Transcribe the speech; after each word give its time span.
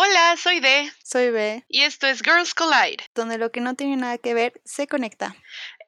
Hola, 0.00 0.36
soy 0.40 0.60
D. 0.60 0.92
Soy 1.02 1.30
B. 1.32 1.64
Y 1.66 1.82
esto 1.82 2.06
es 2.06 2.22
Girls 2.22 2.54
Collide. 2.54 2.98
Donde 3.16 3.36
lo 3.36 3.50
que 3.50 3.60
no 3.60 3.74
tiene 3.74 3.96
nada 3.96 4.16
que 4.16 4.32
ver 4.32 4.52
se 4.64 4.86
conecta. 4.86 5.34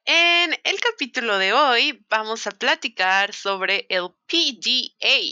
En 0.03 0.51
el 0.65 0.81
capítulo 0.81 1.37
de 1.37 1.53
hoy 1.53 2.05
vamos 2.09 2.45
a 2.45 2.51
platicar 2.51 3.33
sobre 3.33 3.85
el 3.87 4.09
PDA. 4.27 5.31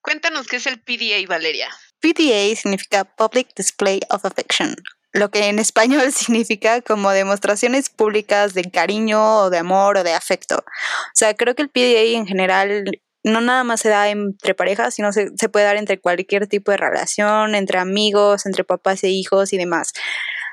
Cuéntanos 0.00 0.46
qué 0.46 0.56
es 0.56 0.66
el 0.66 0.80
PDA, 0.80 1.28
Valeria. 1.28 1.68
PDA 2.00 2.56
significa 2.56 3.04
Public 3.04 3.54
Display 3.54 4.00
of 4.08 4.24
Affection, 4.24 4.74
lo 5.12 5.30
que 5.30 5.48
en 5.48 5.58
español 5.58 6.10
significa 6.14 6.80
como 6.80 7.10
demostraciones 7.10 7.90
públicas 7.90 8.54
de 8.54 8.64
cariño 8.70 9.40
o 9.40 9.50
de 9.50 9.58
amor 9.58 9.98
o 9.98 10.04
de 10.04 10.14
afecto. 10.14 10.56
O 10.56 11.12
sea, 11.12 11.34
creo 11.34 11.54
que 11.54 11.60
el 11.60 11.68
PDA 11.68 12.16
en 12.16 12.26
general 12.26 12.86
no 13.24 13.40
nada 13.40 13.64
más 13.64 13.80
se 13.80 13.88
da 13.88 14.08
entre 14.08 14.54
parejas, 14.54 14.94
sino 14.94 15.12
se, 15.12 15.30
se 15.36 15.48
puede 15.48 15.64
dar 15.64 15.76
entre 15.76 16.00
cualquier 16.00 16.46
tipo 16.46 16.70
de 16.70 16.76
relación, 16.76 17.54
entre 17.54 17.78
amigos, 17.78 18.46
entre 18.46 18.64
papás 18.64 19.02
e 19.02 19.08
hijos 19.08 19.52
y 19.52 19.58
demás. 19.58 19.92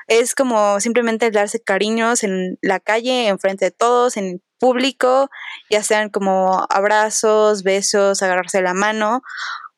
Es 0.08 0.34
como 0.34 0.80
simplemente 0.80 1.30
darse 1.30 1.60
cariños 1.60 2.24
en 2.24 2.58
la 2.62 2.80
calle, 2.80 3.28
enfrente 3.28 3.66
de 3.66 3.70
todos, 3.70 4.16
en 4.16 4.42
público, 4.58 5.28
ya 5.70 5.82
sean 5.82 6.08
como 6.08 6.66
abrazos, 6.70 7.64
besos, 7.64 8.22
agarrarse 8.22 8.62
la 8.62 8.74
mano 8.74 9.22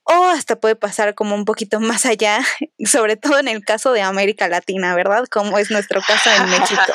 o 0.05 0.25
hasta 0.27 0.57
puede 0.57 0.77
pasar 0.77 1.15
como 1.15 1.35
un 1.35 1.45
poquito 1.45 1.81
más 1.81 2.05
allá, 2.07 2.41
sobre 2.85 3.17
todo 3.17 3.39
en 3.39 3.49
el 3.49 3.65
caso 3.65 3.93
de 3.93 4.03
América 4.03 4.49
Latina, 4.49 4.95
¿verdad? 4.95 5.25
Como 5.31 5.59
es 5.59 5.71
nuestro 5.71 6.01
caso 6.03 6.31
en 6.31 6.51
México. 6.51 6.83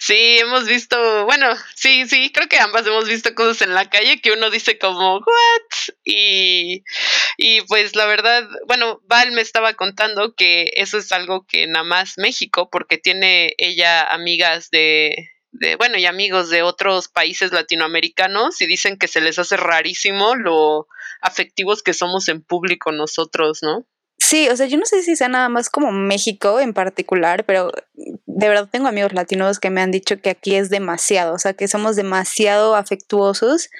Sí, 0.00 0.38
hemos 0.38 0.66
visto, 0.66 1.24
bueno, 1.24 1.48
sí, 1.74 2.06
sí, 2.08 2.30
creo 2.32 2.48
que 2.48 2.58
ambas 2.58 2.86
hemos 2.86 3.08
visto 3.08 3.34
cosas 3.34 3.62
en 3.62 3.74
la 3.74 3.90
calle 3.90 4.20
que 4.20 4.30
uno 4.30 4.48
dice 4.48 4.78
como, 4.78 5.16
¿what? 5.16 5.94
Y, 6.04 6.84
y 7.36 7.62
pues 7.62 7.96
la 7.96 8.06
verdad, 8.06 8.48
bueno, 8.68 9.00
Val 9.06 9.32
me 9.32 9.40
estaba 9.40 9.74
contando 9.74 10.34
que 10.34 10.70
eso 10.76 10.98
es 10.98 11.10
algo 11.10 11.46
que 11.46 11.66
nada 11.66 11.84
más 11.84 12.16
México, 12.16 12.70
porque 12.70 12.96
tiene 12.96 13.54
ella 13.58 14.02
amigas 14.02 14.70
de, 14.70 15.30
de, 15.50 15.76
bueno, 15.76 15.98
y 15.98 16.06
amigos 16.06 16.48
de 16.48 16.62
otros 16.62 17.08
países 17.08 17.52
latinoamericanos 17.52 18.60
y 18.60 18.66
dicen 18.66 18.98
que 18.98 19.08
se 19.08 19.20
les 19.20 19.38
hace 19.38 19.56
rarísimo 19.56 20.36
lo 20.36 20.86
afectivos 21.20 21.82
que 21.82 21.94
somos 21.94 22.28
en 22.28 22.42
público 22.42 22.92
nosotros, 22.92 23.60
¿no? 23.62 23.86
Sí, 24.20 24.48
o 24.48 24.56
sea, 24.56 24.66
yo 24.66 24.76
no 24.78 24.84
sé 24.84 25.02
si 25.02 25.14
sea 25.16 25.28
nada 25.28 25.48
más 25.48 25.70
como 25.70 25.92
México 25.92 26.58
en 26.60 26.74
particular, 26.74 27.44
pero 27.44 27.70
de 27.94 28.48
verdad 28.48 28.68
tengo 28.70 28.88
amigos 28.88 29.12
latinos 29.12 29.58
que 29.58 29.70
me 29.70 29.80
han 29.80 29.90
dicho 29.90 30.20
que 30.20 30.30
aquí 30.30 30.54
es 30.56 30.70
demasiado, 30.70 31.34
o 31.34 31.38
sea, 31.38 31.54
que 31.54 31.66
somos 31.66 31.96
demasiado 31.96 32.74
afectuosos, 32.74 33.70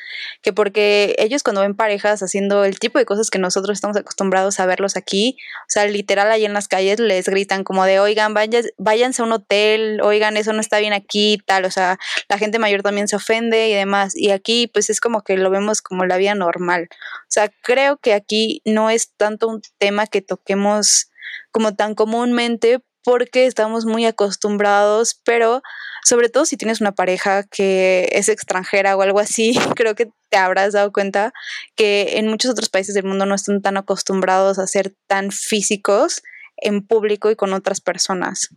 que 0.42 0.52
porque 0.52 1.14
ellos 1.18 1.42
cuando 1.42 1.60
ven 1.60 1.74
parejas 1.74 2.22
haciendo 2.22 2.64
el 2.64 2.78
tipo 2.78 2.98
de 2.98 3.04
cosas 3.04 3.30
que 3.30 3.38
nosotros 3.38 3.76
estamos 3.76 3.96
acostumbrados 3.96 4.58
a 4.58 4.66
verlos 4.66 4.96
aquí, 4.96 5.36
o 5.62 5.70
sea, 5.70 5.86
literal 5.86 6.30
ahí 6.30 6.44
en 6.44 6.54
las 6.54 6.66
calles 6.66 6.98
les 6.98 7.28
gritan 7.28 7.62
como 7.62 7.84
de, 7.84 8.00
oigan, 8.00 8.32
váyanse 8.32 9.22
a 9.22 9.24
un 9.24 9.32
hotel, 9.32 10.00
oigan, 10.02 10.36
eso 10.36 10.52
no 10.52 10.60
está 10.60 10.78
bien 10.78 10.92
aquí, 10.92 11.38
tal, 11.46 11.64
o 11.64 11.70
sea, 11.70 11.98
la 12.28 12.38
gente 12.38 12.58
mayor 12.58 12.82
también 12.82 13.06
se 13.08 13.16
ofende 13.16 13.68
y 13.68 13.74
demás, 13.74 14.16
y 14.16 14.30
aquí 14.30 14.68
pues 14.68 14.88
es 14.88 15.00
como 15.00 15.22
que 15.22 15.36
lo 15.36 15.50
vemos 15.50 15.82
como 15.82 16.04
la 16.04 16.16
vida 16.16 16.34
normal, 16.34 16.88
o 16.92 17.30
sea, 17.30 17.50
creo 17.62 17.96
que 17.98 18.14
aquí 18.14 18.62
no 18.64 18.90
es 18.90 19.12
tanto 19.16 19.48
un 19.48 19.62
tema 19.78 20.06
que 20.06 20.27
toquemos 20.28 21.10
como 21.50 21.74
tan 21.74 21.96
comúnmente 21.96 22.78
porque 23.02 23.46
estamos 23.46 23.86
muy 23.86 24.04
acostumbrados, 24.04 25.20
pero 25.24 25.62
sobre 26.04 26.28
todo 26.28 26.44
si 26.44 26.56
tienes 26.56 26.80
una 26.80 26.92
pareja 26.92 27.42
que 27.44 28.08
es 28.12 28.28
extranjera 28.28 28.96
o 28.96 29.02
algo 29.02 29.18
así, 29.18 29.54
creo 29.76 29.94
que 29.94 30.10
te 30.30 30.36
habrás 30.36 30.74
dado 30.74 30.92
cuenta 30.92 31.32
que 31.74 32.18
en 32.18 32.28
muchos 32.28 32.50
otros 32.50 32.68
países 32.68 32.94
del 32.94 33.04
mundo 33.04 33.24
no 33.26 33.34
están 33.34 33.62
tan 33.62 33.76
acostumbrados 33.76 34.58
a 34.58 34.66
ser 34.66 34.94
tan 35.06 35.30
físicos 35.32 36.22
en 36.56 36.86
público 36.86 37.30
y 37.30 37.36
con 37.36 37.52
otras 37.52 37.80
personas. 37.80 38.48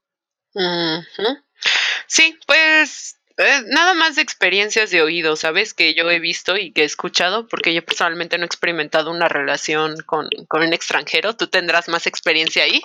Sí, 2.08 2.38
pues 2.45 3.20
eh, 3.38 3.64
nada 3.68 3.94
más 3.94 4.16
de 4.16 4.22
experiencias 4.22 4.92
de 4.92 5.02
oído, 5.02 5.36
¿sabes? 5.36 5.73
Que 5.73 5.94
yo 5.94 6.10
he 6.10 6.20
visto 6.20 6.58
y 6.58 6.72
que 6.72 6.82
he 6.82 6.86
escuchado, 6.86 7.48
porque 7.48 7.73
yo 7.73 7.83
personalmente 7.83 8.38
no 8.38 8.44
he 8.44 8.45
experimentado 8.45 9.11
una 9.11 9.28
relación 9.28 9.98
con, 10.05 10.30
un 10.50 10.73
extranjero. 10.73 11.36
Tú 11.36 11.48
tendrás 11.48 11.88
más 11.88 12.08
experiencia 12.08 12.64
ahí. 12.64 12.82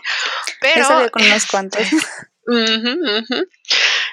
Pero. 0.60 1.10
con 1.10 1.22
unos 1.24 1.46
cuantos. 1.46 1.86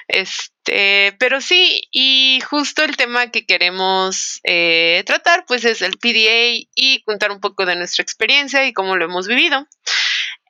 Este, 0.08 1.16
pero 1.18 1.40
sí, 1.40 1.88
y 1.90 2.40
justo 2.40 2.82
el 2.82 2.96
tema 2.96 3.30
que 3.30 3.46
queremos 3.46 4.40
eh, 4.44 5.02
tratar, 5.06 5.44
pues 5.46 5.64
es 5.64 5.82
el 5.82 5.98
PDA 5.98 6.66
y 6.74 7.02
contar 7.04 7.30
un 7.30 7.40
poco 7.40 7.64
de 7.64 7.76
nuestra 7.76 8.02
experiencia 8.02 8.66
y 8.66 8.72
cómo 8.72 8.96
lo 8.96 9.06
hemos 9.06 9.26
vivido. 9.28 9.66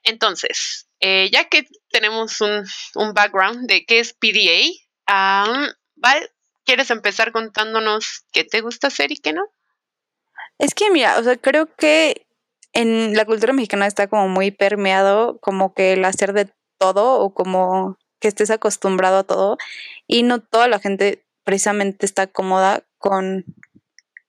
Entonces, 0.03 0.87
eh, 0.99 1.29
ya 1.31 1.45
que 1.45 1.67
tenemos 1.89 2.41
un, 2.41 2.65
un, 2.95 3.13
background 3.13 3.67
de 3.67 3.85
qué 3.85 3.99
es 3.99 4.13
PDA, 4.13 4.67
¿quieres 6.65 6.91
empezar 6.91 7.31
contándonos 7.31 8.25
qué 8.31 8.43
te 8.43 8.61
gusta 8.61 8.87
hacer 8.87 9.11
y 9.11 9.17
qué 9.17 9.33
no? 9.33 9.45
Es 10.57 10.73
que 10.73 10.89
mira, 10.89 11.19
o 11.19 11.23
sea, 11.23 11.37
creo 11.37 11.73
que 11.75 12.25
en 12.73 13.15
la 13.15 13.25
cultura 13.25 13.53
mexicana 13.53 13.87
está 13.87 14.07
como 14.07 14.27
muy 14.27 14.51
permeado 14.51 15.39
como 15.39 15.73
que 15.73 15.93
el 15.93 16.05
hacer 16.05 16.33
de 16.33 16.49
todo 16.77 17.19
o 17.19 17.33
como 17.33 17.97
que 18.19 18.27
estés 18.27 18.49
acostumbrado 18.49 19.19
a 19.19 19.23
todo 19.23 19.57
y 20.07 20.23
no 20.23 20.39
toda 20.39 20.67
la 20.67 20.79
gente 20.79 21.25
precisamente 21.43 22.05
está 22.05 22.27
cómoda 22.27 22.83
con 22.97 23.45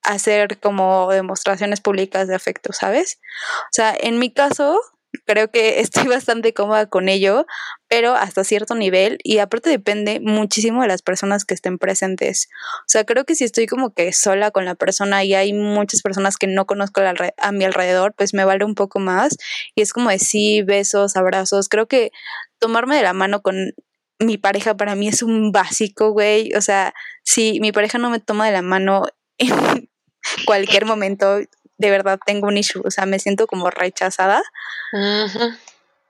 hacer 0.03 0.59
como 0.59 1.09
demostraciones 1.11 1.81
públicas 1.81 2.27
de 2.27 2.35
afecto, 2.35 2.71
¿sabes? 2.71 3.19
O 3.63 3.71
sea, 3.71 3.95
en 3.99 4.19
mi 4.19 4.31
caso, 4.31 4.79
creo 5.25 5.49
que 5.49 5.79
estoy 5.81 6.07
bastante 6.07 6.53
cómoda 6.53 6.87
con 6.87 7.09
ello, 7.09 7.45
pero 7.87 8.15
hasta 8.15 8.43
cierto 8.43 8.75
nivel 8.75 9.17
y 9.23 9.39
aparte 9.39 9.69
depende 9.69 10.19
muchísimo 10.21 10.81
de 10.81 10.87
las 10.87 11.01
personas 11.01 11.45
que 11.45 11.53
estén 11.53 11.77
presentes. 11.77 12.47
O 12.81 12.87
sea, 12.87 13.03
creo 13.05 13.25
que 13.25 13.35
si 13.35 13.43
estoy 13.43 13.67
como 13.67 13.93
que 13.93 14.11
sola 14.13 14.51
con 14.51 14.65
la 14.65 14.75
persona 14.75 15.23
y 15.23 15.33
hay 15.33 15.53
muchas 15.53 16.01
personas 16.01 16.37
que 16.37 16.47
no 16.47 16.65
conozco 16.65 17.01
a 17.37 17.51
mi 17.51 17.65
alrededor, 17.65 18.13
pues 18.15 18.33
me 18.33 18.45
vale 18.45 18.65
un 18.65 18.75
poco 18.75 18.99
más 18.99 19.35
y 19.75 19.81
es 19.81 19.93
como 19.93 20.09
decir 20.09 20.65
besos, 20.65 21.15
abrazos. 21.15 21.69
Creo 21.69 21.87
que 21.87 22.11
tomarme 22.59 22.95
de 22.97 23.03
la 23.03 23.13
mano 23.13 23.41
con 23.41 23.73
mi 24.19 24.37
pareja 24.37 24.75
para 24.75 24.95
mí 24.95 25.07
es 25.07 25.21
un 25.21 25.51
básico, 25.51 26.11
güey. 26.11 26.53
O 26.55 26.61
sea, 26.61 26.93
si 27.23 27.59
mi 27.59 27.71
pareja 27.71 27.97
no 27.97 28.09
me 28.09 28.19
toma 28.19 28.47
de 28.47 28.51
la 28.51 28.61
mano 28.61 29.05
en 29.37 29.89
cualquier 30.45 30.85
momento, 30.85 31.39
de 31.77 31.91
verdad 31.91 32.19
tengo 32.25 32.47
un 32.47 32.57
issue, 32.57 32.81
o 32.85 32.91
sea, 32.91 33.05
me 33.05 33.19
siento 33.19 33.47
como 33.47 33.69
rechazada. 33.69 34.41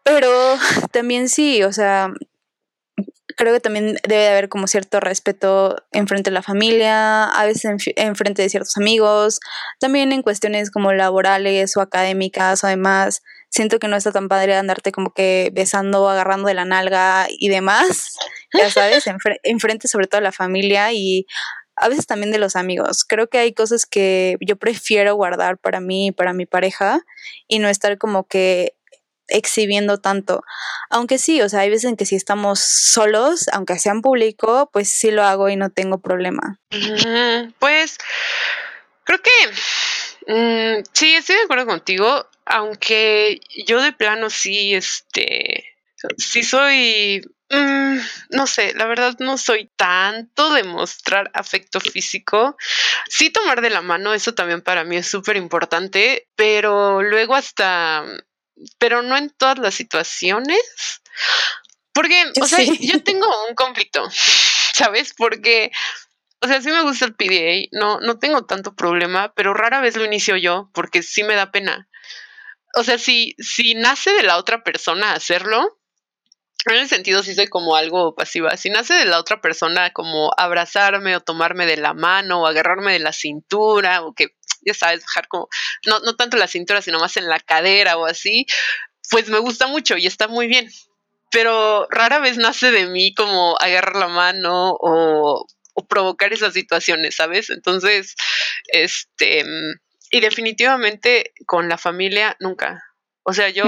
Pero 0.03 0.31
también 0.91 1.29
sí, 1.29 1.63
o 1.63 1.73
sea, 1.73 2.11
creo 3.37 3.53
que 3.53 3.59
también 3.59 3.97
debe 4.07 4.23
de 4.23 4.29
haber 4.29 4.49
como 4.49 4.67
cierto 4.67 4.99
respeto 4.99 5.75
en 5.91 6.07
frente 6.07 6.31
de 6.31 6.33
la 6.33 6.41
familia, 6.41 7.25
a 7.25 7.45
veces 7.45 7.65
en, 7.95 8.15
frente 8.15 8.41
de 8.41 8.49
ciertos 8.49 8.75
amigos, 8.77 9.39
también 9.79 10.11
en 10.11 10.23
cuestiones 10.23 10.71
como 10.71 10.91
laborales 10.91 11.77
o 11.77 11.81
académicas 11.81 12.63
o 12.63 12.67
demás. 12.67 13.21
Siento 13.49 13.79
que 13.79 13.87
no 13.87 13.95
está 13.95 14.11
tan 14.11 14.27
padre 14.27 14.55
andarte 14.55 14.91
como 14.91 15.13
que 15.13 15.51
besando, 15.53 16.09
agarrando 16.09 16.47
de 16.47 16.55
la 16.55 16.65
nalga 16.65 17.27
y 17.29 17.47
demás, 17.47 18.17
ya 18.53 18.71
sabes, 18.71 19.05
en, 19.43 19.59
frente 19.59 19.87
sobre 19.87 20.07
todo 20.07 20.19
de 20.19 20.25
la 20.25 20.31
familia 20.31 20.91
y 20.91 21.27
a 21.77 21.89
veces 21.89 22.07
también 22.07 22.31
de 22.31 22.39
los 22.39 22.55
amigos. 22.55 23.05
Creo 23.05 23.29
que 23.29 23.37
hay 23.37 23.53
cosas 23.53 23.85
que 23.85 24.37
yo 24.41 24.55
prefiero 24.55 25.15
guardar 25.15 25.57
para 25.57 25.79
mí 25.79 26.07
y 26.07 26.11
para 26.11 26.33
mi 26.33 26.45
pareja 26.45 27.05
y 27.47 27.59
no 27.59 27.69
estar 27.69 27.97
como 27.97 28.27
que 28.27 28.73
exhibiendo 29.27 29.99
tanto. 29.99 30.43
Aunque 30.89 31.17
sí, 31.17 31.41
o 31.41 31.49
sea, 31.49 31.61
hay 31.61 31.69
veces 31.69 31.85
en 31.85 31.97
que 31.97 32.05
si 32.05 32.15
estamos 32.15 32.59
solos, 32.59 33.47
aunque 33.53 33.77
sea 33.77 33.91
en 33.91 34.01
público, 34.01 34.69
pues 34.73 34.89
sí 34.89 35.11
lo 35.11 35.23
hago 35.23 35.49
y 35.49 35.55
no 35.55 35.69
tengo 35.69 35.99
problema. 35.99 36.59
pues 37.59 37.97
creo 39.03 39.19
que 39.21 40.33
mm, 40.33 40.83
sí, 40.93 41.13
estoy 41.13 41.35
de 41.35 41.43
acuerdo 41.43 41.65
contigo, 41.67 42.27
aunque 42.45 43.39
yo 43.65 43.81
de 43.81 43.93
plano 43.93 44.29
sí, 44.29 44.73
este, 44.73 45.65
sí 46.17 46.43
soy 46.43 47.21
Mm, 47.49 47.99
no 48.31 48.45
sé, 48.45 48.73
la 48.73 48.85
verdad 48.87 49.15
no 49.19 49.37
soy 49.37 49.71
tanto 49.77 50.53
de 50.53 50.63
mostrar 50.63 51.31
afecto 51.33 51.79
físico. 51.79 52.57
Sí 53.09 53.29
tomar 53.29 53.61
de 53.61 53.69
la 53.69 53.81
mano, 53.81 54.13
eso 54.13 54.33
también 54.33 54.61
para 54.61 54.83
mí 54.83 54.97
es 54.97 55.07
súper 55.07 55.37
importante, 55.37 56.27
pero 56.35 57.01
luego 57.01 57.35
hasta, 57.35 58.03
pero 58.77 59.01
no 59.01 59.15
en 59.17 59.29
todas 59.29 59.59
las 59.59 59.75
situaciones. 59.75 60.59
Porque, 61.93 62.31
o 62.41 62.45
sea, 62.45 62.59
yo 62.79 63.01
tengo 63.03 63.27
un 63.47 63.55
conflicto, 63.55 64.07
¿sabes? 64.73 65.13
Porque, 65.17 65.71
o 66.41 66.47
sea, 66.47 66.61
sí 66.61 66.69
me 66.69 66.81
gusta 66.81 67.05
el 67.05 67.15
PDA, 67.15 67.69
no, 67.71 67.99
no 68.01 68.19
tengo 68.19 68.45
tanto 68.45 68.75
problema, 68.75 69.33
pero 69.35 69.53
rara 69.53 69.81
vez 69.81 69.95
lo 69.95 70.05
inicio 70.05 70.35
yo 70.35 70.69
porque 70.73 71.01
sí 71.01 71.23
me 71.23 71.35
da 71.35 71.51
pena. 71.51 71.87
O 72.75 72.83
sea, 72.83 72.97
si, 72.99 73.35
si 73.39 73.73
nace 73.73 74.11
de 74.11 74.23
la 74.23 74.37
otra 74.37 74.63
persona 74.63 75.13
hacerlo, 75.13 75.79
en 76.75 76.81
ese 76.81 76.95
sentido 76.95 77.23
sí 77.23 77.35
soy 77.35 77.47
como 77.47 77.75
algo 77.75 78.15
pasiva. 78.15 78.55
Si 78.57 78.69
nace 78.69 78.93
de 78.93 79.05
la 79.05 79.19
otra 79.19 79.41
persona 79.41 79.91
como 79.91 80.31
abrazarme 80.37 81.15
o 81.15 81.21
tomarme 81.21 81.65
de 81.65 81.77
la 81.77 81.93
mano 81.93 82.41
o 82.41 82.47
agarrarme 82.47 82.93
de 82.93 82.99
la 82.99 83.13
cintura 83.13 84.01
o 84.01 84.13
que, 84.13 84.29
ya 84.61 84.73
sabes, 84.73 85.03
bajar 85.03 85.27
como, 85.27 85.47
no, 85.85 85.99
no 85.99 86.15
tanto 86.15 86.37
la 86.37 86.47
cintura, 86.47 86.81
sino 86.81 86.99
más 86.99 87.17
en 87.17 87.27
la 87.27 87.39
cadera 87.39 87.97
o 87.97 88.05
así, 88.05 88.45
pues 89.09 89.29
me 89.29 89.39
gusta 89.39 89.67
mucho 89.67 89.97
y 89.97 90.07
está 90.07 90.27
muy 90.27 90.47
bien. 90.47 90.69
Pero 91.31 91.87
rara 91.89 92.19
vez 92.19 92.37
nace 92.37 92.71
de 92.71 92.87
mí 92.87 93.13
como 93.13 93.57
agarrar 93.59 93.95
la 93.95 94.07
mano 94.07 94.71
o, 94.71 95.45
o 95.73 95.87
provocar 95.87 96.33
esas 96.33 96.53
situaciones, 96.53 97.15
¿sabes? 97.15 97.49
Entonces, 97.49 98.15
este, 98.67 99.43
y 100.11 100.19
definitivamente 100.19 101.33
con 101.45 101.69
la 101.69 101.77
familia 101.77 102.35
nunca. 102.39 102.83
O 103.23 103.33
sea, 103.33 103.49
yo 103.49 103.65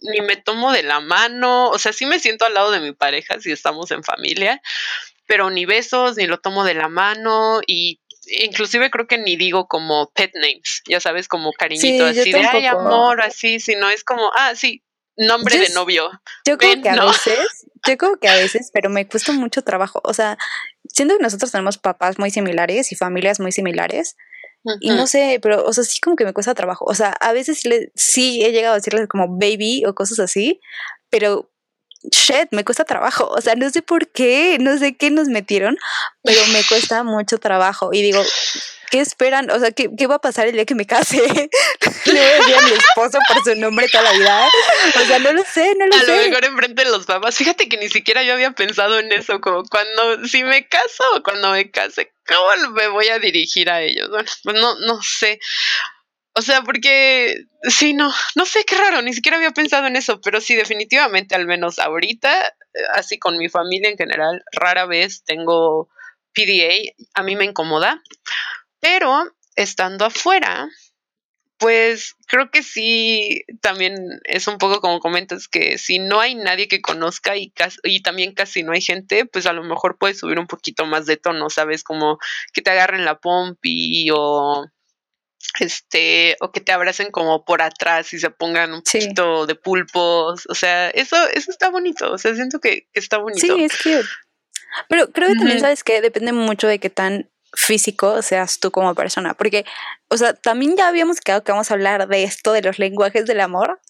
ni 0.00 0.20
me 0.20 0.36
tomo 0.36 0.72
de 0.72 0.82
la 0.82 1.00
mano, 1.00 1.68
o 1.68 1.78
sea, 1.78 1.92
sí 1.92 2.06
me 2.06 2.18
siento 2.18 2.44
al 2.44 2.54
lado 2.54 2.70
de 2.70 2.80
mi 2.80 2.92
pareja 2.92 3.40
si 3.40 3.52
estamos 3.52 3.90
en 3.90 4.02
familia, 4.02 4.60
pero 5.26 5.50
ni 5.50 5.66
besos, 5.66 6.16
ni 6.16 6.26
lo 6.26 6.40
tomo 6.40 6.64
de 6.64 6.74
la 6.74 6.88
mano 6.88 7.60
y 7.66 8.00
inclusive 8.26 8.90
creo 8.90 9.06
que 9.06 9.18
ni 9.18 9.36
digo 9.36 9.66
como 9.66 10.10
pet 10.10 10.30
names, 10.34 10.82
ya 10.88 11.00
sabes, 11.00 11.28
como 11.28 11.52
cariñito, 11.52 12.06
así 12.06 12.32
de 12.32 12.38
ay 12.38 12.66
amor, 12.66 13.20
así, 13.22 13.60
sino 13.60 13.88
es 13.90 14.04
como, 14.04 14.30
ah, 14.36 14.54
sí, 14.54 14.82
nombre 15.16 15.58
de 15.58 15.68
novio. 15.70 16.10
Yo 16.46 16.58
creo 16.58 16.80
que 16.82 16.88
a 16.88 17.04
veces, 17.04 17.66
yo 17.86 17.96
creo 17.96 18.18
que 18.18 18.28
a 18.28 18.36
veces, 18.36 18.70
pero 18.72 18.90
me 18.90 19.06
cuesta 19.06 19.32
mucho 19.32 19.62
trabajo. 19.62 20.00
O 20.04 20.14
sea, 20.14 20.38
siento 20.88 21.16
que 21.16 21.22
nosotros 21.22 21.52
tenemos 21.52 21.78
papás 21.78 22.18
muy 22.18 22.30
similares 22.30 22.92
y 22.92 22.96
familias 22.96 23.40
muy 23.40 23.52
similares. 23.52 24.16
Y 24.80 24.90
no 24.90 25.06
sé, 25.06 25.38
pero, 25.42 25.64
o 25.64 25.72
sea, 25.72 25.84
sí 25.84 26.00
como 26.00 26.16
que 26.16 26.24
me 26.24 26.32
cuesta 26.32 26.54
trabajo. 26.54 26.84
O 26.86 26.94
sea, 26.94 27.10
a 27.12 27.32
veces 27.32 27.62
sí 27.94 28.42
he 28.44 28.52
llegado 28.52 28.74
a 28.74 28.76
decirles 28.76 29.08
como 29.08 29.28
baby 29.28 29.84
o 29.86 29.94
cosas 29.94 30.18
así, 30.20 30.60
pero 31.08 31.50
shit, 32.02 32.48
me 32.50 32.64
cuesta 32.64 32.84
trabajo. 32.84 33.28
O 33.28 33.40
sea, 33.40 33.54
no 33.54 33.68
sé 33.70 33.82
por 33.82 34.08
qué, 34.08 34.58
no 34.60 34.78
sé 34.78 34.96
qué 34.96 35.10
nos 35.10 35.28
metieron, 35.28 35.76
pero 36.22 36.40
me 36.52 36.64
cuesta 36.64 37.02
mucho 37.04 37.38
trabajo. 37.38 37.90
Y 37.92 38.02
digo, 38.02 38.22
¿qué 38.90 39.00
esperan? 39.00 39.50
O 39.50 39.58
sea, 39.58 39.70
¿qué, 39.70 39.90
qué 39.96 40.06
va 40.06 40.16
a 40.16 40.20
pasar 40.20 40.46
el 40.46 40.54
día 40.54 40.64
que 40.64 40.74
me 40.74 40.86
case? 40.86 41.18
Le 42.06 42.12
voy 42.12 42.20
a 42.20 42.34
decir 42.38 42.54
a 42.54 42.62
mi 42.62 42.72
esposo 42.72 43.18
por 43.28 43.44
su 43.44 43.54
nombre 43.58 43.88
toda 43.88 44.04
la 44.04 44.12
vida. 44.12 44.48
O 45.00 45.06
sea, 45.06 45.18
no 45.18 45.32
lo 45.32 45.44
sé, 45.44 45.74
no 45.78 45.86
lo 45.86 45.98
sé. 45.98 46.12
A 46.12 46.16
lo 46.16 46.28
mejor 46.28 46.44
enfrente 46.44 46.84
de 46.84 46.90
los 46.90 47.06
papás. 47.06 47.36
Fíjate 47.36 47.68
que 47.68 47.76
ni 47.76 47.88
siquiera 47.88 48.22
yo 48.22 48.32
había 48.32 48.52
pensado 48.52 48.98
en 48.98 49.12
eso, 49.12 49.40
como 49.40 49.64
cuando, 49.64 50.26
si 50.26 50.44
me 50.44 50.66
caso 50.68 51.04
o 51.16 51.22
cuando 51.22 51.50
me 51.52 51.70
case, 51.70 52.12
¿cómo 52.26 52.72
me 52.72 52.88
voy 52.88 53.08
a 53.08 53.18
dirigir 53.18 53.70
a 53.70 53.82
ellos? 53.82 54.08
Bueno, 54.10 54.30
pues 54.42 54.56
no, 54.56 54.74
no 54.80 55.02
sé. 55.02 55.38
O 56.40 56.42
sea, 56.42 56.62
porque 56.62 57.44
sí, 57.64 57.92
no, 57.92 58.10
no 58.34 58.46
sé 58.46 58.64
qué 58.64 58.74
raro, 58.74 59.02
ni 59.02 59.12
siquiera 59.12 59.36
había 59.36 59.50
pensado 59.50 59.86
en 59.86 59.96
eso, 59.96 60.22
pero 60.22 60.40
sí, 60.40 60.54
definitivamente, 60.54 61.34
al 61.34 61.46
menos 61.46 61.78
ahorita, 61.78 62.46
eh, 62.46 62.52
así 62.94 63.18
con 63.18 63.36
mi 63.36 63.50
familia 63.50 63.90
en 63.90 63.98
general, 63.98 64.42
rara 64.52 64.86
vez 64.86 65.22
tengo 65.22 65.90
PDA, 66.32 66.94
a 67.12 67.22
mí 67.24 67.36
me 67.36 67.44
incomoda, 67.44 68.02
pero 68.80 69.22
estando 69.54 70.06
afuera, 70.06 70.66
pues 71.58 72.16
creo 72.26 72.50
que 72.50 72.62
sí, 72.62 73.44
también 73.60 73.98
es 74.24 74.48
un 74.48 74.56
poco 74.56 74.80
como 74.80 74.98
comentas 74.98 75.46
que 75.46 75.76
si 75.76 75.98
no 75.98 76.20
hay 76.20 76.36
nadie 76.36 76.68
que 76.68 76.80
conozca 76.80 77.36
y, 77.36 77.52
y 77.82 78.00
también 78.00 78.32
casi 78.32 78.62
no 78.62 78.72
hay 78.72 78.80
gente, 78.80 79.26
pues 79.26 79.44
a 79.44 79.52
lo 79.52 79.62
mejor 79.62 79.98
puedes 79.98 80.20
subir 80.20 80.38
un 80.38 80.46
poquito 80.46 80.86
más 80.86 81.04
de 81.04 81.18
tono, 81.18 81.50
¿sabes? 81.50 81.84
Como 81.84 82.18
que 82.54 82.62
te 82.62 82.70
agarren 82.70 83.04
la 83.04 83.18
pompi 83.18 84.08
o 84.10 84.70
este, 85.58 86.36
o 86.40 86.52
que 86.52 86.60
te 86.60 86.72
abracen 86.72 87.10
como 87.10 87.44
por 87.44 87.62
atrás 87.62 88.12
y 88.12 88.18
se 88.18 88.30
pongan 88.30 88.72
un 88.72 88.82
poquito 88.82 89.46
de 89.46 89.54
pulpos, 89.54 90.46
o 90.48 90.54
sea, 90.54 90.90
eso, 90.90 91.16
eso 91.34 91.50
está 91.50 91.70
bonito, 91.70 92.12
o 92.12 92.18
sea, 92.18 92.34
siento 92.34 92.60
que, 92.60 92.88
está 92.92 93.18
bonito. 93.18 93.40
Sí, 93.40 93.64
es 93.64 93.76
cute. 93.76 94.08
Pero 94.88 95.10
creo 95.10 95.28
que 95.28 95.34
también 95.34 95.60
sabes 95.60 95.82
que 95.82 96.00
depende 96.00 96.32
mucho 96.32 96.68
de 96.68 96.78
qué 96.78 96.90
tan 96.90 97.28
físico 97.54 98.22
seas 98.22 98.60
tú 98.60 98.70
como 98.70 98.94
persona, 98.94 99.34
porque, 99.34 99.64
o 100.08 100.16
sea, 100.16 100.34
también 100.34 100.76
ya 100.76 100.88
habíamos 100.88 101.20
quedado 101.20 101.42
que 101.42 101.52
vamos 101.52 101.70
a 101.70 101.74
hablar 101.74 102.06
de 102.06 102.22
esto, 102.22 102.52
de 102.52 102.62
los 102.62 102.78
lenguajes 102.78 103.26
del 103.26 103.40
amor, 103.40 103.80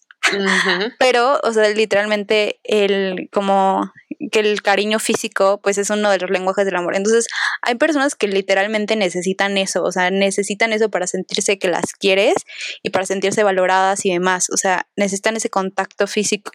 pero, 0.99 1.41
o 1.43 1.53
sea, 1.53 1.69
literalmente 1.71 2.61
el 2.65 3.29
como 3.33 3.93
que 4.31 4.41
el 4.41 4.63
cariño 4.63 4.99
físico 4.99 5.61
pues 5.63 5.79
es 5.79 5.91
uno 5.91 6.11
de 6.11 6.19
los 6.19 6.31
lenguajes 6.31 6.65
del 6.65 6.77
amor. 6.77 6.95
Entonces, 6.95 7.27
hay 7.63 7.77
personas 7.77 8.15
que 8.15 8.29
literalmente 8.29 8.97
necesitan 8.97 9.57
eso, 9.57 9.83
o 9.83 9.93
sea, 9.93 10.11
necesitan 10.11 10.73
eso 10.73 10.91
para 10.91 11.07
sentirse 11.07 11.59
que 11.59 11.69
las 11.69 11.93
quieres 11.95 12.35
y 12.83 12.91
para 12.91 13.07
sentirse 13.07 13.43
valoradas 13.43 14.05
y 14.05 14.13
demás, 14.13 14.49
o 14.51 14.57
sea, 14.57 14.87
necesitan 14.97 15.37
ese 15.37 15.51
contacto 15.51 16.07
físico. 16.07 16.53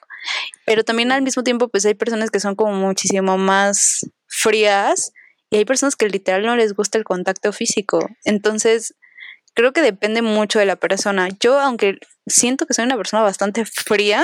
Pero 0.66 0.84
también 0.84 1.12
al 1.12 1.22
mismo 1.22 1.44
tiempo 1.44 1.68
pues 1.68 1.86
hay 1.86 1.96
personas 1.96 2.32
que 2.32 2.40
son 2.40 2.56
como 2.56 2.74
muchísimo 2.74 3.38
más 3.38 4.06
frías 4.28 5.12
y 5.50 5.58
hay 5.58 5.66
personas 5.66 5.96
que 5.96 6.10
literal 6.10 6.44
no 6.44 6.56
les 6.56 6.74
gusta 6.74 6.98
el 6.98 7.04
contacto 7.04 7.52
físico. 7.54 8.10
Entonces, 8.24 8.96
creo 9.56 9.74
que 9.74 9.82
depende 9.82 10.22
mucho 10.22 10.60
de 10.60 10.66
la 10.66 10.76
persona. 10.76 11.30
Yo, 11.40 11.60
aunque 11.60 11.98
siento 12.28 12.68
que 12.68 12.74
soy 12.74 12.86
una 12.86 12.98
persona 12.98 13.24
bastante 13.24 13.66
fría, 13.66 14.24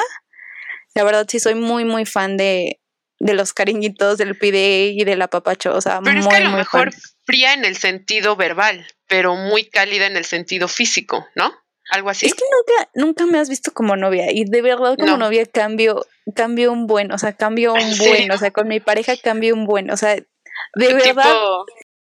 la 0.93 1.03
verdad 1.03 1.25
sí 1.27 1.39
soy 1.39 1.55
muy, 1.55 1.85
muy 1.85 2.05
fan 2.05 2.37
de, 2.37 2.79
de 3.19 3.33
los 3.33 3.53
cariñitos, 3.53 4.17
del 4.17 4.37
pide 4.37 4.87
y 4.87 5.03
del 5.03 5.21
apapacho. 5.21 5.73
O 5.73 5.81
sea, 5.81 6.01
pero 6.03 6.17
muy, 6.17 6.21
es 6.21 6.27
que 6.27 6.35
a 6.35 6.49
lo 6.49 6.57
mejor 6.57 6.91
fría 7.23 7.53
en 7.53 7.65
el 7.65 7.77
sentido 7.77 8.35
verbal, 8.35 8.85
pero 9.07 9.35
muy 9.35 9.65
cálida 9.65 10.05
en 10.05 10.17
el 10.17 10.25
sentido 10.25 10.67
físico, 10.67 11.25
¿no? 11.35 11.51
Algo 11.89 12.09
así. 12.09 12.25
Es 12.25 12.33
que 12.35 12.43
nunca, 12.51 12.89
nunca 12.93 13.25
me 13.25 13.39
has 13.39 13.49
visto 13.49 13.73
como 13.73 13.95
novia 13.95 14.31
y 14.31 14.45
de 14.45 14.61
verdad 14.61 14.95
como 14.97 15.17
novia 15.17 15.45
cambio, 15.45 16.05
cambio 16.35 16.71
un 16.71 16.87
buen, 16.87 17.11
o 17.11 17.17
sea, 17.17 17.33
cambio 17.33 17.73
un 17.73 17.79
buen, 17.97 18.31
o 18.31 18.37
sea, 18.37 18.51
con 18.51 18.67
mi 18.67 18.79
pareja 18.79 19.13
cambio 19.17 19.53
un 19.53 19.65
buen, 19.65 19.89
o 19.91 19.97
sea, 19.97 20.15
de 20.15 20.93
verdad. 20.93 21.33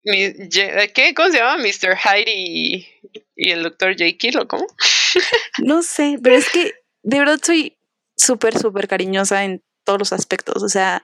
¿Qué? 0.06 1.14
¿Cómo 1.16 1.30
se 1.30 1.38
llama? 1.38 1.58
Mr. 1.58 1.98
Heidi 1.98 2.88
y, 3.36 3.52
el 3.52 3.64
doctor 3.64 3.96
Jekyll 3.96 4.38
o 4.38 4.48
cómo? 4.48 4.66
no 5.60 5.82
sé, 5.82 6.20
pero 6.22 6.36
es 6.36 6.50
que 6.50 6.74
de 7.04 7.20
verdad 7.20 7.40
soy 7.42 7.78
súper, 8.16 8.58
súper 8.58 8.88
cariñosa 8.88 9.44
en 9.44 9.64
todos 9.84 10.00
los 10.00 10.14
aspectos, 10.14 10.64
o 10.64 10.70
sea, 10.70 11.04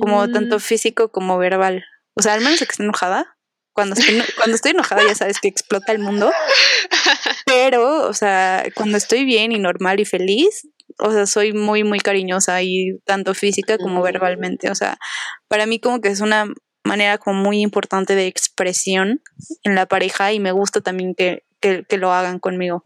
como 0.00 0.28
tanto 0.30 0.56
mm. 0.56 0.60
físico 0.60 1.10
como 1.10 1.38
verbal. 1.38 1.84
O 2.14 2.22
sea, 2.22 2.34
al 2.34 2.40
menos 2.40 2.58
que 2.58 2.64
esté 2.64 2.82
enojada. 2.82 3.36
Cuando 3.72 3.94
estoy, 3.94 4.22
cuando 4.36 4.56
estoy 4.56 4.72
enojada 4.72 5.02
ya 5.06 5.14
sabes 5.14 5.40
que 5.40 5.48
explota 5.48 5.92
el 5.92 6.00
mundo. 6.00 6.32
Pero, 7.46 8.08
o 8.08 8.12
sea, 8.14 8.64
cuando 8.74 8.98
estoy 8.98 9.24
bien 9.24 9.52
y 9.52 9.58
normal 9.58 10.00
y 10.00 10.04
feliz, 10.04 10.68
o 10.98 11.12
sea, 11.12 11.26
soy 11.26 11.52
muy, 11.52 11.84
muy 11.84 12.00
cariñosa 12.00 12.62
y 12.62 12.98
tanto 13.04 13.34
física 13.34 13.78
como 13.78 14.00
mm. 14.00 14.04
verbalmente. 14.04 14.70
O 14.70 14.74
sea, 14.74 14.98
para 15.48 15.66
mí 15.66 15.80
como 15.80 16.00
que 16.00 16.08
es 16.08 16.20
una 16.20 16.52
manera 16.84 17.18
como 17.18 17.40
muy 17.40 17.60
importante 17.60 18.14
de 18.14 18.26
expresión 18.26 19.22
en 19.62 19.74
la 19.74 19.86
pareja 19.86 20.32
y 20.32 20.40
me 20.40 20.52
gusta 20.52 20.80
también 20.80 21.14
que, 21.14 21.44
que, 21.60 21.98
lo 21.98 22.12
hagan 22.12 22.38
conmigo. 22.38 22.82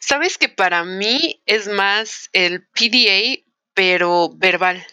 Sabes 0.00 0.38
que 0.38 0.48
para 0.48 0.84
mí 0.84 1.42
es 1.46 1.68
más 1.68 2.28
el 2.32 2.66
PDA 2.66 3.44
pero 3.74 4.30
verbal. 4.34 4.84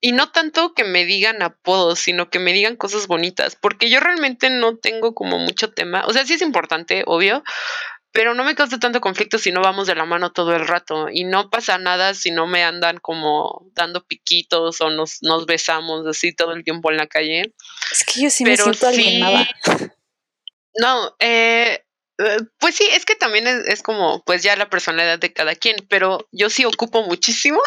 Y 0.00 0.12
no 0.12 0.30
tanto 0.30 0.74
que 0.74 0.84
me 0.84 1.06
digan 1.06 1.40
apodos, 1.42 1.98
sino 1.98 2.28
que 2.28 2.38
me 2.38 2.52
digan 2.52 2.76
cosas 2.76 3.06
bonitas, 3.06 3.56
porque 3.56 3.88
yo 3.88 4.00
realmente 4.00 4.50
no 4.50 4.76
tengo 4.76 5.14
como 5.14 5.38
mucho 5.38 5.72
tema, 5.72 6.04
o 6.06 6.12
sea, 6.12 6.26
sí 6.26 6.34
es 6.34 6.42
importante, 6.42 7.04
obvio, 7.06 7.42
pero 8.14 8.32
no 8.32 8.44
me 8.44 8.54
causa 8.54 8.78
tanto 8.78 9.00
conflicto 9.00 9.38
si 9.38 9.50
no 9.50 9.60
vamos 9.60 9.88
de 9.88 9.96
la 9.96 10.04
mano 10.04 10.30
todo 10.30 10.54
el 10.54 10.68
rato 10.68 11.08
y 11.10 11.24
no 11.24 11.50
pasa 11.50 11.78
nada 11.78 12.14
si 12.14 12.30
no 12.30 12.46
me 12.46 12.62
andan 12.62 12.98
como 12.98 13.66
dando 13.74 14.06
piquitos 14.06 14.80
o 14.80 14.88
nos, 14.88 15.18
nos 15.22 15.46
besamos 15.46 16.06
así 16.06 16.32
todo 16.32 16.52
el 16.52 16.62
tiempo 16.62 16.92
en 16.92 16.96
la 16.96 17.08
calle. 17.08 17.52
Es 17.90 18.04
que 18.04 18.22
yo 18.22 18.30
sí 18.30 18.44
me 18.44 18.56
siento 18.56 18.86
alienada. 18.86 19.48
No, 20.76 21.16
eh, 21.18 21.84
eh, 22.18 22.38
pues 22.58 22.76
sí, 22.76 22.86
es 22.92 23.04
que 23.04 23.16
también 23.16 23.48
es, 23.48 23.82
como, 23.82 24.22
pues 24.24 24.44
ya 24.44 24.54
la 24.54 24.70
personalidad 24.70 25.18
de 25.18 25.32
cada 25.32 25.56
quien, 25.56 25.76
pero 25.88 26.28
yo 26.30 26.50
sí 26.50 26.64
ocupo 26.64 27.02
muchísimo, 27.02 27.60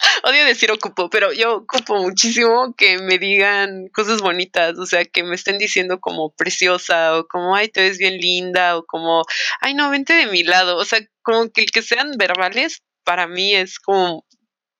odio 0.24 0.44
decir 0.44 0.70
ocupo, 0.70 1.10
pero 1.10 1.32
yo 1.32 1.56
ocupo 1.56 1.96
muchísimo 1.96 2.74
que 2.76 2.98
me 2.98 3.18
digan 3.18 3.88
cosas 3.88 4.20
bonitas, 4.20 4.78
o 4.78 4.86
sea, 4.86 5.04
que 5.04 5.22
me 5.22 5.34
estén 5.34 5.58
diciendo 5.58 6.00
como 6.00 6.30
preciosa 6.30 7.18
o 7.18 7.26
como, 7.26 7.54
ay, 7.54 7.68
te 7.68 7.82
ves 7.82 7.98
bien 7.98 8.18
linda 8.18 8.76
o 8.76 8.84
como, 8.84 9.22
ay, 9.60 9.74
no, 9.74 9.90
vente 9.90 10.12
de 10.12 10.26
mi 10.26 10.42
lado, 10.42 10.76
o 10.76 10.84
sea, 10.84 11.00
como 11.22 11.50
que 11.50 11.62
el 11.62 11.70
que 11.70 11.82
sean 11.82 12.12
verbales 12.18 12.82
para 13.04 13.26
mí 13.26 13.54
es 13.54 13.78
como, 13.78 14.24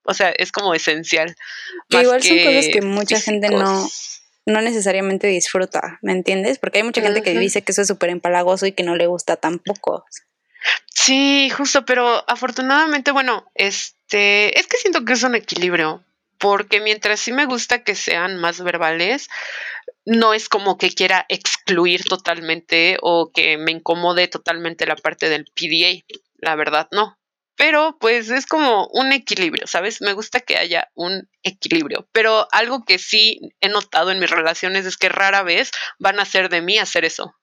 o 0.03 0.13
sea, 0.13 0.29
es 0.29 0.51
como 0.51 0.73
esencial. 0.73 1.35
Igual 1.89 2.23
son 2.23 2.37
cosas 2.39 2.67
que 2.71 2.81
mucha 2.81 3.19
gente 3.19 3.49
no 3.49 3.87
no 4.45 4.61
necesariamente 4.61 5.27
disfruta, 5.27 5.99
¿me 6.01 6.11
entiendes? 6.11 6.57
Porque 6.57 6.79
hay 6.79 6.83
mucha 6.83 7.01
gente 7.01 7.21
que 7.21 7.37
dice 7.37 7.61
que 7.61 7.71
eso 7.71 7.83
es 7.83 7.87
súper 7.87 8.09
empalagoso 8.09 8.65
y 8.65 8.71
que 8.71 8.83
no 8.83 8.95
le 8.95 9.07
gusta 9.07 9.35
tampoco. 9.35 10.05
Sí, 11.03 11.49
justo, 11.49 11.83
pero 11.83 12.23
afortunadamente, 12.29 13.11
bueno, 13.11 13.49
este, 13.55 14.57
es 14.59 14.67
que 14.67 14.77
siento 14.77 15.03
que 15.03 15.13
es 15.13 15.23
un 15.23 15.33
equilibrio, 15.33 16.05
porque 16.37 16.79
mientras 16.79 17.19
sí 17.19 17.31
me 17.31 17.47
gusta 17.47 17.83
que 17.83 17.95
sean 17.95 18.37
más 18.37 18.61
verbales, 18.61 19.27
no 20.05 20.35
es 20.35 20.47
como 20.47 20.77
que 20.77 20.91
quiera 20.91 21.25
excluir 21.27 22.03
totalmente 22.03 22.97
o 23.01 23.31
que 23.33 23.57
me 23.57 23.71
incomode 23.71 24.27
totalmente 24.27 24.85
la 24.85 24.95
parte 24.95 25.27
del 25.27 25.45
PDA, 25.45 26.05
la 26.37 26.55
verdad, 26.55 26.87
no 26.91 27.17
pero 27.61 27.95
pues 27.99 28.31
es 28.31 28.47
como 28.47 28.87
un 28.87 29.11
equilibrio, 29.11 29.67
¿sabes? 29.67 30.01
Me 30.01 30.13
gusta 30.13 30.39
que 30.39 30.57
haya 30.57 30.89
un 30.95 31.29
equilibrio, 31.43 32.07
pero 32.11 32.47
algo 32.51 32.83
que 32.85 32.97
sí 32.97 33.39
he 33.59 33.69
notado 33.69 34.09
en 34.09 34.19
mis 34.19 34.31
relaciones 34.31 34.87
es 34.87 34.97
que 34.97 35.09
rara 35.09 35.43
vez 35.43 35.69
van 35.99 36.17
a 36.17 36.23
hacer 36.23 36.49
de 36.49 36.61
mí 36.61 36.79
hacer 36.79 37.05
eso. 37.05 37.35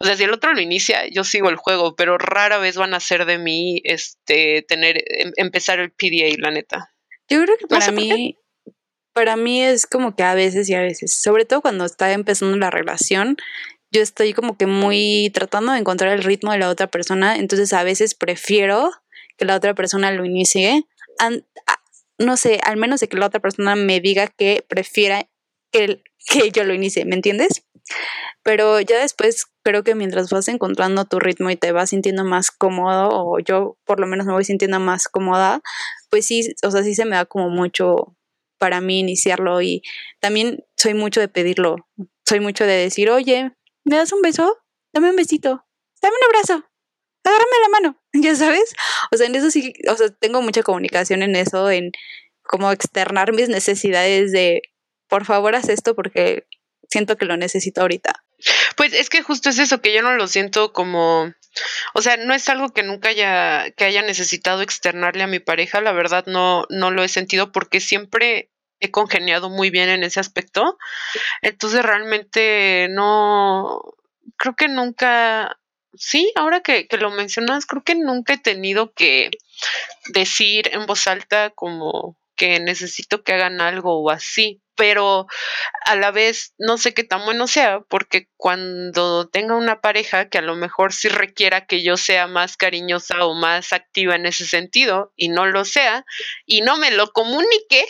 O 0.00 0.04
sea, 0.04 0.16
si 0.16 0.24
el 0.24 0.32
otro 0.32 0.52
lo 0.52 0.60
inicia, 0.60 1.08
yo 1.08 1.24
sigo 1.24 1.48
el 1.48 1.56
juego, 1.56 1.96
pero 1.96 2.18
rara 2.18 2.58
vez 2.58 2.76
van 2.76 2.94
a 2.94 3.00
ser 3.00 3.24
de 3.24 3.38
mí 3.38 3.80
este 3.84 4.62
tener 4.62 5.02
em, 5.06 5.32
empezar 5.36 5.78
el 5.80 5.90
PDA, 5.90 6.36
la 6.38 6.50
neta. 6.50 6.92
Yo 7.28 7.42
creo 7.42 7.56
que 7.56 7.66
para 7.66 7.90
mí 7.90 8.36
para 9.16 9.36
mí 9.36 9.62
es 9.62 9.86
como 9.86 10.14
que 10.14 10.24
a 10.24 10.34
veces 10.34 10.68
y 10.68 10.74
a 10.74 10.82
veces, 10.82 11.10
sobre 11.10 11.46
todo 11.46 11.62
cuando 11.62 11.86
está 11.86 12.12
empezando 12.12 12.54
la 12.58 12.70
relación, 12.70 13.38
yo 13.90 14.02
estoy 14.02 14.34
como 14.34 14.58
que 14.58 14.66
muy 14.66 15.30
tratando 15.32 15.72
de 15.72 15.78
encontrar 15.78 16.12
el 16.12 16.22
ritmo 16.22 16.52
de 16.52 16.58
la 16.58 16.68
otra 16.68 16.88
persona, 16.88 17.36
entonces 17.36 17.72
a 17.72 17.82
veces 17.82 18.14
prefiero 18.14 18.90
que 19.38 19.46
la 19.46 19.56
otra 19.56 19.72
persona 19.72 20.10
lo 20.10 20.26
inicie, 20.26 20.84
no 22.18 22.36
sé, 22.36 22.60
al 22.62 22.76
menos 22.76 23.00
de 23.00 23.08
que 23.08 23.16
la 23.16 23.24
otra 23.24 23.40
persona 23.40 23.74
me 23.74 24.00
diga 24.00 24.26
que 24.26 24.62
prefiera 24.68 25.26
que, 25.72 26.02
que 26.26 26.50
yo 26.50 26.64
lo 26.64 26.74
inicie, 26.74 27.04
¿me 27.04 27.14
entiendes? 27.14 27.64
Pero 28.42 28.80
ya 28.80 29.00
después 29.00 29.46
creo 29.62 29.84
que 29.84 29.94
mientras 29.94 30.30
vas 30.30 30.48
encontrando 30.48 31.04
tu 31.04 31.18
ritmo 31.18 31.50
y 31.50 31.56
te 31.56 31.72
vas 31.72 31.90
sintiendo 31.90 32.24
más 32.24 32.50
cómodo, 32.50 33.08
o 33.10 33.38
yo 33.38 33.78
por 33.84 34.00
lo 34.00 34.06
menos 34.06 34.26
me 34.26 34.32
voy 34.32 34.44
sintiendo 34.44 34.80
más 34.80 35.08
cómoda, 35.08 35.60
pues 36.10 36.26
sí, 36.26 36.54
o 36.62 36.70
sea, 36.70 36.82
sí 36.82 36.94
se 36.94 37.04
me 37.04 37.16
da 37.16 37.26
como 37.26 37.48
mucho 37.48 38.16
para 38.58 38.80
mí 38.80 39.00
iniciarlo 39.00 39.60
y 39.62 39.82
también 40.20 40.64
soy 40.76 40.94
mucho 40.94 41.20
de 41.20 41.28
pedirlo, 41.28 41.76
soy 42.24 42.40
mucho 42.40 42.64
de 42.64 42.74
decir, 42.74 43.10
oye, 43.10 43.52
¿me 43.84 43.96
das 43.96 44.12
un 44.12 44.22
beso? 44.22 44.56
Dame 44.92 45.10
un 45.10 45.16
besito, 45.16 45.64
dame 46.00 46.16
un 46.16 46.26
abrazo, 46.34 46.64
agárrame 47.24 47.56
la 47.62 47.68
mano, 47.68 48.02
ya 48.14 48.34
sabes. 48.34 48.74
O 49.12 49.16
sea, 49.16 49.26
en 49.26 49.34
eso 49.34 49.50
sí, 49.50 49.74
o 49.88 49.96
sea, 49.96 50.08
tengo 50.10 50.42
mucha 50.42 50.62
comunicación 50.62 51.22
en 51.22 51.36
eso, 51.36 51.70
en 51.70 51.92
cómo 52.42 52.70
externar 52.72 53.32
mis 53.32 53.48
necesidades 53.48 54.32
de, 54.32 54.62
por 55.08 55.24
favor, 55.24 55.54
haz 55.54 55.68
esto 55.68 55.94
porque 55.94 56.46
siento 56.88 57.16
que 57.16 57.26
lo 57.26 57.36
necesito 57.36 57.80
ahorita. 57.80 58.24
Pues 58.76 58.92
es 58.92 59.08
que 59.08 59.22
justo 59.22 59.48
es 59.48 59.58
eso, 59.58 59.80
que 59.80 59.94
yo 59.94 60.02
no 60.02 60.14
lo 60.14 60.26
siento 60.26 60.72
como, 60.72 61.32
o 61.94 62.02
sea, 62.02 62.16
no 62.16 62.34
es 62.34 62.48
algo 62.48 62.68
que 62.68 62.82
nunca 62.82 63.08
haya, 63.08 63.70
que 63.70 63.84
haya 63.84 64.02
necesitado 64.02 64.62
externarle 64.62 65.22
a 65.22 65.28
mi 65.28 65.38
pareja, 65.38 65.80
la 65.80 65.92
verdad 65.92 66.24
no, 66.26 66.66
no 66.68 66.90
lo 66.90 67.02
he 67.02 67.08
sentido 67.08 67.50
porque 67.50 67.80
siempre 67.80 68.50
he 68.78 68.90
congeniado 68.90 69.48
muy 69.48 69.70
bien 69.70 69.88
en 69.88 70.02
ese 70.02 70.20
aspecto. 70.20 70.78
Entonces 71.40 71.82
realmente 71.82 72.88
no, 72.90 73.80
creo 74.36 74.54
que 74.54 74.68
nunca, 74.68 75.58
sí, 75.94 76.30
ahora 76.36 76.60
que, 76.60 76.86
que 76.86 76.98
lo 76.98 77.10
mencionas, 77.10 77.64
creo 77.64 77.82
que 77.82 77.94
nunca 77.94 78.34
he 78.34 78.38
tenido 78.38 78.92
que 78.92 79.30
decir 80.12 80.68
en 80.72 80.84
voz 80.86 81.06
alta 81.06 81.50
como 81.50 82.18
que 82.36 82.60
necesito 82.60 83.22
que 83.22 83.32
hagan 83.32 83.62
algo 83.62 84.02
o 84.02 84.10
así 84.10 84.62
pero 84.76 85.26
a 85.84 85.96
la 85.96 86.10
vez 86.10 86.54
no 86.58 86.78
sé 86.78 86.94
qué 86.94 87.04
tan 87.04 87.24
bueno 87.24 87.46
sea, 87.46 87.80
porque 87.88 88.28
cuando 88.36 89.28
tenga 89.28 89.56
una 89.56 89.80
pareja 89.80 90.28
que 90.28 90.38
a 90.38 90.42
lo 90.42 90.54
mejor 90.54 90.92
sí 90.92 91.08
requiera 91.08 91.66
que 91.66 91.82
yo 91.82 91.96
sea 91.96 92.26
más 92.26 92.56
cariñosa 92.56 93.24
o 93.24 93.34
más 93.34 93.72
activa 93.72 94.14
en 94.14 94.26
ese 94.26 94.46
sentido 94.46 95.12
y 95.16 95.28
no 95.28 95.46
lo 95.46 95.64
sea 95.64 96.04
y 96.44 96.60
no 96.60 96.76
me 96.76 96.90
lo 96.90 97.08
comunique, 97.12 97.84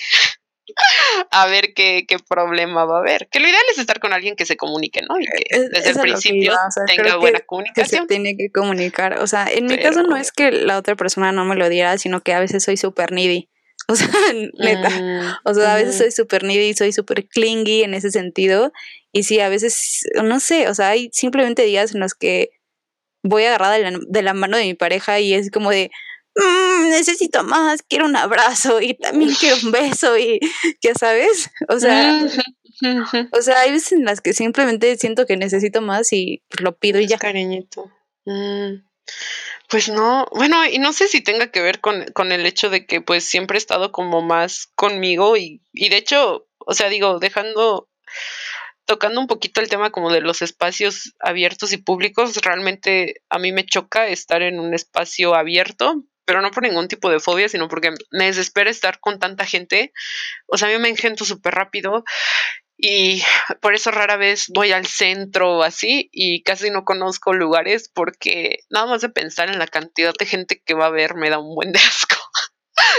a 1.30 1.46
ver 1.46 1.72
qué, 1.74 2.04
qué, 2.08 2.18
problema 2.18 2.84
va 2.84 2.96
a 2.96 3.00
haber. 3.00 3.28
Que 3.30 3.40
lo 3.40 3.48
ideal 3.48 3.62
es 3.70 3.78
estar 3.78 4.00
con 4.00 4.12
alguien 4.12 4.36
que 4.36 4.46
se 4.46 4.56
comunique, 4.56 5.00
¿no? 5.08 5.18
Y 5.20 5.26
que 5.26 5.68
desde 5.70 5.90
el 5.90 6.00
principio 6.00 6.54
tenga 6.86 7.16
buena 7.16 7.40
comunicación. 7.40 8.02
se 8.02 8.08
tiene 8.08 8.36
que 8.36 8.50
comunicar. 8.50 9.20
O 9.20 9.26
sea, 9.26 9.46
en 9.50 9.66
mi 9.66 9.78
caso 9.78 10.02
no 10.02 10.16
es 10.16 10.32
que 10.32 10.50
la 10.50 10.78
otra 10.78 10.96
persona 10.96 11.32
no 11.32 11.44
me 11.44 11.56
lo 11.56 11.68
diera, 11.68 11.98
sino 11.98 12.20
que 12.22 12.34
a 12.34 12.40
veces 12.40 12.64
soy 12.64 12.76
súper 12.76 13.12
needy. 13.12 13.48
O 13.88 13.94
sea, 13.94 14.08
neta. 14.58 14.90
Mm, 14.90 15.36
o 15.44 15.54
sea, 15.54 15.74
a 15.74 15.76
veces 15.76 15.96
soy 15.96 16.10
súper 16.10 16.42
needy, 16.42 16.74
soy 16.74 16.92
súper 16.92 17.28
clingy 17.28 17.84
en 17.84 17.94
ese 17.94 18.10
sentido. 18.10 18.72
Y 19.12 19.22
sí, 19.22 19.38
a 19.38 19.48
veces, 19.48 20.02
no 20.24 20.40
sé, 20.40 20.68
o 20.68 20.74
sea, 20.74 20.88
hay 20.88 21.08
simplemente 21.12 21.62
días 21.62 21.94
en 21.94 22.00
los 22.00 22.14
que 22.14 22.50
voy 23.22 23.44
agarrada 23.44 23.74
de 23.74 23.90
la, 23.90 23.98
de 24.08 24.22
la 24.22 24.34
mano 24.34 24.56
de 24.56 24.64
mi 24.64 24.74
pareja 24.74 25.20
y 25.20 25.34
es 25.34 25.50
como 25.50 25.70
de, 25.70 25.90
mm, 26.34 26.88
necesito 26.90 27.44
más, 27.44 27.82
quiero 27.82 28.06
un 28.06 28.16
abrazo 28.16 28.80
y 28.80 28.94
también 28.94 29.32
quiero 29.38 29.56
un 29.62 29.70
beso 29.72 30.18
y 30.18 30.40
ya 30.82 30.94
sabes, 30.94 31.50
o 31.68 31.78
sea, 31.78 32.26
o 33.32 33.42
sea, 33.42 33.60
hay 33.60 33.72
veces 33.72 33.92
en 33.92 34.04
las 34.04 34.20
que 34.20 34.32
simplemente 34.32 34.96
siento 34.96 35.26
que 35.26 35.36
necesito 35.36 35.80
más 35.80 36.12
y 36.12 36.42
lo 36.60 36.76
pido 36.76 37.00
y 37.00 37.06
ya. 37.06 37.18
Cariñito. 37.18 37.90
Mm. 38.24 38.84
Pues 39.68 39.88
no, 39.88 40.26
bueno, 40.32 40.64
y 40.64 40.78
no 40.78 40.92
sé 40.92 41.08
si 41.08 41.20
tenga 41.20 41.50
que 41.50 41.60
ver 41.60 41.80
con, 41.80 42.04
con 42.12 42.30
el 42.32 42.46
hecho 42.46 42.70
de 42.70 42.86
que 42.86 43.00
pues 43.00 43.24
siempre 43.24 43.56
he 43.56 43.58
estado 43.58 43.90
como 43.92 44.22
más 44.22 44.68
conmigo 44.74 45.36
y, 45.36 45.60
y 45.72 45.88
de 45.88 45.96
hecho, 45.96 46.46
o 46.58 46.74
sea, 46.74 46.88
digo, 46.88 47.18
dejando, 47.18 47.88
tocando 48.84 49.20
un 49.20 49.26
poquito 49.26 49.60
el 49.60 49.68
tema 49.68 49.90
como 49.90 50.12
de 50.12 50.20
los 50.20 50.42
espacios 50.42 51.14
abiertos 51.20 51.72
y 51.72 51.78
públicos, 51.78 52.36
realmente 52.36 53.22
a 53.28 53.38
mí 53.38 53.52
me 53.52 53.66
choca 53.66 54.06
estar 54.06 54.42
en 54.42 54.60
un 54.60 54.74
espacio 54.74 55.34
abierto, 55.34 56.04
pero 56.24 56.42
no 56.42 56.50
por 56.50 56.62
ningún 56.64 56.88
tipo 56.88 57.10
de 57.10 57.20
fobia, 57.20 57.48
sino 57.48 57.68
porque 57.68 57.92
me 58.10 58.26
desespera 58.26 58.70
estar 58.70 59.00
con 59.00 59.18
tanta 59.18 59.44
gente. 59.44 59.92
O 60.46 60.58
sea, 60.58 60.68
a 60.68 60.72
mí 60.72 60.78
me 60.78 60.88
engento 60.88 61.24
súper 61.24 61.54
rápido 61.54 62.04
y 62.78 63.22
por 63.60 63.74
eso 63.74 63.90
rara 63.90 64.16
vez 64.16 64.46
voy 64.48 64.72
al 64.72 64.86
centro 64.86 65.58
o 65.58 65.62
así 65.62 66.10
y 66.12 66.42
casi 66.42 66.70
no 66.70 66.84
conozco 66.84 67.32
lugares 67.32 67.90
porque 67.92 68.60
nada 68.68 68.86
más 68.86 69.00
de 69.00 69.08
pensar 69.08 69.48
en 69.48 69.58
la 69.58 69.66
cantidad 69.66 70.12
de 70.18 70.26
gente 70.26 70.60
que 70.64 70.74
va 70.74 70.86
a 70.86 70.90
ver 70.90 71.14
me 71.14 71.30
da 71.30 71.38
un 71.38 71.54
buen 71.54 71.72
de 71.72 71.78
asco 71.88 72.16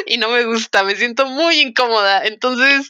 y 0.06 0.18
no 0.18 0.30
me 0.30 0.44
gusta, 0.46 0.84
me 0.84 0.96
siento 0.96 1.26
muy 1.28 1.60
incómoda. 1.60 2.26
Entonces, 2.26 2.90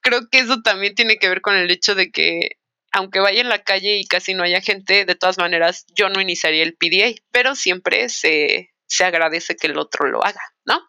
creo 0.00 0.28
que 0.30 0.38
eso 0.38 0.62
también 0.62 0.94
tiene 0.94 1.18
que 1.18 1.28
ver 1.28 1.40
con 1.40 1.56
el 1.56 1.70
hecho 1.70 1.94
de 1.94 2.10
que 2.10 2.58
aunque 2.92 3.18
vaya 3.18 3.40
en 3.40 3.48
la 3.48 3.64
calle 3.64 3.98
y 3.98 4.06
casi 4.06 4.34
no 4.34 4.44
haya 4.44 4.60
gente, 4.60 5.04
de 5.04 5.14
todas 5.16 5.36
maneras 5.36 5.84
yo 5.96 6.08
no 6.10 6.20
iniciaría 6.20 6.62
el 6.62 6.76
PDA, 6.76 7.20
pero 7.32 7.56
siempre 7.56 8.08
se, 8.08 8.72
se 8.86 9.04
agradece 9.04 9.56
que 9.56 9.66
el 9.66 9.78
otro 9.78 10.06
lo 10.06 10.24
haga, 10.24 10.40
¿no? 10.64 10.80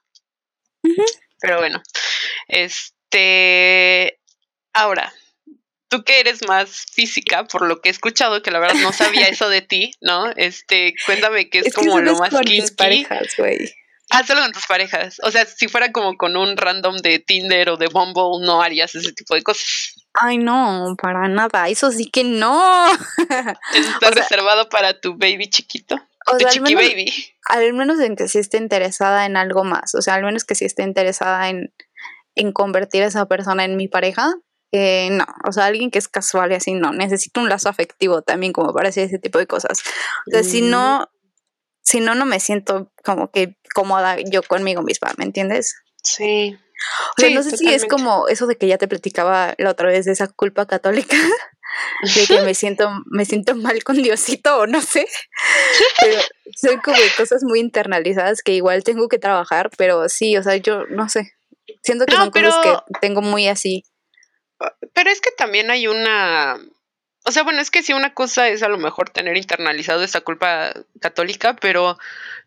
Pero 1.42 1.58
bueno, 1.58 1.82
este, 2.48 4.20
ahora, 4.72 5.12
tú 5.89 6.04
que 6.04 6.20
eres 6.20 6.48
más 6.48 6.86
física, 6.92 7.46
por 7.46 7.68
lo 7.68 7.82
que 7.82 7.89
he 7.89 7.92
escuchado, 7.92 8.42
que 8.42 8.51
la 8.51 8.60
verdad 8.60 8.75
no 8.82 8.92
sabía 8.94 9.27
eso 9.27 9.50
de 9.50 9.62
ti, 9.62 9.92
¿no? 10.01 10.30
Este, 10.36 10.96
cuéntame 11.06 11.50
qué 11.50 11.60
es, 11.60 11.74
como 11.74 12.00
lo 12.00 12.15
más 12.18 12.30
con 12.30 12.44
parejas, 12.77 13.36
güey. 13.38 13.74
Ah, 14.12 14.24
solo 14.24 14.42
con 14.42 14.51
tus 14.51 14.68
parejas. 14.68 15.20
O 15.24 15.32
sea, 15.32 15.46
si 15.46 15.68
fuera 15.68 15.92
como 15.92 16.15
con 16.15 16.38
un 16.38 16.58
random 16.58 16.98
de 16.98 17.20
Tinder 17.20 17.70
o 17.70 17.77
de 17.77 17.88
Bumble, 17.88 18.46
no 18.46 18.62
harías 18.62 18.94
ese 18.94 19.12
tipo 19.13 19.34
de 19.34 19.42
cosas. 19.42 19.96
Ay, 20.13 20.38
no, 20.38 20.96
para 21.01 21.27
nada. 21.27 21.68
Eso 21.70 21.92
sí 21.92 22.10
que 22.12 22.24
no. 22.24 22.88
Está 23.74 24.12
reservado 24.12 24.70
para 24.70 25.00
tu 25.00 25.18
baby 25.18 25.50
chiquito. 25.50 26.00
O 26.27 26.38
sea, 26.38 26.50
chiqui 26.50 26.75
baby. 26.75 27.12
Al 27.48 27.74
menos 27.74 28.00
en 28.00 28.15
que 28.15 28.27
sí 28.27 28.38
esté 28.38 28.58
interesada 28.58 29.25
en 29.25 29.38
algo 29.38 29.63
más. 29.63 29.96
O 29.96 30.01
sea, 30.01 30.15
al 30.15 30.24
menos 30.24 30.44
que 30.44 30.56
sí 30.56 30.65
esté 30.65 30.84
interesada 30.84 31.50
en, 31.50 31.74
en 32.36 32.51
convertir 32.51 33.04
a 33.04 33.08
esa 33.08 33.25
persona 33.27 33.65
en 33.65 33.75
mi 33.75 33.88
pareja, 33.88 34.34
no, 35.12 35.25
o 35.48 35.51
sea, 35.51 35.65
alguien 35.65 35.91
que 35.91 36.00
es 36.00 36.08
casual 36.08 36.51
y 36.51 36.55
así, 36.55 36.74
no, 36.74 36.91
necesito 36.91 37.39
un 37.39 37.50
lazo 37.50 37.70
afectivo 37.70 38.22
también 38.22 38.53
como 38.53 38.74
para 38.74 38.89
hacer 38.89 39.05
ese 39.05 39.20
tipo 39.20 39.38
de 39.38 39.48
cosas. 39.48 39.82
O 40.27 40.32
sea, 40.32 40.44
si 40.44 40.62
no, 40.62 41.01
mm. 41.01 41.05
si 41.84 42.00
no, 42.00 42.15
no 42.15 42.25
me 42.25 42.39
siento 42.39 42.91
como 43.03 43.32
que 43.32 43.58
cómoda 43.74 44.17
yo 44.20 44.41
conmigo 44.44 44.82
misma, 44.82 45.13
¿me 45.17 45.25
entiendes? 45.25 45.75
Sí. 46.03 46.58
O 47.17 47.22
sea, 47.22 47.29
no 47.32 47.44
sé 47.44 47.58
si 47.58 47.74
es 47.74 47.86
como 47.86 48.27
eso 48.27 48.48
de 48.48 48.58
que 48.58 48.67
ya 48.67 48.77
te 48.77 48.88
platicaba 48.88 49.55
la 49.58 49.72
otra 49.72 49.88
vez 49.88 50.05
de 50.05 50.12
esa 50.12 50.27
culpa 50.27 50.65
católica, 50.65 51.15
de 52.15 52.27
que 52.27 52.41
me 52.41 52.53
siento, 52.53 52.89
me 53.05 53.25
siento 53.25 53.55
mal 53.55 53.84
con 53.84 54.01
Diosito 54.01 54.58
o 54.58 54.67
no 54.67 54.82
sé. 54.82 55.05
Pero 56.01 56.22
son 56.55 56.79
como 56.82 56.98
cosas 57.17 57.44
muy 57.44 57.60
internalizadas 57.60 58.41
que 58.41 58.53
igual 58.53 58.84
tengo 58.84 59.08
que 59.08 59.20
trabajar, 59.20 59.70
pero 59.77 60.08
sí, 60.08 60.38
o 60.38 60.44
sea, 60.44 60.55
yo 60.55 60.86
no 60.86 61.10
sé. 61.10 61.34
Siento 61.82 62.05
que 62.05 62.15
son 62.15 62.32
cosas 62.32 62.55
que 62.63 62.77
tengo 63.01 63.22
muy 63.22 63.48
así 63.48 63.84
pero 64.94 65.10
es 65.10 65.22
que 65.22 65.32
también 65.32 65.72
hay 65.72 65.88
una, 65.88 66.58
o 67.26 67.32
sea, 67.32 67.44
bueno, 67.44 67.62
es 67.62 67.72
que 67.72 67.84
si 67.84 67.94
una 67.94 68.14
cosa 68.14 68.48
es 68.48 68.64
a 68.64 68.70
lo 68.70 68.78
mejor 68.78 69.10
tener 69.10 69.38
internalizado 69.38 70.04
esa 70.04 70.22
culpa 70.22 70.74
católica, 71.02 71.56
pero 71.56 71.98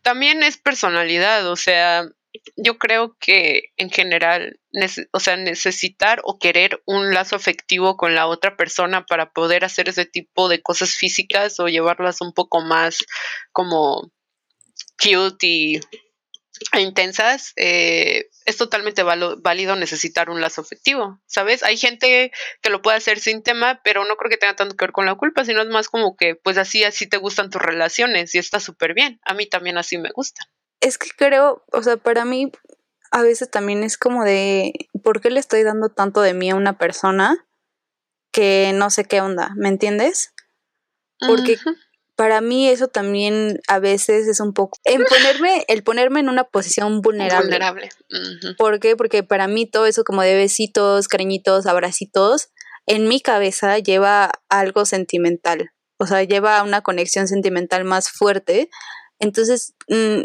también 0.01 0.43
es 0.43 0.57
personalidad, 0.57 1.47
o 1.49 1.55
sea, 1.55 2.05
yo 2.55 2.77
creo 2.77 3.15
que 3.19 3.71
en 3.77 3.89
general, 3.89 4.59
o 5.11 5.19
sea, 5.19 5.35
necesitar 5.35 6.21
o 6.23 6.39
querer 6.39 6.81
un 6.85 7.13
lazo 7.13 7.35
afectivo 7.35 7.97
con 7.97 8.15
la 8.15 8.27
otra 8.27 8.55
persona 8.55 9.05
para 9.05 9.31
poder 9.31 9.65
hacer 9.65 9.89
ese 9.89 10.05
tipo 10.05 10.47
de 10.47 10.61
cosas 10.61 10.95
físicas 10.95 11.59
o 11.59 11.67
llevarlas 11.67 12.21
un 12.21 12.33
poco 12.33 12.61
más 12.61 12.99
como 13.51 14.11
cute 15.01 15.47
y 15.47 15.79
intensas, 16.77 17.53
eh, 17.55 18.29
es 18.45 18.57
totalmente 18.57 19.03
válido 19.03 19.75
necesitar 19.75 20.29
un 20.29 20.41
lazo 20.41 20.61
afectivo, 20.61 21.19
¿sabes? 21.25 21.63
Hay 21.63 21.77
gente 21.77 22.31
que 22.61 22.69
lo 22.69 22.81
puede 22.81 22.97
hacer 22.97 23.19
sin 23.19 23.43
tema, 23.43 23.81
pero 23.83 24.05
no 24.05 24.15
creo 24.15 24.29
que 24.29 24.37
tenga 24.37 24.55
tanto 24.55 24.75
que 24.75 24.85
ver 24.85 24.91
con 24.91 25.05
la 25.05 25.15
culpa, 25.15 25.45
sino 25.45 25.61
es 25.61 25.67
más 25.69 25.87
como 25.87 26.15
que, 26.15 26.35
pues 26.35 26.57
así, 26.57 26.83
así 26.83 27.07
te 27.07 27.17
gustan 27.17 27.49
tus 27.49 27.61
relaciones 27.61 28.33
y 28.35 28.39
está 28.39 28.59
súper 28.59 28.93
bien. 28.93 29.19
A 29.23 29.33
mí 29.33 29.45
también 29.45 29.77
así 29.77 29.97
me 29.97 30.09
gusta. 30.11 30.49
Es 30.81 30.97
que 30.97 31.09
creo, 31.15 31.63
o 31.71 31.83
sea, 31.83 31.97
para 31.97 32.25
mí 32.25 32.51
a 33.11 33.21
veces 33.21 33.49
también 33.49 33.83
es 33.83 33.97
como 33.97 34.23
de, 34.23 34.73
¿por 35.03 35.21
qué 35.21 35.29
le 35.29 35.39
estoy 35.39 35.63
dando 35.63 35.89
tanto 35.89 36.21
de 36.21 36.33
mí 36.33 36.49
a 36.49 36.55
una 36.55 36.77
persona 36.77 37.47
que 38.31 38.71
no 38.73 38.89
sé 38.89 39.05
qué 39.05 39.21
onda? 39.21 39.51
¿Me 39.55 39.69
entiendes? 39.69 40.33
Porque 41.19 41.57
para 42.19 42.41
mí 42.41 42.67
eso 42.67 42.89
también 42.89 43.61
a 43.69 43.79
veces 43.79 44.27
es 44.27 44.41
un 44.41 44.51
poco 44.51 44.77
en 44.83 45.01
ponerme 45.05 45.63
el 45.69 45.83
ponerme 45.83 46.19
en 46.19 46.27
una 46.27 46.43
posición 46.43 46.99
vulnerable. 46.99 47.45
Vulnerable. 47.45 47.89
¿Por 48.57 48.81
qué? 48.81 48.97
Porque 48.97 49.23
para 49.23 49.47
mí 49.47 49.65
todo 49.65 49.85
eso 49.85 50.03
como 50.03 50.21
de 50.21 50.35
besitos, 50.35 51.07
cariñitos, 51.07 51.65
abracitos, 51.65 52.49
en 52.85 53.07
mi 53.07 53.21
cabeza 53.21 53.79
lleva 53.79 54.33
algo 54.49 54.83
sentimental. 54.83 55.71
O 55.97 56.07
sea, 56.07 56.21
lleva 56.23 56.61
una 56.61 56.81
conexión 56.81 57.29
sentimental 57.29 57.85
más 57.85 58.09
fuerte. 58.09 58.69
Entonces, 59.19 59.73
mm, 59.87 60.23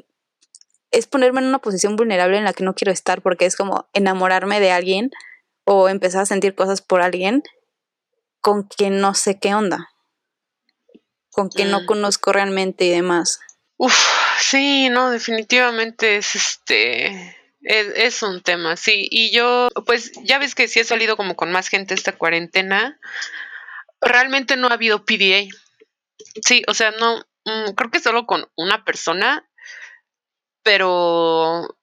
es 0.90 1.06
ponerme 1.06 1.42
en 1.42 1.46
una 1.46 1.60
posición 1.60 1.94
vulnerable 1.94 2.38
en 2.38 2.44
la 2.44 2.54
que 2.54 2.64
no 2.64 2.74
quiero 2.74 2.90
estar 2.90 3.22
porque 3.22 3.46
es 3.46 3.54
como 3.54 3.88
enamorarme 3.92 4.58
de 4.58 4.72
alguien 4.72 5.12
o 5.64 5.88
empezar 5.88 6.22
a 6.22 6.26
sentir 6.26 6.56
cosas 6.56 6.82
por 6.82 7.02
alguien 7.02 7.44
con 8.40 8.64
quien 8.64 9.00
no 9.00 9.14
sé 9.14 9.38
qué 9.38 9.54
onda 9.54 9.93
con 11.34 11.48
quien 11.48 11.70
no 11.70 11.84
conozco 11.84 12.32
realmente 12.32 12.84
y 12.86 12.90
demás. 12.90 13.40
Uf, 13.76 13.94
sí, 14.40 14.88
no, 14.88 15.10
definitivamente 15.10 16.16
es 16.16 16.34
este. 16.34 17.36
Es, 17.60 18.22
un 18.22 18.42
tema, 18.42 18.76
sí. 18.76 19.08
Y 19.10 19.30
yo, 19.34 19.68
pues 19.86 20.12
ya 20.22 20.38
ves 20.38 20.54
que 20.54 20.68
sí 20.68 20.80
he 20.80 20.84
salido 20.84 21.16
como 21.16 21.34
con 21.34 21.50
más 21.50 21.68
gente 21.68 21.94
esta 21.94 22.12
cuarentena. 22.12 23.00
Realmente 24.00 24.56
no 24.56 24.68
ha 24.68 24.74
habido 24.74 25.04
PDA. 25.04 25.48
Sí, 26.46 26.62
o 26.68 26.74
sea, 26.74 26.92
no, 26.92 27.18
mm, 27.44 27.72
creo 27.74 27.90
que 27.90 28.00
solo 28.00 28.26
con 28.26 28.46
una 28.54 28.84
persona, 28.84 29.48
pero 30.62 31.78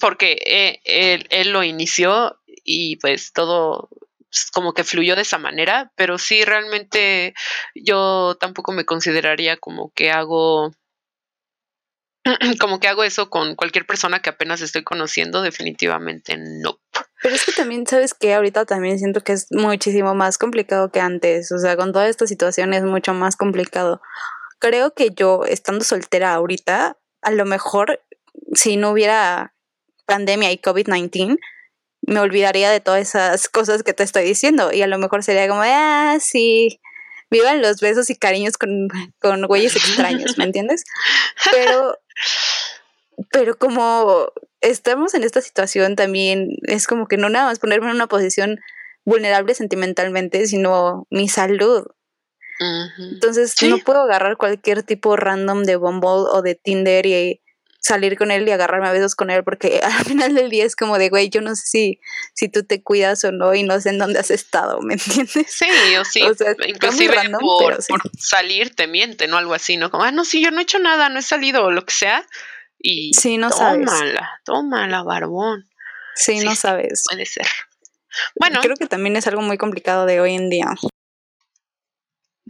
porque 0.00 0.38
eh, 0.46 0.80
él, 0.84 1.26
él, 1.30 1.50
lo 1.50 1.62
inició 1.62 2.40
y 2.46 2.96
pues 2.96 3.32
todo 3.32 3.90
como 4.52 4.74
que 4.74 4.84
fluyó 4.84 5.16
de 5.16 5.22
esa 5.22 5.38
manera, 5.38 5.92
pero 5.96 6.18
sí 6.18 6.44
realmente 6.44 7.34
yo 7.74 8.36
tampoco 8.40 8.72
me 8.72 8.84
consideraría 8.84 9.56
como 9.56 9.92
que 9.94 10.10
hago 10.10 10.72
como 12.60 12.80
que 12.80 12.88
hago 12.88 13.04
eso 13.04 13.28
con 13.28 13.54
cualquier 13.54 13.86
persona 13.86 14.20
que 14.20 14.30
apenas 14.30 14.60
estoy 14.60 14.82
conociendo, 14.82 15.42
definitivamente 15.42 16.36
no. 16.38 16.80
Pero 17.22 17.34
es 17.34 17.44
que 17.44 17.52
también, 17.52 17.86
¿sabes 17.86 18.14
que 18.14 18.34
Ahorita 18.34 18.64
también 18.64 18.98
siento 18.98 19.22
que 19.22 19.32
es 19.32 19.46
muchísimo 19.50 20.14
más 20.14 20.38
complicado 20.38 20.90
que 20.90 21.00
antes, 21.00 21.52
o 21.52 21.58
sea, 21.58 21.76
con 21.76 21.92
toda 21.92 22.08
esta 22.08 22.26
situación 22.26 22.74
es 22.74 22.82
mucho 22.82 23.14
más 23.14 23.36
complicado. 23.36 24.00
Creo 24.58 24.94
que 24.94 25.10
yo, 25.10 25.44
estando 25.44 25.84
soltera 25.84 26.34
ahorita, 26.34 26.96
a 27.22 27.30
lo 27.30 27.44
mejor 27.44 28.02
si 28.54 28.76
no 28.76 28.90
hubiera 28.90 29.54
pandemia 30.06 30.52
y 30.52 30.58
COVID-19, 30.58 31.38
me 32.06 32.20
olvidaría 32.20 32.70
de 32.70 32.80
todas 32.80 33.00
esas 33.00 33.48
cosas 33.48 33.82
que 33.82 33.92
te 33.92 34.02
estoy 34.02 34.24
diciendo 34.24 34.72
y 34.72 34.82
a 34.82 34.86
lo 34.86 34.98
mejor 34.98 35.22
sería 35.22 35.48
como, 35.48 35.62
ah, 35.64 36.18
sí, 36.20 36.80
vivan 37.30 37.62
los 37.62 37.80
besos 37.80 38.10
y 38.10 38.16
cariños 38.16 38.56
con, 38.56 38.88
con 39.20 39.46
güeyes 39.46 39.76
extraños, 39.76 40.38
¿me 40.38 40.44
entiendes? 40.44 40.84
Pero, 41.50 41.98
pero 43.30 43.56
como 43.56 44.32
estamos 44.60 45.14
en 45.14 45.24
esta 45.24 45.40
situación 45.40 45.96
también, 45.96 46.48
es 46.62 46.86
como 46.86 47.06
que 47.06 47.16
no 47.16 47.28
nada 47.28 47.46
más 47.46 47.58
ponerme 47.58 47.88
en 47.88 47.96
una 47.96 48.06
posición 48.06 48.60
vulnerable 49.04 49.54
sentimentalmente, 49.54 50.46
sino 50.46 51.06
mi 51.10 51.28
salud. 51.28 51.84
Entonces 52.98 53.60
no 53.62 53.78
puedo 53.78 54.02
agarrar 54.02 54.36
cualquier 54.36 54.84
tipo 54.84 55.16
random 55.16 55.64
de 55.64 55.76
Bumble 55.76 56.28
o 56.30 56.40
de 56.40 56.54
Tinder 56.54 57.04
y 57.04 57.42
salir 57.84 58.16
con 58.16 58.30
él 58.30 58.48
y 58.48 58.50
agarrarme 58.50 58.88
a 58.88 58.92
besos 58.92 59.14
con 59.14 59.30
él, 59.30 59.44
porque 59.44 59.80
al 59.84 60.04
final 60.04 60.34
del 60.34 60.48
día 60.48 60.64
es 60.64 60.74
como 60.74 60.98
de, 60.98 61.10
güey, 61.10 61.28
yo 61.28 61.42
no 61.42 61.54
sé 61.54 61.66
si, 61.66 62.00
si 62.32 62.48
tú 62.48 62.64
te 62.64 62.82
cuidas 62.82 63.22
o 63.24 63.32
no 63.32 63.54
y 63.54 63.62
no 63.62 63.78
sé 63.80 63.90
en 63.90 63.98
dónde 63.98 64.18
has 64.18 64.30
estado, 64.30 64.80
¿me 64.80 64.94
entiendes? 64.94 65.46
Sí, 65.48 65.66
o 66.00 66.04
sí, 66.04 66.22
o 66.30 66.34
sea, 66.34 66.54
inclusive 66.66 67.14
por, 67.40 67.78
salir 68.18 68.74
te 68.74 68.86
miente, 68.86 69.28
¿no? 69.28 69.36
Algo 69.36 69.52
así, 69.52 69.76
¿no? 69.76 69.90
Como, 69.90 70.04
ah, 70.04 70.12
no, 70.12 70.24
sí, 70.24 70.42
yo 70.42 70.50
no 70.50 70.60
he 70.60 70.62
hecho 70.62 70.78
nada, 70.78 71.10
no 71.10 71.18
he 71.18 71.22
salido 71.22 71.64
o 71.64 71.70
lo 71.70 71.84
que 71.84 71.92
sea. 71.92 72.26
Y 72.78 73.12
sí, 73.14 73.38
no 73.38 73.50
tómala, 73.50 73.86
sabes. 73.86 74.14
tómala, 74.44 75.02
barbón. 75.02 75.68
Sí, 76.14 76.40
no 76.40 76.54
sabes. 76.54 77.04
Puede 77.08 77.26
ser. 77.26 77.46
Bueno. 78.38 78.60
Creo 78.60 78.76
que 78.76 78.86
también 78.86 79.16
es 79.16 79.26
algo 79.26 79.40
muy 79.42 79.56
complicado 79.56 80.06
de 80.06 80.20
hoy 80.20 80.34
en 80.34 80.50
día. 80.50 80.66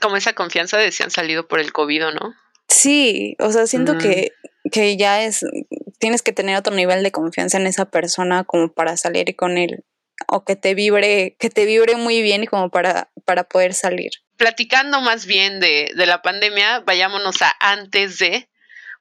Como 0.01 0.16
esa 0.16 0.33
confianza 0.33 0.77
de 0.77 0.90
si 0.90 1.05
han 1.05 1.12
salido 1.12 1.47
por 1.47 1.61
el 1.61 1.73
COVID, 1.73 2.03
¿no? 2.20 2.35
Sí, 2.68 3.37
o 3.38 3.53
sea, 3.53 3.66
siento 3.68 3.97
que 3.97 4.33
que 4.70 4.96
ya 4.96 5.22
es, 5.22 5.44
tienes 5.98 6.22
que 6.22 6.33
tener 6.33 6.57
otro 6.57 6.74
nivel 6.74 7.03
de 7.03 7.12
confianza 7.12 7.59
en 7.59 7.66
esa 7.66 7.87
persona 7.87 8.44
como 8.44 8.72
para 8.72 8.96
salir 8.96 9.37
con 9.37 9.59
él 9.59 9.85
o 10.29 10.44
que 10.44 10.57
te 10.57 10.74
vibre, 10.74 11.37
que 11.38 11.50
te 11.50 11.64
vibre 11.66 11.96
muy 11.96 12.22
bien 12.22 12.42
y 12.42 12.46
como 12.46 12.70
para, 12.70 13.11
para 13.24 13.44
poder 13.44 13.74
salir. 13.74 14.11
Platicando 14.37 15.00
más 15.00 15.27
bien 15.27 15.61
de, 15.61 15.90
de 15.94 16.07
la 16.07 16.22
pandemia, 16.22 16.81
vayámonos 16.81 17.42
a 17.42 17.55
antes 17.61 18.18
de, 18.18 18.48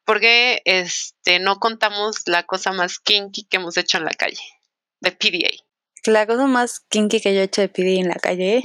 porque 0.05 0.61
este 0.65 1.39
no 1.39 1.59
contamos 1.59 2.23
la 2.25 2.43
cosa 2.43 2.71
más 2.71 2.99
kinky 2.99 3.45
que 3.45 3.57
hemos 3.57 3.77
hecho 3.77 3.97
en 3.97 4.05
la 4.05 4.11
calle, 4.11 4.41
de 4.99 5.11
PDA. 5.11 5.51
La 6.05 6.27
cosa 6.27 6.47
más 6.47 6.81
kinky 6.89 7.21
que 7.21 7.33
yo 7.33 7.41
he 7.41 7.43
hecho 7.43 7.61
de 7.61 7.69
PDA 7.69 8.01
en 8.01 8.09
la 8.09 8.15
calle. 8.15 8.61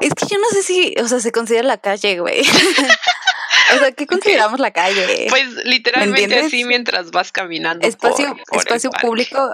Es 0.00 0.14
que 0.14 0.26
yo 0.26 0.38
no 0.38 0.48
sé 0.50 0.62
si, 0.62 0.94
o 1.02 1.08
sea, 1.08 1.20
se 1.20 1.32
considera 1.32 1.66
la 1.66 1.78
calle, 1.78 2.20
güey. 2.20 2.42
O 3.74 3.78
sea, 3.78 3.92
¿qué 3.92 4.06
consideramos 4.06 4.60
la 4.60 4.70
calle? 4.70 5.26
Pues 5.28 5.48
literalmente 5.64 6.38
así 6.40 6.64
mientras 6.64 7.10
vas 7.10 7.32
caminando. 7.32 7.86
Espacio, 7.86 8.36
espacio 8.52 8.90
público, 8.90 9.50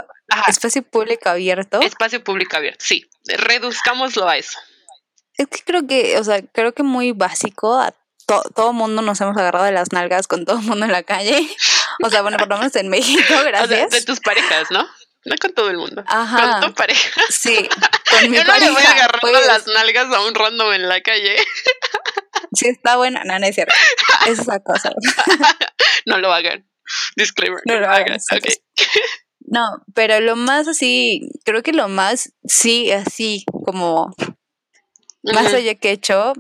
espacio 0.46 0.82
público 0.82 1.28
abierto. 1.28 1.80
Espacio 1.80 2.22
público 2.22 2.56
abierto, 2.56 2.84
sí. 2.86 3.08
Reduzcámoslo 3.26 4.28
a 4.28 4.36
eso. 4.36 4.58
Es 5.36 5.46
que 5.46 5.60
creo 5.64 5.86
que, 5.86 6.18
o 6.18 6.24
sea, 6.24 6.42
creo 6.52 6.72
que 6.72 6.82
muy 6.82 7.12
básico 7.12 7.78
a 7.78 7.94
todo 8.54 8.72
mundo 8.72 9.02
nos 9.02 9.20
hemos 9.20 9.36
agarrado 9.36 9.64
de 9.64 9.72
las 9.72 9.92
nalgas 9.92 10.26
con 10.26 10.44
todo 10.44 10.58
el 10.58 10.64
mundo 10.64 10.86
en 10.86 10.92
la 10.92 11.02
calle. 11.02 11.48
O 12.02 12.10
sea, 12.10 12.22
bueno, 12.22 12.36
por 12.36 12.48
lo 12.48 12.58
menos 12.58 12.74
en 12.76 12.88
México, 12.88 13.34
gracias. 13.44 13.90
de 13.90 14.02
tus 14.02 14.20
parejas, 14.20 14.70
¿no? 14.70 14.86
No 15.24 15.36
con 15.40 15.52
todo 15.52 15.70
el 15.70 15.76
mundo. 15.76 16.02
Ajá. 16.06 16.60
Con 16.60 16.70
tu 16.70 16.74
pareja. 16.74 17.20
Sí, 17.30 17.68
con 18.10 18.30
mi 18.30 18.36
Yo 18.36 18.44
no 18.44 18.58
le 18.58 18.70
voy 18.70 18.82
agarrando 18.82 19.20
pues. 19.20 19.46
las 19.46 19.66
nalgas 19.68 20.12
a 20.12 20.20
un 20.20 20.34
random 20.34 20.72
en 20.72 20.88
la 20.88 21.00
calle. 21.00 21.36
Sí, 22.52 22.68
está 22.68 22.96
buena. 22.96 23.24
No, 23.24 23.38
no 23.38 23.46
es 23.46 23.54
cierto. 23.54 23.74
Es 24.28 24.40
esa 24.40 24.60
cosa. 24.60 24.92
no 26.06 26.18
lo 26.18 26.32
hagan. 26.32 26.68
Disclaimer. 27.16 27.60
No, 27.66 27.80
lo 27.80 27.88
hagan. 27.88 28.18
Okay. 28.30 28.54
No, 29.40 29.82
pero 29.94 30.20
lo 30.20 30.36
más 30.36 30.68
así, 30.68 31.30
creo 31.44 31.62
que 31.62 31.72
lo 31.72 31.88
más, 31.88 32.32
sí, 32.44 32.90
así 32.90 33.44
como 33.64 34.14
más 35.22 35.52
allá 35.52 35.74
que 35.74 35.90
he 35.90 35.92
hecho, 35.92 36.32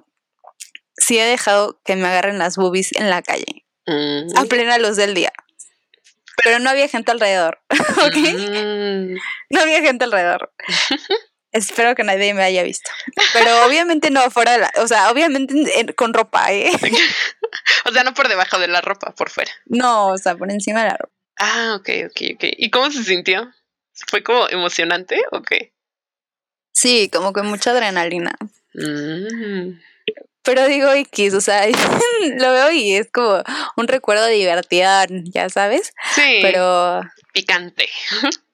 sí 0.96 1.18
he 1.18 1.24
dejado 1.24 1.80
que 1.84 1.96
me 1.96 2.08
agarren 2.08 2.38
las 2.38 2.56
boobies 2.56 2.92
en 2.92 3.10
la 3.10 3.22
calle. 3.22 3.66
Mm. 3.86 4.36
A 4.36 4.44
plena 4.44 4.78
luz 4.78 4.96
del 4.96 5.14
día. 5.14 5.32
Pero 6.42 6.58
no 6.58 6.70
había 6.70 6.88
gente 6.88 7.12
alrededor. 7.12 7.60
¿Ok? 7.70 8.16
Mm. 8.16 9.14
No 9.50 9.60
había 9.60 9.80
gente 9.82 10.04
alrededor. 10.04 10.52
Espero 11.52 11.94
que 11.94 12.02
nadie 12.02 12.32
me 12.32 12.42
haya 12.42 12.62
visto. 12.62 12.90
Pero 13.34 13.66
obviamente 13.66 14.10
no 14.10 14.30
fuera 14.30 14.52
de 14.52 14.58
la, 14.58 14.72
o 14.78 14.88
sea, 14.88 15.10
obviamente 15.10 15.94
con 15.94 16.14
ropa, 16.14 16.52
¿eh? 16.52 16.70
o 17.84 17.92
sea, 17.92 18.04
no 18.04 18.14
por 18.14 18.28
debajo 18.28 18.58
de 18.58 18.68
la 18.68 18.80
ropa, 18.80 19.14
por 19.14 19.28
fuera. 19.28 19.52
No, 19.66 20.08
o 20.08 20.18
sea, 20.18 20.34
por 20.34 20.50
encima 20.50 20.82
de 20.82 20.88
la 20.88 20.96
ropa. 20.96 21.12
Ah, 21.38 21.76
ok, 21.76 21.88
ok, 22.06 22.20
ok. 22.34 22.44
¿Y 22.56 22.70
cómo 22.70 22.90
se 22.90 23.04
sintió? 23.04 23.52
¿Fue 24.08 24.22
como 24.22 24.48
emocionante 24.48 25.22
o 25.30 25.42
qué? 25.42 25.74
Sí, 26.72 27.10
como 27.12 27.32
con 27.32 27.46
mucha 27.46 27.72
adrenalina. 27.72 28.32
Mm. 28.74 29.78
Pero 30.42 30.66
digo 30.66 30.90
X, 30.90 31.34
o 31.34 31.40
sea, 31.40 31.66
lo 32.36 32.52
veo 32.52 32.70
y 32.72 32.94
es 32.94 33.10
como 33.12 33.42
un 33.76 33.88
recuerdo 33.88 34.26
divertido, 34.26 34.88
ya 35.24 35.48
sabes. 35.48 35.92
Sí. 36.14 36.40
Pero. 36.42 37.02
Picante. 37.32 37.88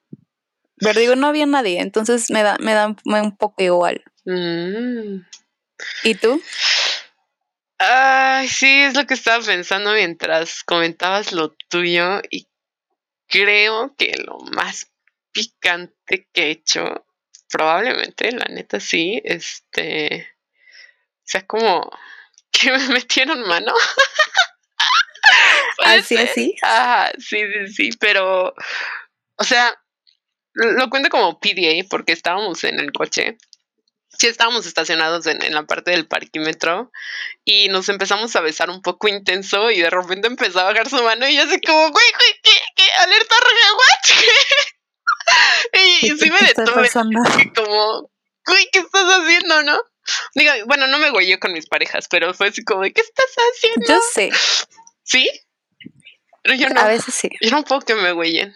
Pero 0.79 0.99
digo, 0.99 1.15
no 1.15 1.27
había 1.27 1.45
nadie, 1.45 1.79
entonces 1.81 2.29
me 2.29 2.43
da, 2.43 2.57
me 2.59 2.73
da 2.73 2.87
un 2.87 3.37
poco 3.37 3.61
igual. 3.63 4.03
Mm. 4.25 5.21
¿Y 6.03 6.15
tú? 6.15 6.41
Ay, 7.77 8.47
sí, 8.49 8.81
es 8.81 8.95
lo 8.95 9.07
que 9.07 9.13
estaba 9.13 9.43
pensando 9.43 9.93
mientras 9.93 10.63
comentabas 10.63 11.31
lo 11.31 11.51
tuyo 11.69 12.21
y 12.29 12.47
creo 13.27 13.95
que 13.97 14.13
lo 14.25 14.39
más 14.53 14.91
picante 15.31 16.27
que 16.33 16.47
he 16.47 16.49
hecho, 16.51 17.05
probablemente, 17.49 18.31
la 18.33 18.45
neta 18.45 18.81
sí, 18.81 19.21
este, 19.23 20.27
o 21.19 21.23
sea, 21.23 21.47
como 21.47 21.89
que 22.51 22.71
me 22.71 22.87
metieron 22.89 23.47
mano. 23.47 23.73
así, 25.85 26.17
así. 26.17 26.55
Ah, 26.63 27.11
sí, 27.17 27.37
sí, 27.37 27.73
sí, 27.73 27.89
pero, 27.97 28.53
o 29.37 29.43
sea, 29.43 29.73
lo 30.53 30.89
cuento 30.89 31.09
como 31.09 31.39
PDA 31.39 31.85
porque 31.89 32.13
estábamos 32.13 32.63
en 32.63 32.79
el 32.79 32.91
coche. 32.91 33.37
Sí, 34.17 34.27
estábamos 34.27 34.65
estacionados 34.65 35.27
en, 35.27 35.39
la 35.53 35.63
parte 35.63 35.91
del 35.91 36.07
parquímetro 36.07 36.91
y 37.45 37.69
nos 37.69 37.89
empezamos 37.89 38.35
a 38.35 38.41
besar 38.41 38.69
un 38.69 38.81
poco 38.81 39.07
intenso 39.07 39.69
y 39.69 39.79
de 39.79 39.89
repente 39.89 40.27
empezó 40.27 40.59
a 40.59 40.63
bajar 40.63 40.89
su 40.89 41.01
mano 41.03 41.27
y 41.27 41.35
yo 41.35 41.43
así 41.43 41.61
como, 41.61 41.79
güey, 41.79 41.91
güey, 41.93 42.39
¿qué? 42.43 42.51
¿Qué? 42.75 42.83
¿Alerta 42.99 43.35
roja, 43.39 43.97
y, 45.73 46.07
y 46.07 46.17
sí 46.17 46.29
me 46.31 46.39
detuve 46.39 46.89
como, 47.53 48.11
güey, 48.45 48.69
¿qué 48.71 48.79
estás 48.79 49.05
haciendo, 49.05 49.63
no? 49.63 49.79
Digo, 50.33 50.51
bueno, 50.65 50.87
no 50.87 50.97
me 50.97 51.11
güeyé 51.11 51.39
con 51.39 51.53
mis 51.53 51.67
parejas, 51.67 52.07
pero 52.09 52.33
fue 52.33 52.47
así 52.47 52.63
como 52.63 52.81
¿qué 52.81 52.93
estás 53.01 53.35
haciendo? 53.53 53.85
Yo 53.87 53.99
sé. 54.13 54.31
¿Sí? 55.03 55.29
Pero 56.43 56.55
yo 56.55 56.69
no. 56.69 56.81
A 56.81 56.87
veces 56.87 57.13
sí. 57.13 57.29
Yo 57.41 57.51
no 57.51 57.63
puedo 57.63 57.81
que 57.81 57.95
me 57.95 58.11
güeyen. 58.11 58.53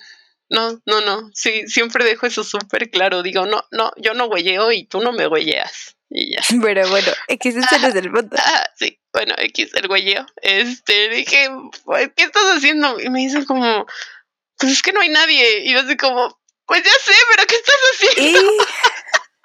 No, 0.53 0.79
no, 0.85 1.01
no. 1.01 1.31
Sí, 1.33 1.67
siempre 1.67 2.05
dejo 2.05 2.27
eso 2.27 2.43
súper 2.43 2.91
claro. 2.91 3.23
Digo, 3.23 3.47
no, 3.47 3.65
no, 3.71 3.91
yo 3.97 4.13
no 4.13 4.27
güeyeo 4.27 4.71
y 4.71 4.85
tú 4.85 5.01
no 5.01 5.11
me 5.11 5.25
güeyeas. 5.25 5.97
Y 6.11 6.35
ya. 6.35 6.41
Pero 6.61 6.87
bueno, 6.89 7.11
X 7.27 7.55
es 7.55 7.95
el 7.95 8.11
punto. 8.11 8.35
Ah, 8.39 8.63
sí, 8.77 8.99
bueno, 9.11 9.33
X 9.39 9.71
el 9.73 9.87
güeyeo. 9.87 10.27
Este, 10.43 11.09
dije, 11.09 11.49
¿qué 12.15 12.23
estás 12.23 12.45
haciendo? 12.55 12.99
Y 12.99 13.09
me 13.09 13.21
dice 13.21 13.45
como, 13.47 13.87
pues 14.59 14.73
es 14.73 14.81
que 14.83 14.93
no 14.93 15.01
hay 15.01 15.09
nadie. 15.09 15.65
Y 15.65 15.73
yo 15.73 15.79
así 15.79 15.97
como, 15.97 16.39
pues 16.67 16.83
ya 16.83 16.91
sé, 16.91 17.13
pero 17.31 17.47
¿qué 17.47 17.55
estás 17.55 17.75
haciendo? 17.93 18.39
Y 18.39 18.57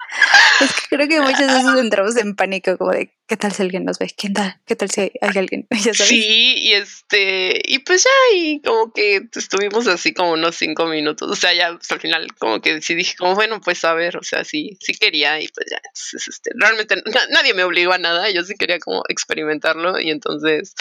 es 0.61 0.71
que 0.73 0.95
creo 0.95 1.07
que 1.07 1.21
muchas 1.21 1.47
veces 1.53 1.79
entramos 1.79 2.17
en 2.17 2.35
pánico, 2.35 2.77
como 2.77 2.91
de 2.91 3.13
¿qué 3.27 3.37
tal 3.37 3.51
si 3.51 3.61
alguien 3.61 3.85
nos 3.85 3.99
ve? 3.99 4.11
¿Quién 4.17 4.33
tal? 4.33 4.59
¿Qué 4.65 4.75
tal 4.75 4.89
si 4.89 5.01
hay 5.01 5.11
alguien? 5.37 5.67
Sí, 5.93 6.55
y 6.57 6.73
este, 6.73 7.61
y 7.63 7.79
pues 7.79 8.03
ya, 8.03 8.37
y 8.37 8.61
como 8.61 8.91
que 8.91 9.21
estuvimos 9.35 9.87
así 9.87 10.13
como 10.13 10.31
unos 10.31 10.55
cinco 10.55 10.85
minutos. 10.87 11.29
O 11.29 11.35
sea, 11.35 11.53
ya 11.53 11.67
al 11.67 11.99
final 11.99 12.27
como 12.39 12.59
que 12.61 12.81
sí 12.81 12.95
dije, 12.95 13.15
como 13.17 13.35
bueno, 13.35 13.61
pues 13.61 13.83
a 13.85 13.93
ver, 13.93 14.17
o 14.17 14.23
sea, 14.23 14.43
sí, 14.43 14.77
sí 14.81 14.93
quería, 14.93 15.39
y 15.39 15.47
pues 15.49 15.67
ya, 15.69 15.79
este, 15.93 16.51
realmente 16.55 16.95
na- 16.95 17.27
nadie 17.31 17.53
me 17.53 17.63
obligó 17.63 17.93
a 17.93 17.97
nada, 17.99 18.29
yo 18.31 18.43
sí 18.43 18.55
quería 18.57 18.79
como 18.79 19.03
experimentarlo, 19.09 19.99
y 19.99 20.09
entonces 20.09 20.73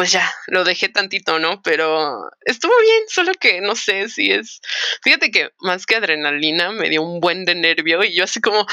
pues 0.00 0.12
ya, 0.12 0.34
lo 0.46 0.64
dejé 0.64 0.88
tantito, 0.88 1.38
¿no? 1.38 1.60
Pero 1.60 2.26
estuvo 2.46 2.72
bien, 2.80 3.02
solo 3.08 3.32
que 3.34 3.60
no 3.60 3.76
sé 3.76 4.08
si 4.08 4.32
es. 4.32 4.62
Fíjate 5.02 5.30
que 5.30 5.50
más 5.58 5.84
que 5.84 5.96
adrenalina 5.96 6.72
me 6.72 6.88
dio 6.88 7.02
un 7.02 7.20
buen 7.20 7.44
de 7.44 7.54
nervio 7.54 8.02
y 8.02 8.14
yo 8.14 8.24
así 8.24 8.40
como, 8.40 8.66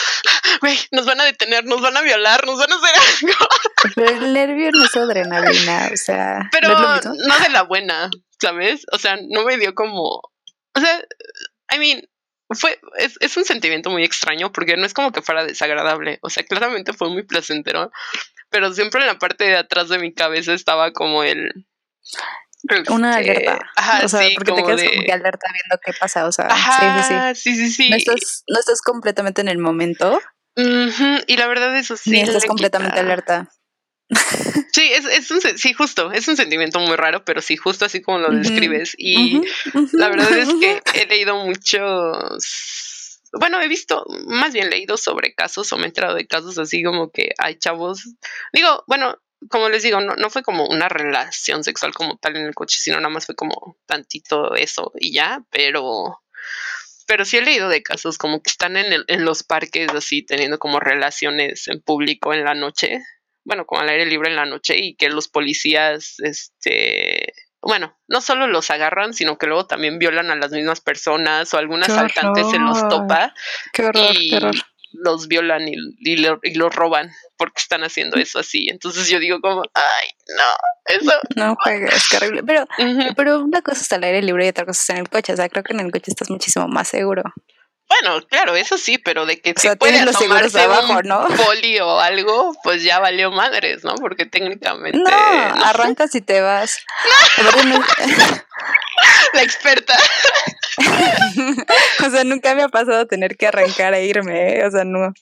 güey, 0.61 0.79
nos 0.91 1.05
van 1.05 1.19
a 1.19 1.25
detener, 1.25 1.65
nos 1.65 1.81
van 1.81 1.97
a 1.97 2.01
violar, 2.01 2.45
nos 2.45 2.57
van 2.57 2.71
a 2.71 2.75
hacer 2.77 2.95
algo. 2.95 3.47
Pero 3.93 4.09
el 4.09 4.33
nervio 4.33 4.71
no 4.71 4.85
es 4.85 4.95
adrenalina, 4.95 5.89
o 5.91 5.97
sea, 5.97 6.47
Pero 6.49 6.69
no 6.69 7.39
de 7.43 7.49
la 7.51 7.63
buena, 7.63 8.09
¿sabes? 8.39 8.85
O 8.93 8.97
sea, 8.97 9.17
no 9.29 9.43
me 9.43 9.57
dio 9.57 9.75
como. 9.75 10.01
O 10.01 10.79
sea, 10.79 11.03
I 11.75 11.77
mean. 11.77 12.01
Fue, 12.51 12.79
es, 12.97 13.17
es 13.19 13.35
un 13.35 13.43
sentimiento 13.43 13.89
muy 13.89 14.05
extraño 14.05 14.53
porque 14.53 14.77
no 14.77 14.85
es 14.85 14.93
como 14.93 15.11
que 15.11 15.21
fuera 15.21 15.43
desagradable. 15.43 16.19
O 16.21 16.29
sea, 16.29 16.45
claramente 16.45 16.93
fue 16.93 17.09
muy 17.09 17.23
placentero, 17.23 17.91
pero 18.49 18.73
siempre 18.73 19.01
en 19.01 19.07
la 19.07 19.19
parte 19.19 19.45
de 19.45 19.57
atrás 19.57 19.89
de 19.89 19.99
mi 19.99 20.13
cabeza 20.13 20.53
estaba 20.53 20.91
como 20.93 21.23
el. 21.23 21.65
Una 22.89 23.19
este, 23.19 23.31
alerta. 23.31 23.59
Ajá, 23.75 24.05
o 24.05 24.07
sea, 24.09 24.21
sí, 24.27 24.33
porque 24.35 24.51
te 24.51 24.63
quedas 24.63 24.81
de- 24.81 24.89
como 24.89 25.03
que 25.03 25.11
alerta 25.13 25.45
viendo 25.53 25.79
qué 25.85 25.93
pasa, 25.99 26.25
o 26.25 26.31
sea, 26.31 26.47
Ajá, 26.47 27.33
sí, 27.35 27.35
sí, 27.35 27.53
sí, 27.53 27.55
sí, 27.55 27.67
sí. 27.67 27.71
sí. 27.83 27.89
No 27.91 27.95
estás, 27.97 28.43
no 28.47 28.59
estás 28.59 28.81
completamente 28.81 29.41
en 29.41 29.47
el 29.47 29.57
momento, 29.59 30.19
Ujú, 30.59 31.19
Y 31.27 31.37
la 31.37 31.45
verdad 31.47 31.77
eso 31.77 31.95
sí. 31.97 32.09
ni 32.09 32.21
estás 32.21 32.41
le 32.43 32.47
completamente 32.47 32.95
quita. 32.95 33.05
alerta. 33.05 33.49
Sí, 34.73 34.91
es, 34.93 35.05
es 35.05 35.31
un, 35.31 35.41
sí, 35.41 35.73
justo, 35.73 36.11
es 36.11 36.27
un 36.27 36.35
sentimiento 36.37 36.79
muy 36.79 36.95
raro, 36.95 37.25
pero 37.25 37.41
sí, 37.41 37.57
justo 37.57 37.85
así 37.85 37.99
como 38.01 38.19
lo 38.19 38.29
describes. 38.31 38.93
Y 38.97 39.41
la 39.93 40.09
verdad 40.09 40.37
es 40.37 40.49
que 40.59 40.81
he 40.93 41.07
leído 41.07 41.35
muchos, 41.45 42.86
bueno, 43.33 43.61
he 43.61 43.67
visto, 43.67 44.05
más 44.27 44.53
bien 44.53 44.69
leído 44.69 44.97
sobre 44.97 45.33
casos 45.33 45.71
o 45.73 45.77
me 45.77 45.83
he 45.83 45.87
enterado 45.87 46.15
de 46.15 46.27
casos 46.27 46.57
así 46.57 46.83
como 46.83 47.11
que 47.11 47.31
hay 47.37 47.57
chavos, 47.57 48.03
digo, 48.53 48.83
bueno, 48.87 49.15
como 49.49 49.69
les 49.69 49.83
digo, 49.83 50.01
no, 50.01 50.15
no 50.15 50.29
fue 50.29 50.41
como 50.43 50.65
una 50.67 50.89
relación 50.89 51.63
sexual 51.63 51.93
como 51.93 52.17
tal 52.17 52.35
en 52.37 52.45
el 52.47 52.55
coche, 52.55 52.77
sino 52.79 52.97
nada 52.97 53.09
más 53.09 53.25
fue 53.27 53.35
como 53.35 53.77
tantito 53.85 54.55
eso 54.55 54.91
y 54.99 55.13
ya, 55.13 55.43
pero... 55.51 56.21
Pero 57.07 57.23
sí 57.23 57.37
he 57.37 57.41
leído 57.41 57.69
de 57.69 57.83
casos 57.83 58.17
como 58.17 58.41
que 58.41 58.49
están 58.49 58.75
en, 58.75 58.91
el- 58.91 59.05
en 59.07 59.23
los 59.23 59.43
parques 59.43 59.89
así 59.93 60.23
teniendo 60.25 60.59
como 60.59 60.79
relaciones 60.81 61.67
en 61.69 61.81
público 61.81 62.33
en 62.33 62.43
la 62.43 62.53
noche, 62.53 62.99
bueno, 63.45 63.65
como 63.65 63.81
al 63.81 63.89
aire 63.89 64.05
libre 64.05 64.29
en 64.29 64.35
la 64.35 64.45
noche 64.45 64.75
y 64.77 64.95
que 64.97 65.09
los 65.09 65.29
policías, 65.29 66.15
este, 66.19 67.31
bueno, 67.67 67.97
no 68.07 68.21
solo 68.21 68.47
los 68.47 68.69
agarran, 68.71 69.13
sino 69.13 69.37
que 69.37 69.45
luego 69.47 69.67
también 69.67 69.99
violan 69.99 70.31
a 70.31 70.35
las 70.35 70.51
mismas 70.51 70.79
personas 70.81 71.53
o 71.53 71.57
algún 71.57 71.81
¡Qué 71.81 71.91
asaltante 71.91 72.43
se 72.45 72.59
los 72.59 72.87
topa 72.87 73.33
Qué 73.73 73.83
horror, 73.85 74.15
y 74.15 74.29
qué 74.29 74.37
horror. 74.37 74.55
los 74.93 75.27
violan 75.27 75.67
y, 75.67 75.73
y, 75.99 76.15
lo- 76.17 76.39
y 76.43 76.53
los 76.55 76.73
roban 76.73 77.11
porque 77.37 77.59
están 77.59 77.83
haciendo 77.83 78.17
eso 78.17 78.39
así. 78.39 78.67
Entonces 78.69 79.09
yo 79.09 79.19
digo 79.19 79.41
como, 79.41 79.63
ay, 79.73 80.07
no, 80.37 80.95
eso... 80.95 81.11
No 81.35 81.55
juegues, 81.61 82.07
qué 82.09 82.17
horrible. 82.17 82.43
Pero, 82.43 82.65
pero 83.15 83.39
una 83.39 83.61
cosa 83.61 83.81
es 83.81 83.91
al 83.91 84.03
aire 84.05 84.21
libre 84.21 84.45
y 84.45 84.49
otra 84.49 84.65
cosa 84.65 84.81
es 84.81 84.89
en 84.91 84.97
el 84.97 85.09
coche. 85.09 85.33
O 85.33 85.35
sea, 85.35 85.49
creo 85.49 85.63
que 85.63 85.73
en 85.73 85.81
el 85.81 85.91
coche 85.91 86.05
estás 86.11 86.29
muchísimo 86.29 86.67
más 86.69 86.87
seguro. 86.87 87.23
Bueno, 87.89 88.21
claro, 88.27 88.55
eso 88.55 88.77
sí, 88.77 88.97
pero 88.97 89.25
de 89.25 89.39
que 89.39 89.51
O 89.51 89.53
si 89.55 89.61
sea, 89.61 89.75
los 90.05 90.55
abajo, 90.55 90.97
un 90.99 91.07
¿no? 91.07 91.25
poli 91.45 91.79
o 91.79 91.99
algo, 91.99 92.53
pues 92.63 92.83
ya 92.83 92.99
valió 92.99 93.31
madres, 93.31 93.83
¿no? 93.83 93.95
Porque 93.95 94.25
técnicamente... 94.25 94.97
No, 94.97 95.03
no 95.09 95.09
sé, 95.09 95.63
arrancas 95.65 96.13
y 96.15 96.21
te 96.21 96.41
vas. 96.41 96.79
No- 97.65 97.79
la 99.33 99.41
experta. 99.43 99.93
o 102.05 102.09
sea, 102.09 102.23
nunca 102.23 102.55
me 102.55 102.63
ha 102.63 102.69
pasado 102.69 103.05
tener 103.07 103.35
que 103.37 103.47
arrancar 103.47 103.93
e 103.93 104.05
irme, 104.05 104.57
¿eh? 104.59 104.65
o 104.65 104.71
sea, 104.71 104.83
no. 104.83 105.13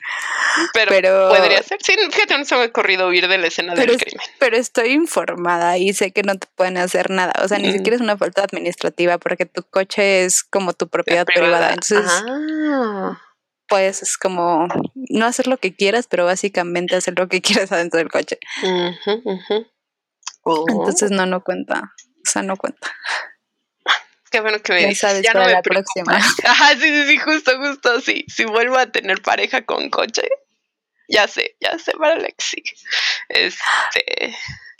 Pero, 0.74 0.90
Pero- 0.92 1.30
podría 1.30 1.62
ser. 1.64 1.78
Sí, 1.82 1.94
fíjate, 2.12 2.38
no 2.38 2.46
se 2.46 2.56
me 2.56 2.64
ha 2.64 2.66
ocurrido 2.68 3.08
huir 3.08 3.28
de 3.28 3.38
la 3.38 3.48
escena 3.48 3.74
Pero, 3.76 3.94
del 3.94 3.96
es- 4.02 4.04
crimen. 4.06 4.26
pero 4.40 4.58
estoy 4.58 4.92
informada 4.92 5.78
y 5.78 5.94
sé 5.94 6.12
que 6.12 6.24
no 6.24 6.36
te 6.36 6.48
pueden 6.56 6.78
hacer 6.78 7.10
nada. 7.10 7.34
O 7.44 7.48
sea, 7.48 7.58
ni 7.58 7.70
Mm. 7.70 7.74
siquiera 7.74 7.96
es 7.96 8.02
una 8.02 8.18
falta 8.18 8.44
administrativa 8.44 9.18
porque 9.18 9.46
tu 9.46 9.64
coche 9.64 10.26
es 10.26 10.44
como 10.44 10.74
tu 10.74 10.88
propiedad 10.88 11.26
privada. 11.26 11.70
Entonces, 11.70 12.06
Ah. 12.10 13.20
puedes 13.68 14.02
es 14.04 14.18
como 14.18 14.68
no 15.10 15.26
hacer 15.26 15.48
lo 15.48 15.58
que 15.58 15.74
quieras, 15.76 16.08
pero 16.10 16.26
básicamente 16.26 16.96
hacer 16.96 17.16
lo 17.18 17.28
que 17.28 17.42
quieras 17.68 17.72
adentro 17.72 17.98
del 17.98 18.10
coche. 18.12 18.38
Oh, 20.44 20.66
Entonces, 20.70 21.12
no, 21.12 21.26
no 21.26 21.44
cuenta. 21.44 21.92
O 22.26 22.32
sea, 22.32 22.42
no 22.42 22.58
cuenta. 22.58 22.92
qué 24.32 24.42
bueno 24.42 24.62
que 24.62 24.74
me 24.74 24.82
ya 24.82 24.88
dices, 24.90 25.02
sabes 25.10 25.24
ya 25.24 25.34
no 25.34 25.46
me 25.46 25.52
la 25.52 25.62
preocupa. 25.62 26.04
próxima. 26.04 26.34
Ajá, 26.52 26.74
sí, 26.74 26.82
sí, 26.90 27.08
sí, 27.08 27.18
justo, 27.18 27.58
justo, 27.58 28.02
sí. 28.02 28.26
Si 28.28 28.46
vuelvo 28.46 28.78
a 28.78 28.88
tener 28.88 29.22
pareja 29.22 29.66
con 29.66 29.90
coche, 29.90 30.28
ya 31.08 31.28
sé, 31.28 31.56
ya 31.60 31.78
sé 31.78 31.94
para 31.94 32.18
la 32.18 32.28
que 32.28 32.36
sigue. 32.40 32.72
Este, 33.30 34.36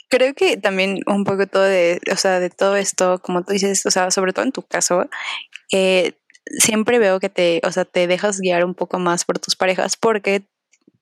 Creo 0.08 0.34
que 0.34 0.56
también 0.56 1.00
un 1.06 1.24
poco 1.24 1.46
todo 1.46 1.64
de, 1.64 2.00
o 2.12 2.16
sea, 2.16 2.38
de 2.38 2.50
todo 2.50 2.76
esto, 2.76 3.20
como 3.22 3.44
tú 3.44 3.52
dices, 3.52 3.84
o 3.86 3.90
sea, 3.90 4.10
sobre 4.10 4.32
todo 4.32 4.44
en 4.44 4.52
tu 4.52 4.62
caso, 4.62 5.08
eh, 5.72 6.12
siempre 6.58 6.98
veo 6.98 7.18
que 7.18 7.28
te, 7.28 7.60
o 7.64 7.72
sea, 7.72 7.84
te 7.84 8.06
dejas 8.06 8.38
guiar 8.40 8.64
un 8.64 8.74
poco 8.74 8.98
más 8.98 9.24
por 9.24 9.38
tus 9.40 9.56
parejas 9.56 9.96
porque 9.96 10.42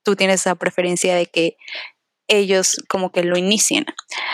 tú 0.03 0.15
tienes 0.15 0.41
esa 0.41 0.55
preferencia 0.55 1.15
de 1.15 1.27
que 1.27 1.57
ellos 2.27 2.81
como 2.89 3.11
que 3.11 3.23
lo 3.23 3.37
inicien. 3.37 3.85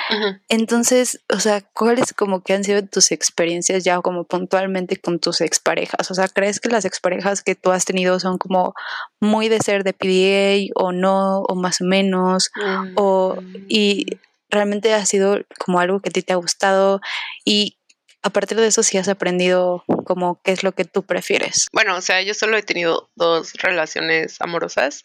ujú. 0.09 0.37
Entonces, 0.49 1.21
o 1.29 1.39
sea, 1.39 1.61
¿cuáles 1.61 2.13
como 2.13 2.41
que 2.43 2.53
han 2.53 2.63
sido 2.63 2.83
tus 2.85 3.11
experiencias 3.11 3.83
ya 3.83 3.99
como 4.01 4.23
puntualmente 4.25 4.97
con 4.97 5.19
tus 5.19 5.41
exparejas? 5.41 6.11
O 6.11 6.13
sea, 6.13 6.27
¿crees 6.27 6.59
que 6.59 6.69
las 6.69 6.85
exparejas 6.85 7.41
que 7.41 7.55
tú 7.55 7.71
has 7.71 7.85
tenido 7.85 8.19
son 8.19 8.37
como 8.37 8.73
muy 9.19 9.49
de 9.49 9.59
ser 9.59 9.83
de 9.83 9.93
PDA 9.93 10.71
o 10.75 10.91
no, 10.91 11.41
o 11.41 11.55
más 11.55 11.81
o 11.81 11.85
menos? 11.85 12.51
O- 12.95 13.43
y 13.67 14.05
realmente 14.49 14.93
ha 14.93 15.05
sido 15.05 15.39
como 15.57 15.79
algo 15.79 16.01
que 16.01 16.09
a 16.09 16.11
ti 16.11 16.21
te 16.21 16.33
ha 16.33 16.37
gustado 16.37 16.99
y 17.45 17.77
a 18.21 18.29
partir 18.29 18.59
de 18.59 18.67
eso 18.67 18.83
sí 18.83 18.97
has 18.97 19.07
aprendido 19.07 19.83
como 20.05 20.41
qué 20.43 20.51
es 20.51 20.61
lo 20.63 20.73
que 20.73 20.83
tú 20.85 21.03
prefieres. 21.03 21.67
Bueno, 21.71 21.95
o 21.95 22.01
sea, 22.01 22.21
yo 22.21 22.33
solo 22.33 22.57
he 22.57 22.61
tenido 22.63 23.09
dos 23.15 23.53
relaciones 23.53 24.35
amorosas 24.41 25.03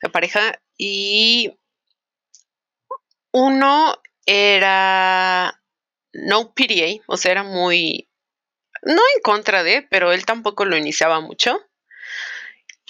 de 0.00 0.08
pareja 0.08 0.60
y 0.78 1.57
uno 3.32 3.96
era 4.26 5.60
no 6.12 6.52
PDA, 6.54 7.02
o 7.06 7.16
sea, 7.16 7.32
era 7.32 7.42
muy, 7.42 8.08
no 8.82 9.02
en 9.16 9.22
contra 9.22 9.62
de, 9.62 9.82
pero 9.82 10.12
él 10.12 10.24
tampoco 10.24 10.64
lo 10.64 10.76
iniciaba 10.76 11.20
mucho. 11.20 11.58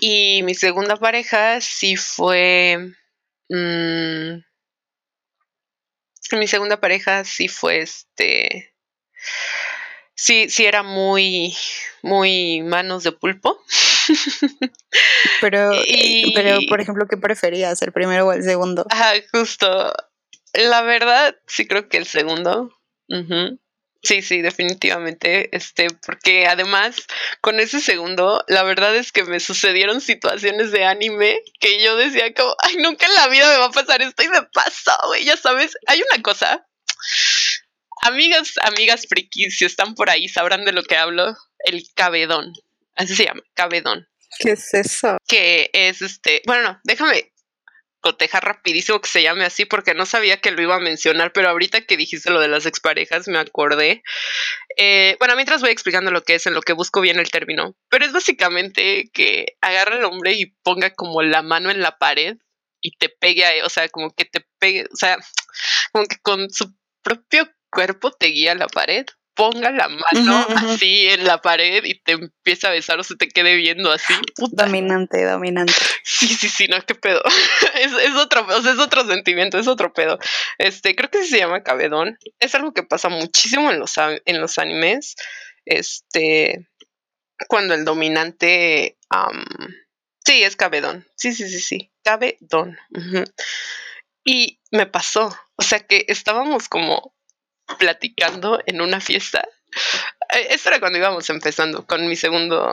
Y 0.01 0.43
mi 0.45 0.55
segunda 0.55 0.97
pareja 0.97 1.61
sí 1.61 1.97
fue, 1.97 2.93
mm, 3.49 4.39
mi 6.33 6.47
segunda 6.47 6.81
pareja 6.81 7.25
sí 7.25 7.49
fue 7.49 7.81
este, 7.81 8.75
sí, 10.15 10.49
sí 10.49 10.67
era 10.67 10.83
muy, 10.83 11.57
muy 12.03 12.63
manos 12.63 13.03
de 13.05 13.13
pulpo. 13.13 13.61
Pero, 15.41 15.73
Y- 15.87 16.33
pero 16.35 16.59
por 16.69 16.81
ejemplo, 16.81 17.07
¿qué 17.09 17.17
preferías, 17.17 17.81
el 17.83 17.93
primero 17.93 18.27
o 18.27 18.33
el 18.33 18.43
segundo? 18.43 18.87
Ajá, 18.91 19.13
justo. 19.33 19.93
La 20.55 20.83
verdad, 20.83 21.37
sí 21.47 21.67
creo 21.67 21.89
que 21.89 21.99
el 21.99 22.07
segundo. 22.07 22.71
Sí, 24.03 24.23
sí, 24.23 24.43
definitivamente. 24.43 25.55
Este, 25.57 25.89
porque 26.07 26.47
además, 26.47 26.97
con 27.41 27.59
ese 27.61 27.81
segundo, 27.81 28.45
la 28.49 28.63
verdad 28.63 28.95
es 28.97 29.13
que 29.13 29.25
me 29.25 29.41
sucedieron 29.41 30.01
situaciones 30.01 30.71
de 30.71 30.85
anime 30.85 31.41
que 31.61 31.83
yo 31.83 31.97
decía 31.97 32.33
como, 32.35 32.55
ay, 32.63 32.77
nunca 32.77 33.07
en 33.07 33.15
la 33.15 33.29
vida 33.29 33.51
me 33.51 33.59
va 33.59 33.67
a 33.67 33.71
pasar 33.71 34.03
esto 34.03 34.23
y 34.23 34.29
me 34.29 34.43
pasó, 34.53 34.97
güey. 35.07 35.25
Ya 35.25 35.37
sabes, 35.37 35.77
hay 35.87 36.03
una 36.13 36.23
cosa. 36.23 36.67
Amigas, 38.03 38.55
amigas 38.63 39.07
frikis, 39.09 39.59
si 39.59 39.65
están 39.65 39.95
por 39.95 40.09
ahí, 40.09 40.29
sabrán 40.29 40.65
de 40.65 40.73
lo 40.73 40.85
que 40.85 40.97
hablo. 40.97 41.37
El 41.65 41.83
cabedón. 41.95 42.53
Así 42.95 43.15
se 43.15 43.25
llama, 43.25 43.43
cabedón 43.55 44.09
¿Qué 44.39 44.53
es 44.53 44.75
eso? 44.75 45.17
que 45.27 45.71
es 45.73 46.03
este, 46.03 46.43
bueno, 46.47 46.73
no, 46.73 46.81
déjame, 46.85 47.28
cotejar 48.01 48.45
rapidísimo 48.45 49.01
que 49.01 49.09
se 49.09 49.23
llame 49.23 49.45
así 49.45 49.65
porque 49.65 49.95
no 49.95 50.07
sabía 50.07 50.41
que 50.41 50.51
lo 50.51 50.63
iba 50.63 50.77
a 50.77 50.81
mencionar, 50.81 51.33
pero 51.33 51.49
ahorita 51.49 51.83
que 51.83 51.97
dijiste 51.97 52.31
lo 52.31 52.41
de 52.41 52.49
las 52.49 52.67
exparejas 52.67 53.29
me 53.29 53.39
acordé. 53.39 54.03
Eh, 54.77 55.17
bueno, 55.19 55.35
mientras 55.35 55.61
voy 55.61 55.71
explicando 55.71 56.11
lo 56.11 56.23
que 56.23 56.37
es, 56.37 56.47
en 56.47 56.55
lo 56.55 56.63
que 56.63 56.73
busco 56.73 57.01
bien 57.01 57.19
el 57.19 57.31
término, 57.31 57.77
pero 57.89 58.05
es 58.05 58.13
básicamente 58.13 59.11
que 59.13 59.57
agarra 59.61 59.97
al 59.97 60.05
hombre 60.05 60.33
y 60.35 60.47
ponga 60.63 60.93
como 60.95 61.23
la 61.23 61.43
mano 61.43 61.71
en 61.71 61.81
la 61.81 61.99
pared 61.99 62.37
y 62.81 62.97
te 62.97 63.09
pegue, 63.09 63.45
a, 63.45 63.51
o 63.65 63.69
sea, 63.69 63.89
como 63.89 64.11
que 64.11 64.25
te 64.25 64.47
pegue, 64.59 64.85
o 64.85 64.97
sea, 64.97 65.19
como 65.93 66.07
que 66.07 66.19
con 66.23 66.51
su 66.51 66.75
propio 67.03 67.51
cuerpo 67.71 68.13
te 68.13 68.27
guía 68.27 68.53
a 68.53 68.57
la 68.57 68.69
pared 68.69 69.05
ponga 69.39 69.71
la 69.71 69.89
mano 69.89 70.47
así 70.57 71.09
en 71.09 71.25
la 71.25 71.41
pared 71.41 71.85
y 71.85 72.03
te 72.03 72.13
empieza 72.13 72.69
a 72.69 72.73
besar 72.73 72.99
o 72.99 73.05
se 73.05 73.15
te 73.15 73.29
quede 73.29 73.55
viendo 73.55 73.93
así. 73.93 74.13
Dominante, 74.51 75.25
dominante. 75.25 75.73
Sí, 76.03 76.27
sí, 76.27 76.49
sí, 76.49 76.67
no, 76.67 76.85
qué 76.85 76.97
pedo. 76.97 77.23
es, 77.81 77.93
es, 77.93 78.15
otro, 78.17 78.45
o 78.45 78.61
sea, 78.63 78.73
es 78.73 78.81
otro 78.81 79.07
sentimiento, 79.07 79.57
es 79.57 79.69
otro 79.69 79.93
pedo. 79.93 80.19
Este, 80.59 80.97
creo 80.97 81.09
que 81.09 81.25
se 81.25 81.39
llama 81.39 81.63
cabedón. 81.63 82.19
Es 82.41 82.57
algo 82.57 82.75
que 82.75 82.83
pasa 82.83 83.09
muchísimo 83.09 83.71
en 83.71 83.79
los, 83.79 83.95
en 83.97 84.41
los 84.41 84.59
animes. 84.59 85.15
Este, 85.65 86.69
cuando 87.47 87.75
el 87.75 87.85
dominante, 87.85 88.99
sí, 90.27 90.43
es 90.43 90.57
cabedón. 90.57 91.07
Sí, 91.15 91.33
sí, 91.33 91.49
sí, 91.49 91.61
sí, 91.61 91.93
cabedón. 92.03 92.77
Y 94.25 94.61
me 94.73 94.87
pasó, 94.87 95.33
o 95.55 95.63
sea 95.63 95.79
que 95.79 96.07
estábamos 96.09 96.69
como 96.69 97.15
platicando 97.79 98.61
en 98.67 98.81
una 98.81 99.01
fiesta. 99.01 99.47
Eh, 100.35 100.49
esto 100.51 100.71
era 100.71 100.81
cuando 100.81 100.99
íbamos 100.99 101.29
empezando 101.31 101.87
con 101.87 102.07
mi 102.09 102.17
segundo, 102.17 102.73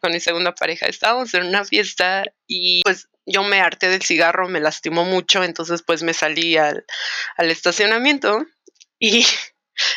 con 0.00 0.12
mi 0.12 0.20
segunda 0.20 0.54
pareja. 0.54 0.86
Estábamos 0.86 1.34
en 1.34 1.46
una 1.46 1.64
fiesta 1.64 2.24
y 2.46 2.82
pues 2.82 3.08
yo 3.26 3.42
me 3.42 3.60
harté 3.60 3.88
del 3.88 4.02
cigarro, 4.02 4.48
me 4.48 4.60
lastimó 4.60 5.04
mucho, 5.04 5.42
entonces 5.42 5.82
pues 5.82 6.02
me 6.02 6.14
salí 6.14 6.56
al, 6.56 6.84
estacionamiento 7.38 8.46
y, 9.00 9.26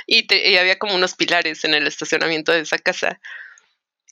y, 0.08 0.56
había 0.58 0.80
como 0.80 0.96
unos 0.96 1.16
pilares 1.16 1.64
en 1.64 1.76
el 1.76 1.86
estacionamiento 1.86 2.52
de 2.52 2.62
esa 2.62 2.80
casa. 2.80 3.20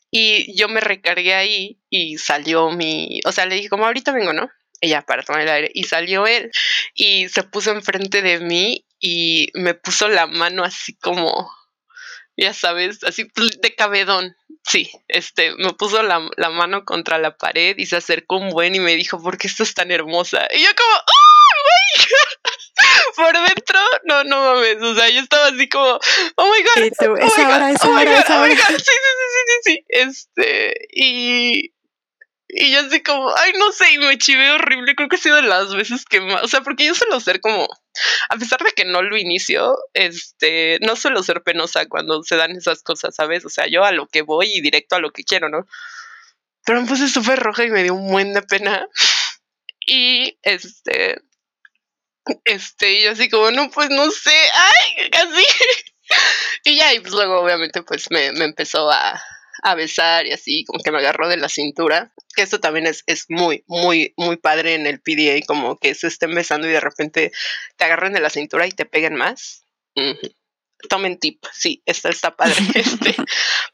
Y 0.09 0.55
yo 0.57 0.69
me 0.69 0.79
recargué 0.79 1.33
ahí 1.33 1.81
y 1.89 2.17
salió 2.17 2.69
mi, 2.71 3.19
o 3.25 3.31
sea, 3.31 3.45
le 3.45 3.55
dije 3.55 3.69
como 3.69 3.85
ahorita 3.85 4.13
vengo, 4.13 4.31
¿no? 4.33 4.49
ella 4.81 5.01
para 5.01 5.23
tomar 5.23 5.41
el 5.41 5.49
aire 5.49 5.71
y 5.73 5.83
salió 5.83 6.27
él 6.27 6.51
y 6.93 7.29
se 7.29 7.43
puso 7.43 7.71
enfrente 7.71 8.21
de 8.21 8.39
mí 8.39 8.85
y 8.99 9.51
me 9.53 9.73
puso 9.73 10.07
la 10.07 10.27
mano 10.27 10.63
así 10.63 10.95
como, 10.97 11.51
ya 12.37 12.53
sabes, 12.53 13.03
así 13.03 13.25
pues, 13.25 13.59
de 13.61 13.75
cabedón. 13.75 14.35
Sí, 14.63 14.89
este, 15.07 15.55
me 15.55 15.73
puso 15.73 16.03
la, 16.03 16.19
mano 16.19 16.83
contra 16.83 17.17
la 17.17 17.37
pared 17.37 17.75
y 17.77 17.85
se 17.85 17.95
acercó 17.95 18.37
un 18.37 18.49
buen 18.49 18.75
y 18.75 18.79
me 18.79 18.95
dijo, 18.95 19.21
¿por 19.21 19.37
qué 19.37 19.47
estás 19.47 19.73
tan 19.73 19.91
hermosa? 19.91 20.45
Y 20.53 20.61
yo 20.61 20.69
como, 20.75 20.93
¡oh, 20.93 21.17
güey! 21.63 22.07
Por 23.15 23.33
dentro, 23.33 23.79
no, 24.03 24.23
no 24.25 24.53
mames, 24.53 24.81
o 24.83 24.93
sea, 24.93 25.09
yo 25.09 25.21
estaba 25.21 25.47
así 25.47 25.67
como, 25.67 25.99
oh 26.35 26.51
my 26.51 26.63
god, 26.63 26.77
oh 26.77 26.81
my 26.81 26.89
god, 26.89 27.77
oh 27.81 27.93
my 27.93 28.05
god, 28.05 28.23
oh 28.29 28.45
my 28.45 28.55
god, 28.55 28.67
sí, 28.67 28.77
sí, 28.77 28.91
sí, 29.17 29.41
sí, 29.47 29.59
sí, 29.63 29.85
este, 29.89 30.73
y, 30.91 31.73
y 32.49 32.71
yo 32.71 32.79
así 32.81 33.01
como, 33.01 33.33
ay, 33.35 33.53
no 33.57 33.71
sé, 33.71 33.93
y 33.93 33.97
me 33.97 34.17
chivé 34.17 34.51
horrible. 34.51 34.95
Creo 34.95 35.09
que 35.09 35.17
ha 35.17 35.19
sido 35.19 35.35
de 35.35 35.41
las 35.43 35.73
veces 35.75 36.05
que 36.05 36.21
más, 36.21 36.43
o 36.43 36.47
sea, 36.47 36.61
porque 36.61 36.85
yo 36.85 36.95
suelo 36.95 37.19
ser 37.19 37.41
como, 37.41 37.67
a 38.29 38.35
pesar 38.37 38.61
de 38.61 38.71
que 38.71 38.85
no 38.85 39.01
lo 39.01 39.17
inicio, 39.17 39.77
este, 39.93 40.79
no 40.81 40.95
suelo 40.95 41.23
ser 41.23 41.43
penosa 41.43 41.87
cuando 41.87 42.23
se 42.23 42.35
dan 42.35 42.51
esas 42.51 42.83
cosas, 42.83 43.15
¿sabes? 43.15 43.45
O 43.45 43.49
sea, 43.49 43.67
yo 43.67 43.83
a 43.83 43.91
lo 43.91 44.07
que 44.07 44.21
voy 44.21 44.51
y 44.53 44.61
directo 44.61 44.95
a 44.95 44.99
lo 44.99 45.11
que 45.11 45.23
quiero, 45.23 45.49
¿no? 45.49 45.67
Pero 46.65 46.81
me 46.81 46.87
puse 46.87 47.07
súper 47.07 47.39
roja 47.39 47.63
y 47.63 47.69
me 47.69 47.83
dio 47.83 47.93
un 47.93 48.11
buen 48.11 48.33
de 48.33 48.41
pena. 48.41 48.87
Y 49.89 50.37
este, 50.41 51.21
este, 52.43 52.91
y 52.91 53.03
yo 53.03 53.11
así 53.11 53.29
como, 53.29 53.51
no, 53.51 53.69
pues 53.71 53.89
no 53.89 54.11
sé, 54.11 54.35
ay, 54.53 55.09
casi. 55.09 55.45
y 56.65 56.75
ya, 56.75 56.93
y 56.93 56.99
pues 56.99 57.13
luego 57.13 57.39
obviamente 57.39 57.81
pues 57.83 58.11
me, 58.11 58.33
me 58.33 58.43
empezó 58.43 58.91
a, 58.91 59.23
a 59.63 59.75
besar 59.75 60.25
y 60.25 60.31
así, 60.31 60.63
como 60.65 60.83
que 60.83 60.91
me 60.91 60.99
agarró 60.99 61.27
de 61.27 61.37
la 61.37 61.49
cintura. 61.49 62.13
Que 62.35 62.43
esto 62.43 62.59
también 62.59 62.87
es, 62.87 63.03
es 63.07 63.25
muy, 63.29 63.63
muy, 63.67 64.13
muy 64.17 64.37
padre 64.37 64.75
en 64.75 64.87
el 64.87 65.01
PDA, 65.01 65.45
como 65.45 65.77
que 65.77 65.95
se 65.95 66.07
estén 66.07 66.33
besando 66.35 66.67
y 66.67 66.71
de 66.71 66.79
repente 66.79 67.31
te 67.75 67.85
agarren 67.85 68.13
de 68.13 68.19
la 68.19 68.29
cintura 68.29 68.67
y 68.67 68.71
te 68.71 68.85
peguen 68.85 69.15
más. 69.15 69.63
Tomen 70.89 71.17
tip, 71.17 71.43
sí, 71.51 71.81
esta 71.85 72.09
está 72.09 72.35
padre. 72.35 72.55
este. 72.75 73.15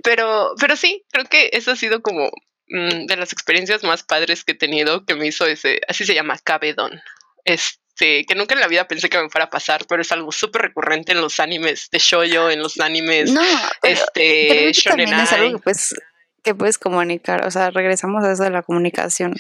pero, 0.04 0.54
pero 0.60 0.76
sí, 0.76 1.04
creo 1.12 1.26
que 1.26 1.50
eso 1.54 1.72
ha 1.72 1.76
sido 1.76 2.02
como 2.02 2.32
mm, 2.68 3.06
de 3.06 3.18
las 3.18 3.34
experiencias 3.34 3.84
más 3.84 4.04
padres 4.04 4.44
que 4.44 4.54
he 4.54 4.56
tenido, 4.56 5.06
que 5.06 5.16
me 5.16 5.28
hizo 5.28 5.46
ese, 5.46 5.82
así 5.88 6.06
se 6.06 6.16
llama, 6.16 6.38
cabedón. 6.40 7.02
Este 7.44 7.83
este, 7.94 8.26
que 8.26 8.36
nunca 8.36 8.56
en 8.56 8.60
la 8.60 8.68
vida 8.68 8.88
pensé 8.88 9.08
que 9.08 9.22
me 9.22 9.30
fuera 9.30 9.46
a 9.46 9.50
pasar, 9.50 9.86
pero 9.88 10.02
es 10.02 10.12
algo 10.12 10.32
súper 10.32 10.64
recurrente 10.64 11.12
en 11.12 11.22
los 11.22 11.40
animes 11.40 11.90
de 11.92 12.00
shoyo, 12.00 12.50
en 12.50 12.60
los 12.60 12.80
animes 12.80 13.32
no, 13.32 13.42
este, 13.84 14.72
también 14.84 15.14
es 15.14 15.32
algo 15.32 15.58
que 15.58 15.64
puedes, 15.64 15.96
que 16.44 16.56
puedes 16.56 16.80
comunicar, 16.80 17.46
o 17.46 17.52
sea, 17.52 17.70
regresamos 17.70 18.24
a 18.24 18.32
eso 18.32 18.44
de 18.44 18.50
la 18.50 18.64
comunicación. 18.64 19.36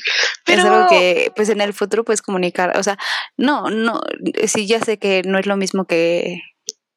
Pero... 0.45 0.61
Es 0.61 0.67
algo 0.67 0.87
que 0.89 1.31
pues 1.35 1.49
en 1.49 1.61
el 1.61 1.73
futuro 1.73 2.03
puedes 2.03 2.21
comunicar, 2.21 2.77
o 2.77 2.83
sea, 2.83 2.97
no, 3.37 3.71
no, 3.71 4.01
sí 4.45 4.67
ya 4.67 4.79
sé 4.79 4.99
que 4.99 5.23
no 5.25 5.39
es 5.39 5.47
lo 5.47 5.57
mismo 5.57 5.85
que, 5.85 6.43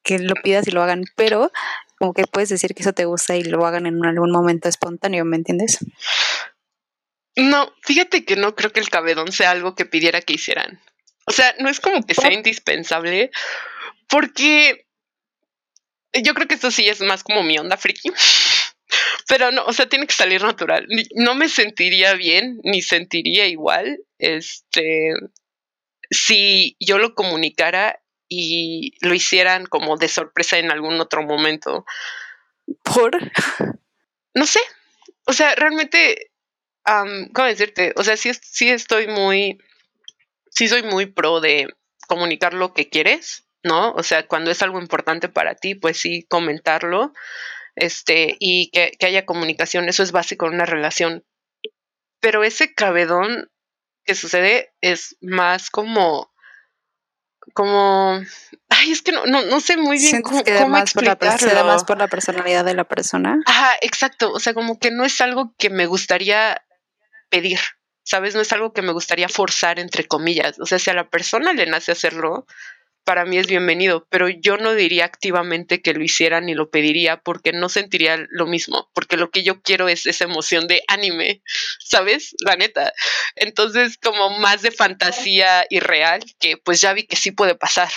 que 0.03 0.19
lo 0.19 0.35
pidas 0.35 0.67
y 0.67 0.71
lo 0.71 0.83
hagan, 0.83 1.05
pero 1.15 1.51
como 1.97 2.13
que 2.13 2.25
puedes 2.31 2.49
decir 2.49 2.75
que 2.75 2.83
eso 2.83 2.93
te 2.93 3.05
gusta 3.05 3.35
y 3.35 3.43
lo 3.43 3.65
hagan 3.65 3.87
en 3.87 4.05
algún 4.05 4.31
momento 4.31 4.69
espontáneo, 4.69 5.25
¿me 5.25 5.37
entiendes? 5.37 5.79
No, 7.35 7.71
fíjate 7.81 8.25
que 8.25 8.35
no 8.35 8.55
creo 8.55 8.71
que 8.71 8.79
el 8.79 8.89
cabedón 8.89 9.31
sea 9.31 9.51
algo 9.51 9.73
que 9.73 9.85
pidiera 9.85 10.21
que 10.21 10.33
hicieran. 10.33 10.79
O 11.27 11.31
sea, 11.31 11.53
no 11.59 11.69
es 11.69 11.79
como 11.81 12.03
que 12.03 12.15
sea 12.15 12.31
indispensable, 12.31 13.31
porque 14.07 14.87
yo 16.13 16.33
creo 16.33 16.47
que 16.47 16.55
esto 16.55 16.71
sí 16.71 16.87
es 16.87 17.01
más 17.01 17.23
como 17.23 17.43
mi 17.43 17.57
onda 17.57 17.75
friki. 17.75 18.09
Pero 19.27 19.51
no, 19.51 19.65
o 19.65 19.73
sea, 19.73 19.89
tiene 19.89 20.07
que 20.07 20.15
salir 20.15 20.41
natural. 20.41 20.87
No 21.15 21.35
me 21.35 21.49
sentiría 21.49 22.13
bien, 22.13 22.61
ni 22.63 22.81
sentiría 22.81 23.45
igual, 23.45 23.99
este, 24.19 25.11
si 26.09 26.77
yo 26.79 26.97
lo 26.97 27.13
comunicara 27.13 28.01
y 28.29 28.93
lo 29.01 29.13
hicieran 29.13 29.65
como 29.65 29.97
de 29.97 30.07
sorpresa 30.07 30.57
en 30.57 30.71
algún 30.71 30.99
otro 31.01 31.23
momento. 31.23 31.85
¿Por? 32.83 33.17
No 34.33 34.45
sé. 34.45 34.61
O 35.25 35.33
sea, 35.33 35.55
realmente, 35.55 36.31
¿cómo 37.33 37.47
decirte? 37.47 37.93
O 37.97 38.03
sea, 38.05 38.15
sí, 38.15 38.31
sí 38.41 38.69
estoy 38.69 39.07
muy 39.07 39.57
sí 40.57 40.67
soy 40.67 40.81
muy 40.81 41.05
pro 41.05 41.39
de 41.39 41.67
comunicar 42.07 42.55
lo 42.55 42.73
que 42.73 42.89
quieres, 42.89 43.47
¿no? 43.63 43.91
O 43.91 44.01
sea, 44.01 44.25
cuando 44.25 44.49
es 44.49 44.63
algo 44.63 44.81
importante 44.81 45.29
para 45.29 45.53
ti, 45.53 45.75
pues 45.75 45.99
sí, 45.99 46.25
comentarlo, 46.27 47.13
este, 47.75 48.37
y 48.39 48.71
que, 48.71 49.05
haya 49.05 49.27
comunicación, 49.27 49.87
eso 49.87 50.01
es 50.01 50.11
básico 50.11 50.47
en 50.47 50.55
una 50.55 50.65
relación. 50.65 51.23
Pero 52.19 52.43
ese 52.43 52.73
cabedón 52.73 53.51
que 54.03 54.15
sucede 54.15 54.73
es 54.81 55.15
más 55.21 55.69
como, 55.69 56.33
como, 57.53 58.19
ay, 58.69 58.91
es 58.91 59.03
que 59.03 59.11
no, 59.11 59.27
no, 59.27 59.43
no 59.43 59.59
sé 59.59 59.77
muy 59.77 59.99
bien 59.99 60.23
cómo, 60.23 60.43
que 60.43 60.65
más 60.65 60.91
por 60.91 61.03
la, 61.03 61.15
más 61.63 61.83
por 61.83 61.99
la 61.99 62.07
personalidad 62.07 62.65
de 62.65 62.73
la 62.73 62.85
persona. 62.85 63.39
Ajá, 63.45 63.73
exacto, 63.81 64.31
o 64.31 64.39
sea, 64.39 64.55
como 64.55 64.79
que 64.79 64.89
no 64.89 65.05
es 65.05 65.21
algo 65.21 65.53
que 65.59 65.69
me 65.69 65.85
gustaría 65.85 66.65
pedir, 67.29 67.59
¿sabes? 68.07 68.35
No 68.35 68.41
es 68.41 68.53
algo 68.53 68.71
que 68.71 68.81
me 68.81 68.93
gustaría 68.93 69.27
forzar, 69.27 69.79
entre 69.79 70.05
comillas. 70.05 70.59
O 70.61 70.65
sea, 70.65 70.79
si 70.79 70.89
a 70.89 70.93
la 70.93 71.09
persona 71.09 71.51
le 71.51 71.65
nace 71.65 71.91
hacerlo, 71.91 72.47
para 73.03 73.25
mí 73.25 73.37
es 73.37 73.47
bienvenido, 73.47 74.07
pero 74.09 74.29
yo 74.29 74.55
no 74.55 74.73
diría 74.75 75.03
activamente 75.03 75.81
que 75.81 75.93
lo 75.93 76.01
hiciera 76.01 76.39
ni 76.39 76.55
lo 76.55 76.69
pediría 76.69 77.17
porque 77.17 77.51
no 77.51 77.67
sentiría 77.67 78.17
lo 78.29 78.45
mismo, 78.47 78.89
porque 78.93 79.17
lo 79.17 79.29
que 79.29 79.43
yo 79.43 79.61
quiero 79.61 79.89
es 79.89 80.05
esa 80.05 80.23
emoción 80.23 80.67
de 80.67 80.83
anime, 80.87 81.41
¿sabes? 81.79 82.33
La 82.45 82.55
neta. 82.55 82.93
Entonces, 83.35 83.97
como 83.97 84.39
más 84.39 84.61
de 84.61 84.71
fantasía 84.71 85.65
y 85.69 85.81
real, 85.81 86.21
que 86.39 86.55
pues 86.55 86.79
ya 86.79 86.93
vi 86.93 87.07
que 87.07 87.17
sí 87.17 87.31
puede 87.31 87.55
pasar, 87.55 87.91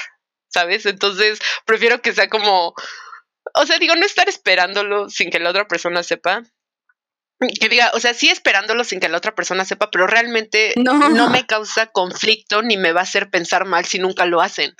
¿sabes? 0.48 0.86
Entonces, 0.86 1.38
prefiero 1.64 2.02
que 2.02 2.12
sea 2.12 2.28
como, 2.28 2.74
o 3.54 3.66
sea, 3.66 3.78
digo, 3.78 3.94
no 3.94 4.04
estar 4.04 4.28
esperándolo 4.28 5.08
sin 5.08 5.30
que 5.30 5.38
la 5.38 5.50
otra 5.50 5.68
persona 5.68 6.02
sepa, 6.02 6.42
que 7.48 7.68
diga, 7.68 7.90
o 7.94 8.00
sea, 8.00 8.12
sí 8.12 8.28
esperándolo 8.28 8.84
sin 8.84 9.00
que 9.00 9.08
la 9.08 9.18
otra 9.18 9.34
persona 9.34 9.64
sepa, 9.64 9.90
pero 9.90 10.06
realmente 10.06 10.74
no. 10.76 11.30
me 11.30 11.46
causa 11.46 11.86
conflicto 11.86 12.62
ni 12.62 12.76
me 12.76 12.92
va 12.92 13.00
a 13.00 13.04
hacer 13.04 13.30
pensar 13.30 13.64
mal 13.64 13.86
si 13.86 13.98
nunca 13.98 14.26
lo 14.26 14.40
hacen. 14.40 14.74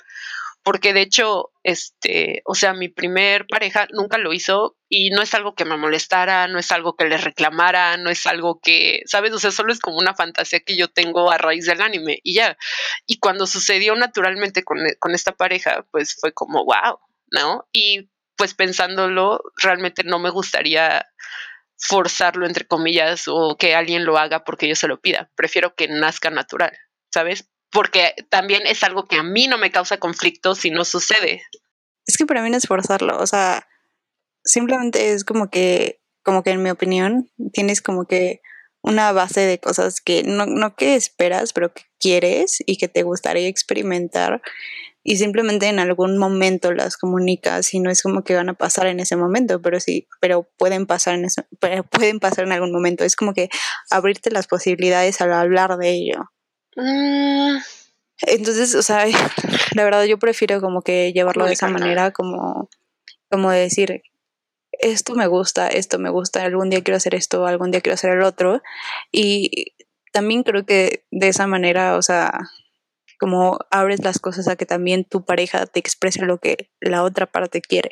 Porque 0.63 0.93
de 0.93 1.01
hecho, 1.01 1.49
este, 1.63 2.43
o 2.45 2.53
sea, 2.53 2.75
mi 2.75 2.87
primer 2.87 3.47
pareja 3.47 3.87
nunca 3.93 4.19
lo 4.19 4.31
hizo 4.31 4.77
y 4.87 5.09
no 5.09 5.23
es 5.23 5.33
algo 5.33 5.55
que 5.55 5.65
me 5.65 5.75
molestara, 5.75 6.47
no 6.47 6.59
es 6.59 6.71
algo 6.71 6.95
que 6.95 7.05
le 7.05 7.17
reclamara, 7.17 7.97
no 7.97 8.11
es 8.11 8.27
algo 8.27 8.59
que, 8.61 9.01
¿sabes? 9.05 9.33
O 9.33 9.39
sea, 9.39 9.49
solo 9.49 9.73
es 9.73 9.79
como 9.79 9.97
una 9.97 10.13
fantasía 10.13 10.59
que 10.59 10.77
yo 10.77 10.87
tengo 10.87 11.31
a 11.31 11.39
raíz 11.39 11.65
del 11.65 11.81
anime 11.81 12.19
y 12.21 12.35
ya. 12.35 12.57
Y 13.07 13.17
cuando 13.17 13.47
sucedió 13.47 13.95
naturalmente 13.95 14.63
con, 14.63 14.77
con 14.99 15.15
esta 15.15 15.31
pareja, 15.31 15.83
pues 15.89 16.15
fue 16.19 16.31
como, 16.31 16.63
wow, 16.63 16.99
¿no? 17.31 17.67
Y 17.73 18.11
pues 18.35 18.53
pensándolo, 18.53 19.41
realmente 19.55 20.03
no 20.03 20.19
me 20.19 20.29
gustaría 20.29 21.07
forzarlo 21.81 22.45
entre 22.45 22.65
comillas 22.65 23.23
o 23.27 23.57
que 23.57 23.75
alguien 23.75 24.05
lo 24.05 24.17
haga 24.17 24.43
porque 24.43 24.67
yo 24.67 24.75
se 24.75 24.87
lo 24.87 25.01
pida. 25.01 25.29
Prefiero 25.35 25.75
que 25.75 25.87
nazca 25.87 26.29
natural, 26.29 26.71
¿sabes? 27.13 27.51
porque 27.71 28.13
también 28.29 28.67
es 28.67 28.83
algo 28.83 29.07
que 29.07 29.15
a 29.15 29.23
mí 29.23 29.47
no 29.47 29.57
me 29.57 29.71
causa 29.71 29.97
conflicto 29.97 30.55
si 30.55 30.69
no 30.69 30.85
sucede. 30.85 31.41
Es 32.05 32.17
que 32.17 32.25
para 32.25 32.43
mí 32.43 32.49
no 32.49 32.57
es 32.57 32.67
forzarlo, 32.67 33.17
o 33.17 33.25
sea, 33.25 33.67
simplemente 34.43 35.13
es 35.13 35.23
como 35.23 35.49
que, 35.49 36.01
como 36.23 36.43
que 36.43 36.51
en 36.51 36.61
mi 36.61 36.69
opinión, 36.69 37.31
tienes 37.53 37.81
como 37.81 38.05
que 38.05 38.41
una 38.81 39.11
base 39.11 39.41
de 39.41 39.59
cosas 39.59 40.01
que 40.01 40.23
no, 40.23 40.45
no 40.45 40.75
que 40.75 40.95
esperas, 40.95 41.53
pero 41.53 41.73
que 41.73 41.83
quieres 41.99 42.61
y 42.65 42.77
que 42.77 42.87
te 42.87 43.03
gustaría 43.03 43.47
experimentar 43.47 44.41
y 45.03 45.17
simplemente 45.17 45.67
en 45.67 45.79
algún 45.79 46.17
momento 46.17 46.73
las 46.73 46.97
comunicas 46.97 47.73
y 47.73 47.79
no 47.79 47.89
es 47.89 48.03
como 48.03 48.23
que 48.23 48.35
van 48.35 48.49
a 48.49 48.53
pasar 48.53 48.87
en 48.87 48.99
ese 48.99 49.15
momento, 49.15 49.61
pero 49.61 49.79
sí, 49.79 50.07
pero 50.19 50.47
pueden 50.57 50.85
pasar 50.85 51.15
en 51.15 51.25
ese, 51.25 51.43
pueden 51.91 52.19
pasar 52.19 52.45
en 52.45 52.51
algún 52.51 52.71
momento. 52.71 53.03
Es 53.03 53.15
como 53.15 53.33
que 53.33 53.49
abrirte 53.89 54.29
las 54.31 54.47
posibilidades 54.47 55.21
al 55.21 55.33
hablar 55.33 55.77
de 55.77 55.89
ello. 55.89 56.31
Mm. 56.75 57.57
Entonces, 58.27 58.75
o 58.75 58.83
sea, 58.83 59.05
la 59.75 59.83
verdad 59.83 60.03
yo 60.03 60.19
prefiero 60.19 60.61
como 60.61 60.81
que 60.81 61.11
llevarlo 61.13 61.45
de 61.45 61.53
esa 61.53 61.67
manera, 61.67 62.11
como, 62.11 62.69
como 63.29 63.49
decir, 63.49 64.03
esto 64.71 65.15
me 65.15 65.27
gusta, 65.27 65.67
esto 65.67 65.97
me 65.97 66.09
gusta, 66.09 66.43
algún 66.43 66.69
día 66.69 66.83
quiero 66.83 66.97
hacer 66.97 67.15
esto, 67.15 67.45
algún 67.45 67.71
día 67.71 67.81
quiero 67.81 67.95
hacer 67.95 68.11
el 68.11 68.21
otro. 68.21 68.61
Y 69.11 69.73
también 70.11 70.43
creo 70.43 70.65
que 70.65 71.05
de 71.09 71.29
esa 71.29 71.47
manera, 71.47 71.97
o 71.97 72.01
sea, 72.03 72.31
como 73.21 73.59
abres 73.69 74.03
las 74.03 74.17
cosas 74.17 74.47
a 74.47 74.55
que 74.55 74.65
también 74.65 75.05
tu 75.05 75.23
pareja 75.23 75.67
te 75.67 75.79
exprese 75.79 76.25
lo 76.25 76.39
que 76.39 76.71
la 76.79 77.03
otra 77.03 77.27
parte 77.27 77.61
quiere. 77.61 77.91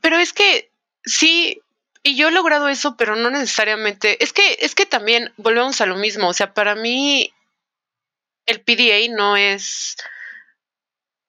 Pero 0.00 0.16
es 0.16 0.32
que 0.32 0.72
sí, 1.04 1.60
y 2.02 2.16
yo 2.16 2.28
he 2.28 2.30
logrado 2.30 2.70
eso, 2.70 2.96
pero 2.96 3.16
no 3.16 3.28
necesariamente. 3.28 4.24
Es 4.24 4.32
que, 4.32 4.56
es 4.60 4.74
que 4.74 4.86
también 4.86 5.34
volvemos 5.36 5.82
a 5.82 5.86
lo 5.86 5.96
mismo. 5.96 6.26
O 6.26 6.32
sea, 6.32 6.54
para 6.54 6.74
mí 6.74 7.34
el 8.46 8.62
PDA 8.62 9.14
no 9.14 9.36
es. 9.36 9.96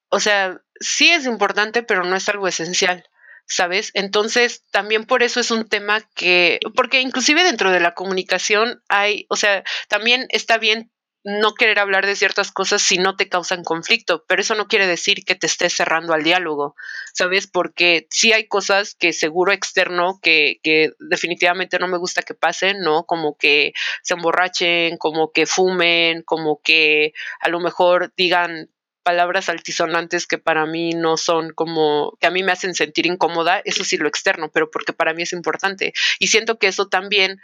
O 0.08 0.18
sea, 0.18 0.62
sí 0.80 1.10
es 1.10 1.26
importante, 1.26 1.82
pero 1.82 2.04
no 2.04 2.16
es 2.16 2.26
algo 2.30 2.48
esencial. 2.48 3.06
¿Sabes? 3.44 3.90
Entonces, 3.92 4.62
también 4.70 5.04
por 5.04 5.22
eso 5.22 5.38
es 5.40 5.50
un 5.50 5.68
tema 5.68 6.00
que, 6.14 6.60
porque 6.74 7.02
inclusive 7.02 7.44
dentro 7.44 7.72
de 7.72 7.80
la 7.80 7.92
comunicación 7.92 8.82
hay, 8.88 9.26
o 9.28 9.36
sea, 9.36 9.64
también 9.88 10.28
está 10.30 10.56
bien 10.56 10.90
no 11.22 11.54
querer 11.54 11.78
hablar 11.78 12.06
de 12.06 12.16
ciertas 12.16 12.50
cosas 12.50 12.80
si 12.80 12.96
no 12.96 13.16
te 13.16 13.28
causan 13.28 13.62
conflicto, 13.62 14.24
pero 14.26 14.40
eso 14.40 14.54
no 14.54 14.68
quiere 14.68 14.86
decir 14.86 15.24
que 15.24 15.34
te 15.34 15.46
estés 15.46 15.74
cerrando 15.74 16.14
al 16.14 16.22
diálogo, 16.24 16.76
¿sabes? 17.12 17.46
Porque 17.46 18.06
sí 18.10 18.32
hay 18.32 18.48
cosas 18.48 18.94
que 18.94 19.12
seguro 19.12 19.52
externo 19.52 20.18
que, 20.22 20.60
que 20.62 20.92
definitivamente 20.98 21.78
no 21.78 21.88
me 21.88 21.98
gusta 21.98 22.22
que 22.22 22.34
pasen, 22.34 22.80
¿no? 22.80 23.04
Como 23.04 23.36
que 23.36 23.72
se 24.02 24.14
emborrachen, 24.14 24.96
como 24.96 25.30
que 25.32 25.46
fumen, 25.46 26.22
como 26.22 26.60
que 26.62 27.12
a 27.40 27.48
lo 27.48 27.60
mejor 27.60 28.12
digan 28.16 28.70
palabras 29.02 29.48
altisonantes 29.48 30.26
que 30.26 30.38
para 30.38 30.66
mí 30.66 30.92
no 30.92 31.16
son 31.16 31.52
como, 31.52 32.16
que 32.20 32.26
a 32.26 32.30
mí 32.30 32.42
me 32.42 32.52
hacen 32.52 32.74
sentir 32.74 33.06
incómoda, 33.06 33.60
eso 33.64 33.84
sí 33.84 33.96
lo 33.96 34.08
externo, 34.08 34.50
pero 34.52 34.70
porque 34.70 34.92
para 34.92 35.14
mí 35.14 35.22
es 35.22 35.32
importante. 35.32 35.92
Y 36.18 36.28
siento 36.28 36.58
que 36.58 36.68
eso 36.68 36.88
también 36.88 37.40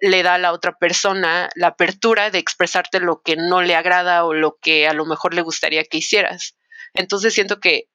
le 0.00 0.22
da 0.22 0.34
a 0.34 0.38
la 0.38 0.52
otra 0.52 0.76
persona 0.76 1.48
la 1.54 1.68
apertura 1.68 2.30
de 2.30 2.38
expresarte 2.38 3.00
lo 3.00 3.22
que 3.22 3.36
no 3.36 3.62
le 3.62 3.74
agrada 3.74 4.24
o 4.24 4.34
lo 4.34 4.58
que 4.60 4.86
a 4.86 4.92
lo 4.92 5.06
mejor 5.06 5.34
le 5.34 5.42
gustaría 5.42 5.84
que 5.84 5.98
hicieras. 5.98 6.56
Entonces 6.94 7.34
siento 7.34 7.60
que 7.60 7.88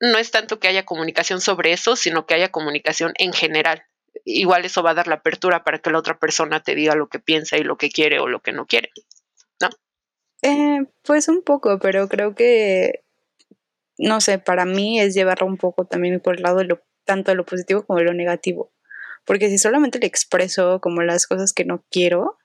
no 0.00 0.18
es 0.18 0.30
tanto 0.30 0.58
que 0.58 0.68
haya 0.68 0.84
comunicación 0.84 1.40
sobre 1.40 1.72
eso, 1.72 1.96
sino 1.96 2.26
que 2.26 2.34
haya 2.34 2.50
comunicación 2.50 3.12
en 3.18 3.32
general. 3.32 3.84
Igual 4.24 4.64
eso 4.64 4.82
va 4.82 4.90
a 4.90 4.94
dar 4.94 5.08
la 5.08 5.16
apertura 5.16 5.64
para 5.64 5.78
que 5.78 5.90
la 5.90 5.98
otra 5.98 6.18
persona 6.18 6.62
te 6.62 6.74
diga 6.74 6.94
lo 6.94 7.08
que 7.08 7.18
piensa 7.18 7.56
y 7.56 7.62
lo 7.62 7.76
que 7.76 7.90
quiere 7.90 8.18
o 8.18 8.28
lo 8.28 8.40
que 8.40 8.52
no 8.52 8.66
quiere. 8.66 8.90
¿No? 9.60 9.68
Eh, 10.42 10.86
pues 11.02 11.28
un 11.28 11.42
poco, 11.42 11.78
pero 11.78 12.08
creo 12.08 12.34
que, 12.34 13.04
no 13.98 14.20
sé, 14.20 14.38
para 14.38 14.64
mí 14.64 15.00
es 15.00 15.14
llevarlo 15.14 15.46
un 15.46 15.56
poco 15.56 15.86
también 15.86 16.20
por 16.20 16.36
el 16.36 16.42
lado 16.42 16.62
tanto 17.04 17.30
de 17.30 17.36
lo 17.36 17.46
positivo 17.46 17.86
como 17.86 17.98
de 17.98 18.04
lo 18.04 18.14
negativo. 18.14 18.72
Porque 19.26 19.48
si 19.48 19.58
solamente 19.58 19.98
le 19.98 20.06
expreso 20.06 20.80
como 20.80 21.02
las 21.02 21.26
cosas 21.26 21.52
que 21.52 21.64
no 21.64 21.84
quiero 21.90 22.38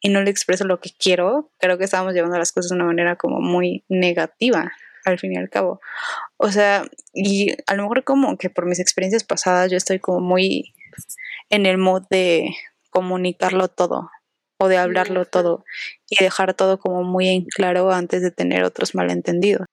y 0.00 0.10
no 0.10 0.22
le 0.22 0.30
expreso 0.30 0.64
lo 0.64 0.80
que 0.80 0.90
quiero, 0.98 1.50
creo 1.58 1.78
que 1.78 1.84
estamos 1.84 2.14
llevando 2.14 2.38
las 2.38 2.52
cosas 2.52 2.70
de 2.70 2.76
una 2.76 2.84
manera 2.84 3.16
como 3.16 3.40
muy 3.40 3.84
negativa 3.88 4.72
al 5.04 5.18
fin 5.18 5.32
y 5.32 5.36
al 5.36 5.48
cabo. 5.48 5.80
O 6.36 6.50
sea, 6.50 6.84
y 7.14 7.52
a 7.66 7.74
lo 7.74 7.84
mejor 7.84 8.04
como 8.04 8.36
que 8.36 8.50
por 8.50 8.66
mis 8.66 8.80
experiencias 8.80 9.24
pasadas 9.24 9.70
yo 9.70 9.76
estoy 9.76 9.98
como 9.98 10.20
muy 10.20 10.74
en 11.50 11.66
el 11.66 11.78
modo 11.78 12.06
de 12.10 12.50
comunicarlo 12.90 13.68
todo 13.68 14.10
o 14.60 14.68
de 14.68 14.76
hablarlo 14.76 15.24
todo 15.24 15.64
y 16.08 16.22
dejar 16.22 16.54
todo 16.54 16.78
como 16.78 17.04
muy 17.04 17.28
en 17.28 17.44
claro 17.44 17.90
antes 17.92 18.22
de 18.22 18.30
tener 18.30 18.64
otros 18.64 18.94
malentendidos. 18.94 19.66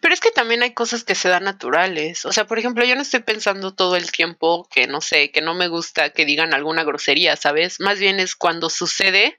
Pero 0.00 0.14
es 0.14 0.20
que 0.20 0.30
también 0.30 0.62
hay 0.62 0.72
cosas 0.72 1.04
que 1.04 1.14
se 1.14 1.28
dan 1.28 1.44
naturales. 1.44 2.24
O 2.24 2.32
sea, 2.32 2.46
por 2.46 2.58
ejemplo, 2.58 2.84
yo 2.84 2.96
no 2.96 3.02
estoy 3.02 3.20
pensando 3.20 3.74
todo 3.74 3.96
el 3.96 4.10
tiempo 4.10 4.68
que 4.70 4.86
no 4.86 5.00
sé, 5.00 5.30
que 5.30 5.42
no 5.42 5.54
me 5.54 5.68
gusta 5.68 6.10
que 6.10 6.24
digan 6.24 6.54
alguna 6.54 6.84
grosería, 6.84 7.36
¿sabes? 7.36 7.80
Más 7.80 7.98
bien 7.98 8.20
es 8.20 8.34
cuando 8.34 8.70
sucede, 8.70 9.38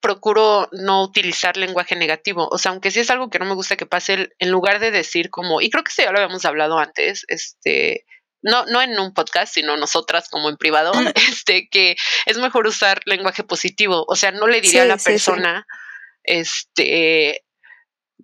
procuro 0.00 0.68
no 0.72 1.02
utilizar 1.02 1.56
lenguaje 1.56 1.96
negativo. 1.96 2.48
O 2.50 2.58
sea, 2.58 2.72
aunque 2.72 2.90
sí 2.90 3.00
es 3.00 3.10
algo 3.10 3.30
que 3.30 3.38
no 3.38 3.44
me 3.44 3.54
gusta 3.54 3.76
que 3.76 3.86
pase, 3.86 4.30
en 4.38 4.50
lugar 4.50 4.80
de 4.80 4.90
decir 4.90 5.30
como, 5.30 5.60
y 5.60 5.70
creo 5.70 5.84
que 5.84 5.90
eso 5.90 6.02
ya 6.02 6.12
lo 6.12 6.18
habíamos 6.18 6.44
hablado 6.44 6.78
antes, 6.78 7.24
este, 7.28 8.06
no, 8.42 8.64
no 8.66 8.80
en 8.80 8.98
un 8.98 9.12
podcast, 9.12 9.52
sino 9.52 9.76
nosotras 9.76 10.28
como 10.28 10.48
en 10.48 10.56
privado, 10.56 10.92
este, 11.30 11.68
que 11.68 11.96
es 12.26 12.38
mejor 12.38 12.66
usar 12.66 13.00
lenguaje 13.04 13.44
positivo. 13.44 14.04
O 14.08 14.16
sea, 14.16 14.32
no 14.32 14.46
le 14.46 14.60
diría 14.60 14.82
a 14.82 14.86
la 14.86 14.96
persona, 14.96 15.66
este, 16.22 17.44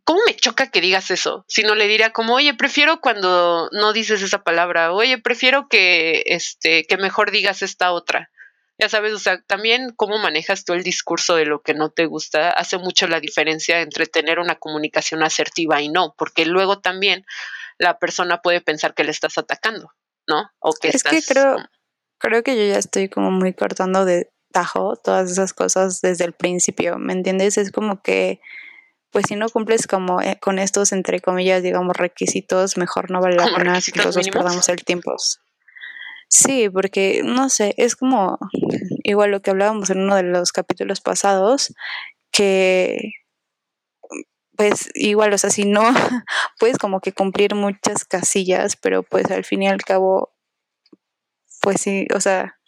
¿cómo 0.05 0.21
me 0.27 0.35
choca 0.35 0.71
que 0.71 0.81
digas 0.81 1.11
eso? 1.11 1.45
Si 1.49 1.63
no 1.63 1.75
le 1.75 1.89
diría 1.89 2.13
como, 2.13 2.35
oye, 2.35 2.55
prefiero 2.55 3.01
cuando 3.01 3.69
no 3.73 3.93
dices 3.93 4.23
esa 4.23 4.43
palabra, 4.43 4.93
oye, 4.93 5.19
prefiero 5.19 5.69
que, 5.69 6.23
este, 6.27 6.85
que 6.85 6.97
mejor 6.97 7.31
digas 7.31 7.63
esta 7.63 7.93
otra. 7.93 8.31
Ya 8.79 8.89
sabes, 8.89 9.13
o 9.15 9.19
sea, 9.19 9.41
también 9.47 9.93
cómo 9.97 10.19
manejas 10.19 10.65
tú 10.65 10.75
el 10.75 10.83
discurso 10.83 11.37
de 11.37 11.47
lo 11.47 11.63
que 11.63 11.73
no 11.73 11.91
te 11.91 12.05
gusta 12.05 12.51
hace 12.51 12.77
mucho 12.77 13.07
la 13.07 13.21
diferencia 13.21 13.81
entre 13.81 14.07
tener 14.07 14.39
una 14.39 14.57
comunicación 14.57 15.23
asertiva 15.23 15.81
y 15.81 15.89
no, 15.89 16.15
porque 16.19 16.45
luego 16.45 16.81
también 16.81 17.25
la 17.79 17.99
persona 17.99 18.43
puede 18.43 18.61
pensar 18.61 18.95
que 18.95 19.05
le 19.05 19.13
estás 19.13 19.39
atacando, 19.39 19.93
¿no? 20.29 20.51
O 20.59 20.73
que 20.73 20.89
es 20.89 21.03
que 21.03 21.23
creo, 21.23 21.57
creo 22.19 22.43
que 22.43 22.57
yo 22.57 22.73
ya 22.73 22.79
estoy 22.79 23.09
como 23.09 23.31
muy 23.31 23.55
cortando 23.55 24.05
de 24.05 24.31
tajo 24.53 24.97
todas 24.97 25.31
esas 25.31 25.55
cosas 25.55 26.01
desde 26.03 26.25
el 26.25 26.33
principio, 26.33 26.99
¿me 26.99 27.13
entiendes? 27.15 27.57
Es 27.57 27.73
como 27.73 28.03
que 28.03 28.41
pues 29.17 29.29
si 29.29 29.35
no 29.35 29.49
cumples 29.49 29.87
como 29.87 30.21
eh, 30.21 30.37
con 30.43 30.59
estos, 30.59 30.93
entre 30.93 31.21
comillas, 31.21 31.63
digamos, 31.63 31.97
requisitos, 31.97 32.77
mejor 32.77 33.11
no 33.11 33.23
vale 33.23 33.37
la 33.37 33.47
pena 33.47 33.81
que 33.81 33.93
nosotros 33.97 34.29
perdamos 34.29 34.69
el 34.69 34.85
tiempo. 34.85 35.15
Sí, 36.29 36.69
porque 36.69 37.23
no 37.25 37.49
sé, 37.49 37.73
es 37.79 37.97
como 37.97 38.39
igual 39.05 39.31
lo 39.31 39.41
que 39.41 39.49
hablábamos 39.49 39.89
en 39.89 40.01
uno 40.01 40.17
de 40.17 40.23
los 40.23 40.53
capítulos 40.53 41.01
pasados, 41.01 41.73
que 42.31 42.99
pues 44.55 44.91
igual, 44.93 45.33
o 45.33 45.39
sea, 45.39 45.49
si 45.49 45.65
no, 45.65 45.81
puedes 46.61 46.77
como 46.77 47.01
que 47.01 47.13
cumplir 47.13 47.55
muchas 47.55 48.05
casillas, 48.05 48.77
pero 48.77 49.03
pues 49.03 49.31
al 49.31 49.45
fin 49.45 49.63
y 49.63 49.69
al 49.69 49.81
cabo, 49.81 50.35
pues 51.63 51.81
sí, 51.81 52.07
o 52.15 52.21
sea, 52.21 52.59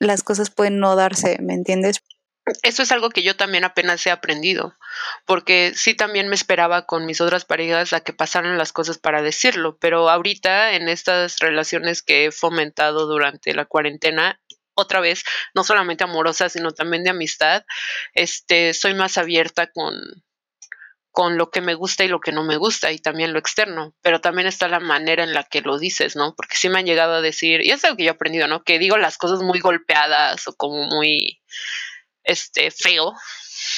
las 0.00 0.24
cosas 0.24 0.50
pueden 0.50 0.80
no 0.80 0.96
darse, 0.96 1.38
¿me 1.40 1.54
entiendes? 1.54 2.02
Eso 2.62 2.82
es 2.82 2.90
algo 2.90 3.10
que 3.10 3.22
yo 3.22 3.36
también 3.36 3.64
apenas 3.64 4.04
he 4.06 4.10
aprendido, 4.10 4.76
porque 5.26 5.72
sí 5.76 5.94
también 5.94 6.28
me 6.28 6.34
esperaba 6.34 6.86
con 6.86 7.06
mis 7.06 7.20
otras 7.20 7.44
parejas 7.44 7.92
a 7.92 8.00
que 8.00 8.12
pasaran 8.12 8.58
las 8.58 8.72
cosas 8.72 8.98
para 8.98 9.22
decirlo, 9.22 9.78
pero 9.78 10.10
ahorita 10.10 10.72
en 10.72 10.88
estas 10.88 11.38
relaciones 11.38 12.02
que 12.02 12.24
he 12.26 12.32
fomentado 12.32 13.06
durante 13.06 13.54
la 13.54 13.64
cuarentena, 13.64 14.40
otra 14.74 15.00
vez, 15.00 15.22
no 15.54 15.62
solamente 15.62 16.02
amorosa, 16.02 16.48
sino 16.48 16.72
también 16.72 17.04
de 17.04 17.10
amistad, 17.10 17.64
este, 18.12 18.74
soy 18.74 18.94
más 18.94 19.18
abierta 19.18 19.68
con, 19.68 19.94
con 21.12 21.36
lo 21.36 21.50
que 21.50 21.60
me 21.60 21.74
gusta 21.74 22.04
y 22.04 22.08
lo 22.08 22.20
que 22.20 22.32
no 22.32 22.42
me 22.42 22.56
gusta 22.56 22.90
y 22.90 22.98
también 22.98 23.32
lo 23.32 23.38
externo, 23.38 23.94
pero 24.00 24.20
también 24.20 24.48
está 24.48 24.66
la 24.66 24.80
manera 24.80 25.22
en 25.22 25.34
la 25.34 25.44
que 25.44 25.60
lo 25.60 25.78
dices, 25.78 26.16
¿no? 26.16 26.34
Porque 26.34 26.56
sí 26.56 26.68
me 26.68 26.80
han 26.80 26.86
llegado 26.86 27.14
a 27.14 27.20
decir, 27.20 27.60
y 27.64 27.70
es 27.70 27.84
algo 27.84 27.98
que 27.98 28.04
yo 28.04 28.10
he 28.10 28.14
aprendido, 28.14 28.48
¿no? 28.48 28.64
Que 28.64 28.80
digo 28.80 28.96
las 28.96 29.16
cosas 29.16 29.42
muy 29.42 29.60
golpeadas 29.60 30.48
o 30.48 30.54
como 30.54 30.84
muy 30.84 31.40
este, 32.24 32.70
feo. 32.70 33.14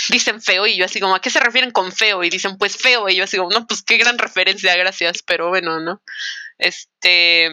Dicen 0.08 0.40
feo 0.40 0.66
y 0.66 0.76
yo 0.76 0.86
así 0.86 1.00
como, 1.00 1.14
¿a 1.14 1.20
qué 1.20 1.30
se 1.30 1.40
refieren 1.40 1.70
con 1.70 1.92
feo? 1.92 2.24
Y 2.24 2.30
dicen, 2.30 2.56
pues 2.58 2.76
feo. 2.76 3.08
Y 3.08 3.16
yo 3.16 3.24
así 3.24 3.36
como, 3.36 3.50
no, 3.50 3.66
pues 3.66 3.82
qué 3.82 3.96
gran 3.96 4.18
referencia, 4.18 4.74
gracias, 4.76 5.22
pero 5.22 5.48
bueno, 5.48 5.80
¿no? 5.80 6.02
Este, 6.58 7.50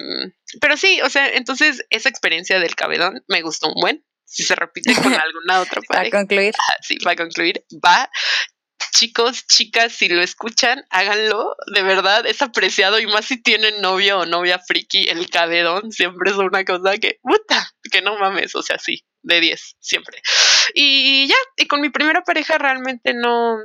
pero 0.60 0.78
sí, 0.78 1.02
o 1.02 1.10
sea, 1.10 1.28
entonces 1.30 1.86
esa 1.90 2.10
experiencia 2.10 2.60
del 2.60 2.76
cabedón 2.76 3.24
me 3.28 3.42
gustó 3.42 3.68
un 3.68 3.82
buen. 3.82 4.06
Si 4.26 4.44
se 4.44 4.56
repite 4.56 4.94
con 4.96 5.14
alguna 5.14 5.60
otra 5.60 5.82
Para 5.88 6.10
concluir. 6.10 6.54
Ah, 6.58 6.78
sí, 6.82 6.98
para 7.04 7.18
concluir, 7.18 7.66
va. 7.84 8.10
Chicos, 8.92 9.48
chicas, 9.48 9.94
si 9.94 10.10
lo 10.10 10.22
escuchan, 10.22 10.86
háganlo. 10.90 11.56
De 11.74 11.82
verdad, 11.82 12.26
es 12.26 12.42
apreciado 12.42 13.00
y 13.00 13.08
más 13.08 13.26
si 13.26 13.42
tienen 13.42 13.82
novio 13.82 14.20
o 14.20 14.26
novia 14.26 14.60
friki, 14.60 15.10
el 15.10 15.30
cabedón 15.30 15.92
siempre 15.92 16.32
es 16.32 16.38
una 16.38 16.64
cosa 16.66 16.98
que, 16.98 17.20
puta, 17.22 17.72
que 17.92 18.02
no 18.02 18.18
mames, 18.18 18.56
o 18.56 18.62
sea, 18.62 18.78
sí, 18.78 19.04
de 19.22 19.40
10, 19.40 19.78
siempre. 19.80 20.22
Y 20.74 21.28
ya, 21.28 21.36
y 21.58 21.68
con 21.68 21.82
mi 21.82 21.90
primera 21.90 22.24
pareja 22.24 22.58
realmente 22.58 23.14
no, 23.14 23.56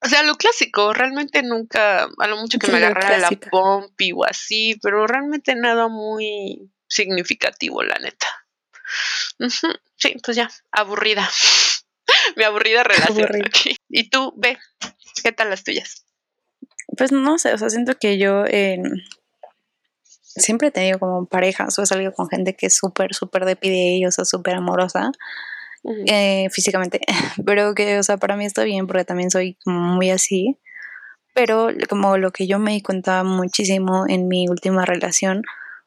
o 0.00 0.08
sea, 0.08 0.22
lo 0.22 0.36
clásico, 0.36 0.92
realmente 0.92 1.42
nunca, 1.42 2.08
a 2.18 2.26
lo 2.26 2.36
mucho 2.36 2.58
que 2.58 2.66
Sí, 2.66 2.72
me 2.72 2.78
agarrara 2.78 3.18
la 3.18 3.30
pompi 3.30 4.12
o 4.14 4.24
así, 4.24 4.78
pero 4.82 5.06
realmente 5.06 5.54
nada 5.56 5.88
muy 5.88 6.70
significativo, 6.86 7.82
la 7.82 7.98
neta. 7.98 8.26
Sí, 9.96 10.16
pues 10.24 10.36
ya, 10.36 10.50
aburrida. 10.70 11.28
Mi 12.38 12.44
aburrida 12.44 12.84
relación. 12.84 13.18
Aburrida. 13.18 13.50
Y 13.88 14.10
tú, 14.10 14.32
ve, 14.36 14.56
¿qué 15.24 15.32
tal 15.32 15.50
las 15.50 15.64
tuyas? 15.64 16.06
Pues 16.96 17.10
no 17.10 17.36
sé, 17.36 17.52
o 17.52 17.58
sea, 17.58 17.68
siento 17.68 17.94
que 17.98 18.16
yo 18.16 18.44
eh, 18.46 18.80
siempre 20.02 20.68
he 20.68 20.70
tenido 20.70 21.00
como 21.00 21.26
parejas 21.26 21.76
o 21.78 21.82
he 21.82 21.86
salido 21.86 22.12
con 22.12 22.28
gente 22.28 22.54
que 22.54 22.66
es 22.66 22.76
súper, 22.76 23.12
súper 23.12 23.44
de 23.44 23.56
pide 23.56 24.06
o 24.06 24.12
sea, 24.12 24.24
súper 24.24 24.54
amorosa 24.54 25.10
eh, 26.06 26.48
físicamente, 26.50 27.00
pero 27.44 27.74
que, 27.74 27.98
o 27.98 28.02
sea, 28.04 28.18
para 28.18 28.36
mí 28.36 28.46
está 28.46 28.62
bien 28.62 28.86
porque 28.86 29.04
también 29.04 29.32
soy 29.32 29.56
como 29.64 29.80
muy 29.80 30.10
así, 30.10 30.58
pero 31.34 31.70
como 31.88 32.18
lo 32.18 32.30
que 32.30 32.46
yo 32.46 32.60
me 32.60 32.72
di 32.72 32.82
cuenta 32.82 33.24
muchísimo 33.24 34.04
en 34.08 34.28
mi 34.28 34.48
última 34.48 34.84
relación 34.84 35.42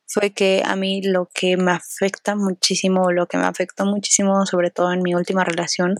fue 0.06 0.32
que 0.32 0.62
a 0.66 0.76
mí 0.76 1.02
lo 1.02 1.30
que 1.34 1.56
me 1.56 1.72
afecta 1.72 2.36
muchísimo, 2.36 3.12
lo 3.12 3.28
que 3.28 3.38
me 3.38 3.46
afectó 3.46 3.86
muchísimo, 3.86 4.46
sobre 4.46 4.70
todo 4.70 4.92
en 4.92 5.02
mi 5.02 5.16
última 5.16 5.46
relación, 5.46 5.96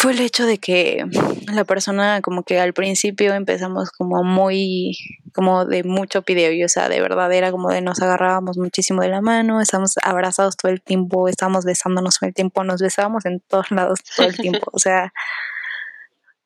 fue 0.00 0.12
el 0.12 0.20
hecho 0.20 0.46
de 0.46 0.58
que 0.58 1.04
la 1.52 1.64
persona 1.64 2.22
como 2.22 2.44
que 2.44 2.60
al 2.60 2.72
principio 2.72 3.34
empezamos 3.34 3.90
como 3.90 4.22
muy, 4.22 4.96
como 5.34 5.64
de 5.64 5.82
mucho 5.82 6.22
video 6.22 6.52
y 6.52 6.62
o 6.62 6.68
sea, 6.68 6.88
de 6.88 7.00
verdad 7.00 7.32
era 7.32 7.50
como 7.50 7.68
de 7.70 7.80
nos 7.80 8.00
agarrábamos 8.00 8.58
muchísimo 8.58 9.02
de 9.02 9.08
la 9.08 9.20
mano, 9.20 9.60
estábamos 9.60 9.96
abrazados 10.04 10.56
todo 10.56 10.70
el 10.70 10.80
tiempo, 10.80 11.26
estábamos 11.26 11.64
besándonos 11.64 12.20
todo 12.20 12.28
el 12.28 12.34
tiempo, 12.34 12.62
nos 12.62 12.80
besábamos 12.80 13.26
en 13.26 13.40
todos 13.40 13.72
lados 13.72 13.98
todo 14.14 14.28
el 14.28 14.36
tiempo, 14.36 14.70
o 14.72 14.78
sea, 14.78 15.12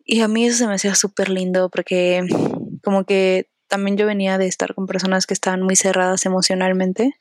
y 0.02 0.22
a 0.22 0.28
mí 0.28 0.46
eso 0.46 0.56
se 0.56 0.66
me 0.66 0.76
hacía 0.76 0.94
súper 0.94 1.28
lindo 1.28 1.68
porque 1.68 2.24
como 2.82 3.04
que 3.04 3.50
también 3.68 3.98
yo 3.98 4.06
venía 4.06 4.38
de 4.38 4.46
estar 4.46 4.74
con 4.74 4.86
personas 4.86 5.26
que 5.26 5.34
estaban 5.34 5.60
muy 5.60 5.76
cerradas 5.76 6.24
emocionalmente 6.24 7.20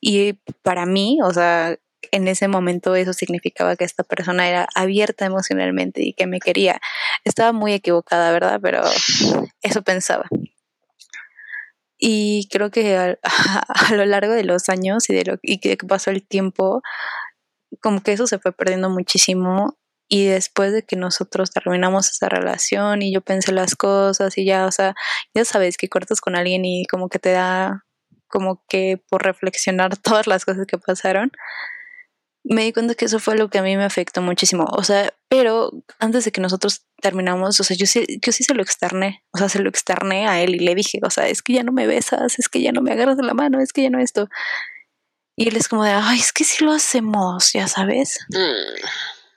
y 0.00 0.32
para 0.64 0.84
mí, 0.84 1.20
o 1.22 1.32
sea, 1.32 1.76
en 2.12 2.28
ese 2.28 2.48
momento 2.48 2.94
eso 2.94 3.12
significaba 3.12 3.76
que 3.76 3.84
esta 3.84 4.02
persona 4.02 4.48
era 4.48 4.68
abierta 4.74 5.26
emocionalmente 5.26 6.02
y 6.02 6.14
que 6.14 6.26
me 6.26 6.40
quería. 6.40 6.80
Estaba 7.24 7.52
muy 7.52 7.72
equivocada, 7.72 8.32
¿verdad? 8.32 8.60
Pero 8.62 8.82
eso 9.62 9.82
pensaba. 9.82 10.26
Y 11.98 12.48
creo 12.50 12.70
que 12.70 12.96
a, 13.22 13.94
lo 13.94 14.04
largo 14.06 14.32
de 14.32 14.44
los 14.44 14.68
años 14.68 15.08
y 15.10 15.14
de 15.14 15.24
lo 15.24 15.38
y 15.42 15.58
que 15.58 15.76
pasó 15.76 16.10
el 16.10 16.26
tiempo, 16.26 16.82
como 17.80 18.02
que 18.02 18.12
eso 18.12 18.26
se 18.26 18.38
fue 18.38 18.52
perdiendo 18.52 18.90
muchísimo. 18.90 19.76
Y 20.08 20.26
después 20.26 20.72
de 20.72 20.84
que 20.84 20.96
nosotros 20.96 21.52
terminamos 21.52 22.10
esa 22.10 22.28
relación 22.28 23.00
y 23.02 23.12
yo 23.12 23.20
pensé 23.20 23.52
las 23.52 23.76
cosas 23.76 24.36
y 24.38 24.44
ya, 24.44 24.66
o 24.66 24.72
sea, 24.72 24.96
ya 25.34 25.44
sabes 25.44 25.76
que 25.76 25.88
cortas 25.88 26.20
con 26.20 26.34
alguien 26.34 26.64
y 26.64 26.84
como 26.86 27.08
que 27.08 27.20
te 27.20 27.30
da 27.30 27.84
como 28.30 28.64
que 28.68 29.02
por 29.10 29.24
reflexionar 29.24 29.96
todas 29.98 30.26
las 30.26 30.44
cosas 30.44 30.66
que 30.66 30.78
pasaron, 30.78 31.32
me 32.44 32.62
di 32.64 32.72
cuenta 32.72 32.94
que 32.94 33.04
eso 33.04 33.18
fue 33.18 33.36
lo 33.36 33.48
que 33.50 33.58
a 33.58 33.62
mí 33.62 33.76
me 33.76 33.84
afectó 33.84 34.22
muchísimo. 34.22 34.64
O 34.70 34.82
sea, 34.82 35.12
pero 35.28 35.70
antes 35.98 36.24
de 36.24 36.32
que 36.32 36.40
nosotros 36.40 36.82
terminamos, 37.02 37.60
o 37.60 37.64
sea, 37.64 37.76
yo 37.76 37.86
sí, 37.86 38.06
yo 38.24 38.32
sí 38.32 38.42
se 38.44 38.54
lo 38.54 38.62
externé, 38.62 39.22
o 39.32 39.38
sea, 39.38 39.48
se 39.48 39.58
lo 39.60 39.68
externé 39.68 40.26
a 40.26 40.40
él 40.40 40.54
y 40.54 40.58
le 40.58 40.74
dije, 40.74 40.98
o 41.02 41.10
sea, 41.10 41.28
es 41.28 41.42
que 41.42 41.52
ya 41.52 41.62
no 41.62 41.72
me 41.72 41.86
besas, 41.86 42.38
es 42.38 42.48
que 42.48 42.62
ya 42.62 42.72
no 42.72 42.80
me 42.82 42.92
agarras 42.92 43.16
de 43.16 43.24
la 43.24 43.34
mano, 43.34 43.60
es 43.60 43.72
que 43.72 43.82
ya 43.82 43.90
no 43.90 44.00
esto. 44.00 44.28
Y 45.36 45.48
él 45.48 45.56
es 45.56 45.68
como 45.68 45.84
de, 45.84 45.92
ay, 45.92 46.18
es 46.18 46.32
que 46.32 46.44
sí 46.44 46.64
lo 46.64 46.72
hacemos, 46.72 47.52
ya 47.52 47.68
sabes. 47.68 48.18
Mm, 48.30 48.86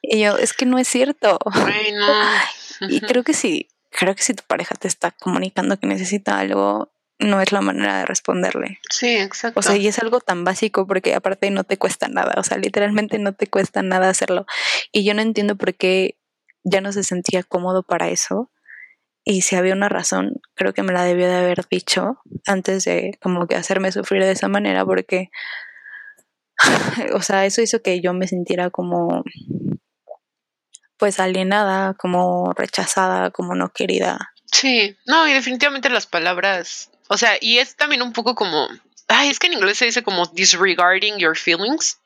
Y 0.01 0.19
yo, 0.21 0.37
es 0.37 0.53
que 0.53 0.65
no 0.65 0.77
es 0.79 0.87
cierto. 0.87 1.39
ay, 1.51 1.91
no. 1.91 2.07
Y 2.89 2.99
creo 3.01 3.23
que 3.23 3.33
sí, 3.33 3.69
creo 3.91 4.15
que 4.15 4.23
si 4.23 4.33
tu 4.33 4.43
pareja 4.45 4.75
te 4.75 4.87
está 4.87 5.11
comunicando 5.11 5.77
que 5.79 5.87
necesita 5.87 6.39
algo, 6.39 6.92
no 7.20 7.41
es 7.41 7.51
la 7.51 7.61
manera 7.61 7.99
de 7.99 8.05
responderle. 8.05 8.80
Sí, 8.89 9.16
exacto. 9.16 9.59
O 9.59 9.64
sea, 9.64 9.76
y 9.76 9.88
es 9.88 9.99
algo 9.99 10.20
tan 10.20 10.43
básico 10.43 10.88
porque 10.88 11.14
aparte 11.14 11.49
no 11.51 11.64
te 11.64 11.78
cuesta 11.78 12.07
nada, 12.07 12.34
o 12.38 12.43
sea, 12.43 12.57
literalmente 12.57 13.20
no 13.20 13.34
te 13.34 13.47
cuesta 13.47 13.82
nada 13.82 14.09
hacerlo. 14.09 14.45
Y 14.91 15.03
yo 15.03 15.14
no 15.14 15.22
entiendo 15.22 15.55
por 15.55 15.74
qué 15.76 16.18
ya 16.64 16.82
no 16.82 16.91
se 16.91 17.03
sentía 17.03 17.43
cómodo 17.43 17.84
para 17.84 18.09
eso. 18.09 18.49
Y 19.26 19.41
si 19.41 19.55
había 19.55 19.74
una 19.74 19.88
razón, 19.88 20.41
creo 20.53 20.74
que 20.74 20.84
me 20.84 20.91
la 20.91 21.03
debió 21.03 21.28
de 21.28 21.36
haber 21.36 21.66
dicho 21.70 22.20
antes 22.45 22.84
de 22.84 23.18
como 23.22 23.47
que 23.47 23.55
hacerme 23.55 23.91
sufrir 23.91 24.24
de 24.24 24.32
esa 24.32 24.49
manera 24.49 24.86
porque, 24.86 25.30
o 27.14 27.22
sea, 27.22 27.45
eso 27.45 27.61
hizo 27.61 27.82
que 27.82 28.01
yo 28.01 28.14
me 28.14 28.28
sintiera 28.28 28.70
como 28.70 29.24
pues 30.97 31.20
alienada, 31.20 31.95
como 31.95 32.53
rechazada, 32.53 33.32
como 33.32 33.55
no 33.55 33.70
querida. 33.70 34.34
Sí, 34.45 34.95
no, 35.05 35.28
y 35.28 35.34
definitivamente 35.34 35.89
las 35.89 36.05
palabras, 36.05 36.91
o 37.14 37.18
sea, 37.18 37.38
y 37.39 37.59
es 37.59 37.76
también 37.76 38.01
un 38.01 38.11
poco 38.14 38.36
como, 38.36 38.68
ay, 39.07 39.30
es 39.30 39.39
que 39.39 39.47
en 39.47 39.53
inglés 39.53 39.78
se 39.78 39.86
dice 39.86 40.03
como 40.03 40.26
disregarding 40.28 41.18
your 41.20 41.38
feelings, 41.38 41.99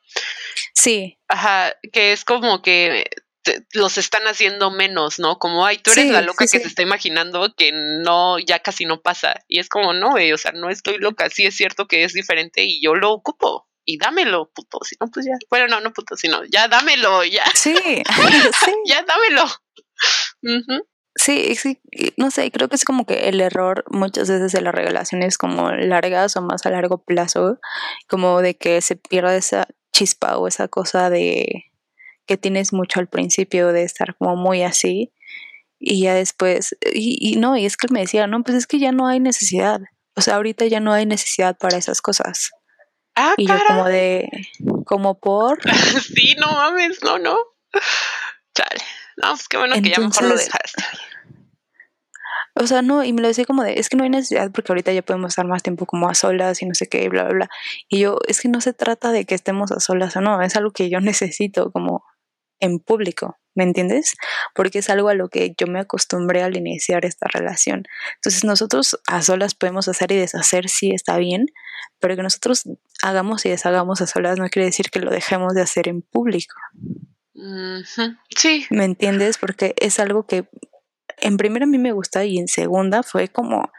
Sí, 0.74 1.18
ajá, 1.28 1.74
que 1.92 2.12
es 2.12 2.24
como 2.24 2.62
que 2.62 3.04
te- 3.42 3.66
los 3.72 3.98
están 3.98 4.22
haciendo 4.26 4.70
menos, 4.70 5.18
¿no? 5.18 5.38
Como, 5.38 5.64
ay, 5.66 5.78
tú 5.78 5.90
eres 5.92 6.04
Sí, 6.06 6.10
la 6.12 6.22
loca 6.22 6.46
sí, 6.46 6.52
que 6.52 6.58
sí. 6.58 6.62
se 6.64 6.68
está 6.68 6.82
imaginando 6.82 7.54
que 7.56 7.70
no, 7.72 8.38
ya 8.38 8.60
casi 8.60 8.84
no 8.84 9.00
pasa, 9.00 9.34
y 9.48 9.58
es 9.60 9.68
como, 9.68 9.92
no, 9.92 10.10
güey, 10.12 10.32
o 10.32 10.38
sea, 10.38 10.52
no 10.52 10.70
estoy 10.70 10.98
loca, 10.98 11.28
sí 11.30 11.44
es 11.46 11.56
cierto 11.56 11.86
que 11.86 12.04
es 12.04 12.12
diferente 12.14 12.64
y 12.64 12.80
yo 12.82 12.94
lo 12.94 13.12
ocupo. 13.12 13.66
Y 13.90 13.96
dámelo, 13.96 14.50
puto. 14.54 14.80
Si 14.84 14.96
no, 15.00 15.06
pues 15.10 15.24
ya. 15.24 15.32
Bueno, 15.48 15.66
no, 15.68 15.80
no, 15.80 15.94
puto, 15.94 16.14
sino 16.14 16.44
ya 16.44 16.68
dámelo, 16.68 17.24
ya, 17.24 17.42
sí, 17.54 17.74
sí. 17.84 18.02
ya 18.86 19.02
dámelo. 19.02 19.44
Ujú. 20.42 20.86
Sí, 21.18 21.56
sí, 21.56 21.80
no 22.16 22.30
sé, 22.30 22.50
creo 22.52 22.68
que 22.68 22.76
es 22.76 22.84
como 22.84 23.04
que 23.04 23.28
el 23.28 23.40
error 23.40 23.84
muchas 23.90 24.30
veces 24.30 24.52
de 24.52 24.60
las 24.60 24.72
relaciones 24.72 25.36
como 25.36 25.72
largas 25.72 26.36
o 26.36 26.42
más 26.42 26.64
a 26.64 26.70
largo 26.70 26.98
plazo, 26.98 27.58
como 28.08 28.40
de 28.40 28.56
que 28.56 28.80
se 28.80 28.94
pierda 28.94 29.34
esa 29.34 29.66
chispa 29.92 30.38
o 30.38 30.46
esa 30.46 30.68
cosa 30.68 31.10
de 31.10 31.64
que 32.26 32.36
tienes 32.36 32.72
mucho 32.72 33.00
al 33.00 33.08
principio 33.08 33.72
de 33.72 33.82
estar 33.82 34.16
como 34.16 34.36
muy 34.36 34.62
así 34.62 35.12
y 35.80 36.02
ya 36.02 36.14
después, 36.14 36.76
y, 36.92 37.18
y 37.20 37.36
no, 37.36 37.56
y 37.56 37.66
es 37.66 37.76
que 37.76 37.92
me 37.92 38.00
decía, 38.00 38.28
no, 38.28 38.44
pues 38.44 38.56
es 38.56 38.66
que 38.68 38.78
ya 38.78 38.92
no 38.92 39.08
hay 39.08 39.18
necesidad, 39.18 39.80
o 40.14 40.20
sea, 40.20 40.36
ahorita 40.36 40.66
ya 40.66 40.78
no 40.78 40.92
hay 40.92 41.04
necesidad 41.04 41.58
para 41.58 41.78
esas 41.78 42.00
cosas. 42.00 42.50
Ah, 43.16 43.34
Y 43.36 43.48
yo 43.48 43.54
como 43.66 43.86
de, 43.86 44.28
como 44.84 45.18
por, 45.18 45.58
sí, 46.14 46.36
no 46.38 46.52
mames, 46.52 47.02
no, 47.02 47.18
no. 47.18 47.38
Chale. 48.54 48.84
No, 49.22 49.30
pues 49.30 49.48
qué 49.48 49.56
bueno 49.56 49.74
que 49.74 49.90
ya 49.90 49.98
mejor 49.98 50.22
lo 50.22 50.28
Entonces- 50.30 50.46
dejaste. 50.46 50.82
O 52.60 52.66
sea, 52.66 52.82
no, 52.82 53.04
y 53.04 53.12
me 53.12 53.22
lo 53.22 53.28
decía 53.28 53.44
como 53.44 53.62
de, 53.62 53.78
es 53.78 53.88
que 53.88 53.96
no 53.96 54.02
hay 54.02 54.10
necesidad 54.10 54.50
porque 54.50 54.72
ahorita 54.72 54.92
ya 54.92 55.02
podemos 55.02 55.30
estar 55.30 55.46
más 55.46 55.62
tiempo 55.62 55.86
como 55.86 56.08
a 56.08 56.14
solas 56.14 56.60
y 56.60 56.66
no 56.66 56.74
sé 56.74 56.88
qué, 56.88 57.08
bla, 57.08 57.22
bla, 57.24 57.32
bla. 57.32 57.48
Y 57.88 58.00
yo, 58.00 58.18
es 58.26 58.40
que 58.40 58.48
no 58.48 58.60
se 58.60 58.72
trata 58.72 59.12
de 59.12 59.24
que 59.26 59.36
estemos 59.36 59.70
a 59.70 59.78
solas 59.78 60.16
o 60.16 60.20
no, 60.20 60.42
es 60.42 60.56
algo 60.56 60.72
que 60.72 60.90
yo 60.90 61.00
necesito 61.00 61.70
como 61.70 62.04
en 62.60 62.80
público, 62.80 63.38
¿me 63.54 63.62
entiendes? 63.62 64.14
Porque 64.56 64.80
es 64.80 64.90
algo 64.90 65.08
a 65.08 65.14
lo 65.14 65.28
que 65.28 65.54
yo 65.56 65.68
me 65.68 65.78
acostumbré 65.78 66.42
al 66.42 66.56
iniciar 66.56 67.04
esta 67.04 67.28
relación. 67.32 67.84
Entonces 68.16 68.42
nosotros 68.44 68.98
a 69.06 69.22
solas 69.22 69.54
podemos 69.54 69.86
hacer 69.86 70.10
y 70.10 70.16
deshacer, 70.16 70.68
sí 70.68 70.90
está 70.92 71.18
bien, 71.18 71.46
pero 72.00 72.16
que 72.16 72.24
nosotros 72.24 72.64
hagamos 73.02 73.46
y 73.46 73.50
deshagamos 73.50 74.00
a 74.00 74.08
solas 74.08 74.38
no 74.38 74.48
quiere 74.48 74.66
decir 74.66 74.90
que 74.90 74.98
lo 74.98 75.12
dejemos 75.12 75.54
de 75.54 75.62
hacer 75.62 75.86
en 75.86 76.02
público. 76.02 76.56
Sí, 78.36 78.66
¿Me 78.70 78.84
entiendes? 78.84 79.38
Porque 79.38 79.74
es 79.78 79.98
algo 79.98 80.26
que 80.26 80.48
en 81.18 81.36
primera 81.36 81.64
a 81.64 81.68
mí 81.68 81.78
me 81.78 81.92
gusta 81.92 82.24
y 82.24 82.38
en 82.38 82.48
segunda 82.48 83.02
fue 83.02 83.28
como 83.28 83.70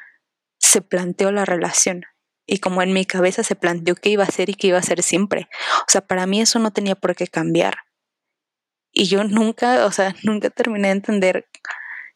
se 0.58 0.82
planteó 0.82 1.32
la 1.32 1.46
relación 1.46 2.06
y 2.46 2.60
como 2.60 2.82
en 2.82 2.94
mi 2.94 3.06
cabeza 3.06 3.44
se 3.44 3.56
planteó 3.56 3.96
qué 3.96 4.10
iba 4.10 4.24
a 4.24 4.32
ser 4.32 4.50
y 4.50 4.56
qué 4.56 4.68
iba 4.68 4.78
a 4.78 4.84
ser 4.84 5.04
siempre. 5.04 5.48
O 5.82 5.92
sea, 5.92 6.02
para 6.02 6.26
mí 6.26 6.42
eso 6.42 6.60
no 6.60 6.72
tenía 6.72 6.96
por 6.96 7.16
qué 7.16 7.28
cambiar. 7.28 7.78
Y 8.92 9.08
yo 9.08 9.24
nunca, 9.24 9.86
o 9.86 9.92
sea, 9.92 10.16
nunca 10.24 10.50
terminé 10.50 10.88
de 10.88 10.94
entender 10.94 11.50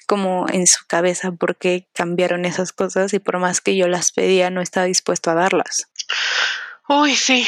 como 0.08 0.48
en 0.50 0.68
su 0.68 0.86
cabeza 0.88 1.32
por 1.32 1.56
qué 1.56 1.88
cambiaron 1.94 2.46
esas 2.46 2.74
cosas 2.74 3.14
y 3.14 3.20
por 3.20 3.40
más 3.40 3.62
que 3.62 3.78
yo 3.78 3.88
las 3.88 4.12
pedía 4.12 4.50
no 4.50 4.62
estaba 4.62 4.86
dispuesto 4.86 5.32
a 5.32 5.36
darlas. 5.36 5.90
Uy, 6.90 7.16
sí. 7.16 7.48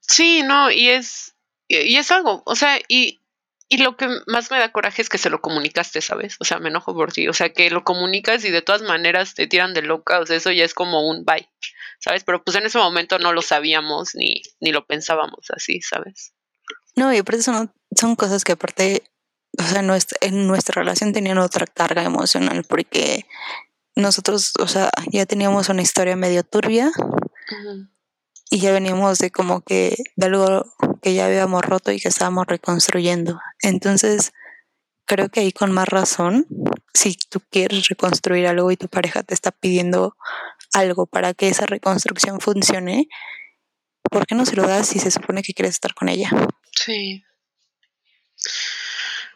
Sí, 0.00 0.42
no, 0.42 0.70
y 0.70 0.90
es, 0.90 1.34
y 1.70 1.94
y 1.94 1.96
es 1.96 2.10
algo, 2.10 2.42
o 2.44 2.56
sea, 2.56 2.78
y, 2.88 3.20
y 3.68 3.78
lo 3.78 3.96
que 3.96 4.08
más 4.26 4.50
me 4.50 4.58
da 4.58 4.72
coraje 4.72 5.00
es 5.00 5.08
que 5.08 5.18
se 5.18 5.30
lo 5.30 5.40
comunicaste, 5.40 6.00
¿sabes? 6.00 6.36
O 6.40 6.44
sea, 6.44 6.58
me 6.58 6.68
enojo 6.68 6.92
por 6.94 7.12
ti, 7.12 7.28
o 7.28 7.32
sea, 7.32 7.52
que 7.52 7.70
lo 7.70 7.84
comunicas 7.84 8.44
y 8.44 8.50
de 8.50 8.62
todas 8.62 8.82
maneras 8.82 9.34
te 9.34 9.46
tiran 9.46 9.72
de 9.74 9.82
loca, 9.82 10.18
o 10.18 10.26
sea, 10.26 10.36
eso 10.36 10.50
ya 10.50 10.64
es 10.64 10.74
como 10.74 11.08
un 11.08 11.24
bye, 11.24 11.48
¿sabes? 12.00 12.24
Pero 12.24 12.42
pues 12.42 12.56
en 12.56 12.66
ese 12.66 12.78
momento 12.78 13.18
no 13.18 13.32
lo 13.32 13.42
sabíamos 13.42 14.14
ni, 14.14 14.42
ni 14.60 14.72
lo 14.72 14.84
pensábamos 14.86 15.50
así, 15.50 15.80
¿sabes? 15.80 16.32
No, 16.96 17.14
y 17.14 17.18
aparte 17.18 17.42
son, 17.42 17.72
son 17.96 18.16
cosas 18.16 18.44
que 18.44 18.52
aparte, 18.52 19.04
o 19.56 19.62
sea, 19.62 19.82
nuestra, 19.82 20.18
en 20.22 20.48
nuestra 20.48 20.82
relación 20.82 21.12
tenían 21.12 21.38
otra 21.38 21.66
carga 21.66 22.02
emocional 22.02 22.64
porque 22.68 23.26
nosotros, 23.94 24.54
o 24.58 24.66
sea, 24.66 24.90
ya 25.12 25.26
teníamos 25.26 25.68
una 25.68 25.82
historia 25.82 26.16
medio 26.16 26.42
turbia 26.42 26.90
Ujú. 27.50 27.88
Y 28.50 28.58
ya 28.58 28.72
veníamos 28.72 29.18
de 29.18 29.30
como 29.30 29.62
que 29.62 29.96
de 30.16 30.26
algo 30.26 30.64
que 31.00 31.14
ya 31.14 31.26
habíamos 31.26 31.64
roto 31.64 31.92
y 31.92 32.00
que 32.00 32.08
estábamos 32.08 32.46
reconstruyendo. 32.46 33.40
Entonces, 33.62 34.32
creo 35.06 35.28
que 35.28 35.40
ahí 35.40 35.52
con 35.52 35.70
más 35.72 35.88
razón, 35.88 36.46
si 36.92 37.16
tú 37.30 37.40
quieres 37.50 37.88
reconstruir 37.88 38.48
algo 38.48 38.70
y 38.72 38.76
tu 38.76 38.88
pareja 38.88 39.22
te 39.22 39.34
está 39.34 39.52
pidiendo 39.52 40.16
algo 40.74 41.06
para 41.06 41.32
que 41.32 41.48
esa 41.48 41.64
reconstrucción 41.66 42.40
funcione, 42.40 43.08
¿por 44.10 44.26
qué 44.26 44.34
no 44.34 44.44
se 44.44 44.56
lo 44.56 44.66
das 44.66 44.88
si 44.88 44.98
se 44.98 45.12
supone 45.12 45.42
que 45.42 45.54
quieres 45.54 45.74
estar 45.74 45.94
con 45.94 46.08
ella? 46.08 46.30
Sí. 46.72 47.24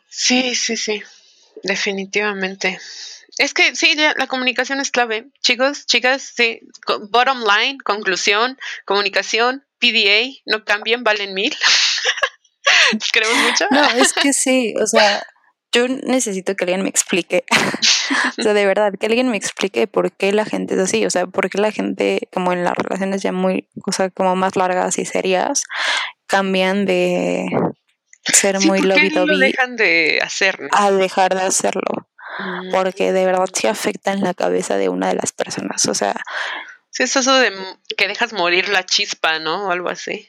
Sí, 0.08 0.54
sí, 0.56 0.76
sí. 0.76 1.02
Definitivamente. 1.62 2.78
Es 3.38 3.52
que 3.54 3.74
sí, 3.74 3.94
la, 3.94 4.14
la, 4.16 4.26
comunicación 4.26 4.80
es 4.80 4.90
clave. 4.90 5.26
Chicos, 5.42 5.86
chicas, 5.86 6.32
sí. 6.36 6.60
Bottom 7.10 7.40
line, 7.40 7.78
conclusión, 7.84 8.58
comunicación, 8.84 9.64
PDA, 9.80 10.30
no 10.46 10.64
cambien, 10.64 11.02
valen 11.02 11.34
mil. 11.34 11.54
¿Creemos 13.12 13.38
mucho? 13.38 13.66
No, 13.70 13.82
es 13.90 14.12
que 14.12 14.32
sí, 14.32 14.74
o 14.80 14.86
sea, 14.86 15.26
yo 15.74 15.88
necesito 15.88 16.54
que 16.54 16.64
alguien 16.64 16.82
me 16.82 16.88
explique. 16.88 17.44
o 18.38 18.42
sea, 18.42 18.54
de 18.54 18.66
verdad, 18.66 18.92
que 18.98 19.06
alguien 19.06 19.28
me 19.28 19.36
explique 19.36 19.86
por 19.88 20.12
qué 20.12 20.32
la 20.32 20.44
gente 20.44 20.74
es 20.74 20.80
así. 20.80 21.04
O 21.04 21.10
sea, 21.10 21.26
por 21.26 21.50
qué 21.50 21.58
la 21.58 21.72
gente, 21.72 22.28
como 22.32 22.52
en 22.52 22.62
las 22.62 22.74
relaciones 22.74 23.22
ya 23.22 23.32
muy, 23.32 23.68
o 23.84 23.92
sea, 23.92 24.10
como 24.10 24.36
más 24.36 24.54
largas 24.54 24.98
y 24.98 25.04
serias, 25.04 25.64
cambian 26.26 26.86
de 26.86 27.46
ser 28.22 28.60
Sí, 28.60 28.68
muy 28.68 28.78
¿por 28.80 28.94
qué 28.94 28.94
lobby 28.94 29.10
lo 29.10 29.26
dovey 29.26 29.50
dejan 29.50 29.76
de 29.76 30.20
hacer? 30.22 30.60
no? 30.60 30.68
a 30.70 30.92
dejar 30.92 31.34
de 31.34 31.42
hacerlo. 31.42 32.08
Porque 32.72 33.12
de 33.12 33.26
verdad 33.26 33.48
sí 33.52 33.66
afecta 33.66 34.12
en 34.12 34.22
la 34.22 34.34
cabeza 34.34 34.76
de 34.76 34.88
una 34.88 35.08
de 35.08 35.14
las 35.14 35.32
personas. 35.32 35.86
O 35.86 35.94
sea, 35.94 36.14
Sí, 36.90 37.02
es 37.02 37.16
eso 37.16 37.34
de 37.34 37.52
que 37.96 38.06
dejas 38.06 38.32
morir 38.32 38.68
la 38.68 38.86
chispa, 38.86 39.40
¿no? 39.40 39.66
O 39.66 39.70
algo 39.72 39.88
así. 39.88 40.28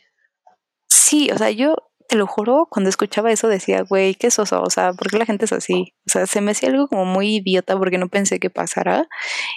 sí, 0.88 1.30
o 1.32 1.38
sea, 1.38 1.52
yo 1.52 1.76
te 2.08 2.16
lo 2.16 2.28
juro, 2.28 2.68
cuando 2.70 2.90
escuchaba 2.90 3.32
eso 3.32 3.48
decía, 3.48 3.82
güey, 3.82 4.16
qué 4.16 4.30
soso, 4.32 4.62
o 4.62 4.70
sea, 4.70 4.94
¿por 4.94 5.10
qué 5.10 5.18
la 5.18 5.26
gente 5.26 5.46
es 5.46 5.52
así? 5.54 5.94
O 6.08 6.12
sea, 6.12 6.28
se 6.28 6.42
me 6.42 6.52
hacía 6.52 6.70
algo 6.70 6.88
como 6.88 7.06
muy 7.06 7.38
idiota 7.38 7.78
porque 7.78 7.98
no 7.98 8.10
pensé 8.10 8.40
que 8.40 8.50
pasara. 8.50 9.08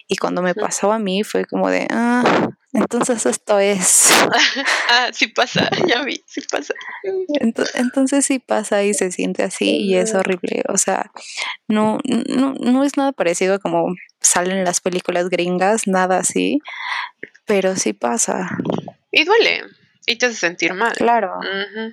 Y 0.07 0.17
cuando 0.17 0.41
me 0.43 0.55
pasaba 0.55 0.97
a 0.97 0.99
mí 0.99 1.25
fue 1.25 1.45
como 1.45 1.69
de, 1.71 1.87
ah, 1.91 2.49
entonces 2.73 3.27
esto 3.27 3.59
es. 3.59 4.11
Ah, 4.91 5.11
sí 5.13 5.27
pasa, 5.27 5.69
ya 5.87 6.03
vi, 6.03 6.23
sí 6.27 6.41
pasa. 6.51 6.73
Ento- 7.41 7.69
Entonces 7.75 8.25
sí 8.25 8.39
pasa 8.39 8.83
y 8.83 8.95
se 8.95 9.11
siente 9.13 9.43
así 9.43 9.77
y 9.83 9.97
es 9.97 10.15
horrible. 10.15 10.63
O 10.69 10.79
sea, 10.79 11.11
no, 11.69 11.99
no, 12.29 12.55
no 12.55 12.85
es 12.85 12.97
nada 12.97 13.13
parecido 13.13 13.55
a 13.55 13.59
como 13.59 13.95
salen 14.21 14.65
las 14.65 14.81
películas 14.81 15.29
gringas, 15.29 15.87
nada 15.87 16.19
así, 16.19 16.61
pero 17.45 17.77
sí 17.77 17.93
pasa. 17.93 18.49
Y 19.13 19.25
duele, 19.25 19.63
y 20.07 20.17
te 20.17 20.27
hace 20.27 20.37
sentir 20.37 20.73
mal. 20.75 20.95
Claro, 20.95 21.35
Ujú. 21.39 21.93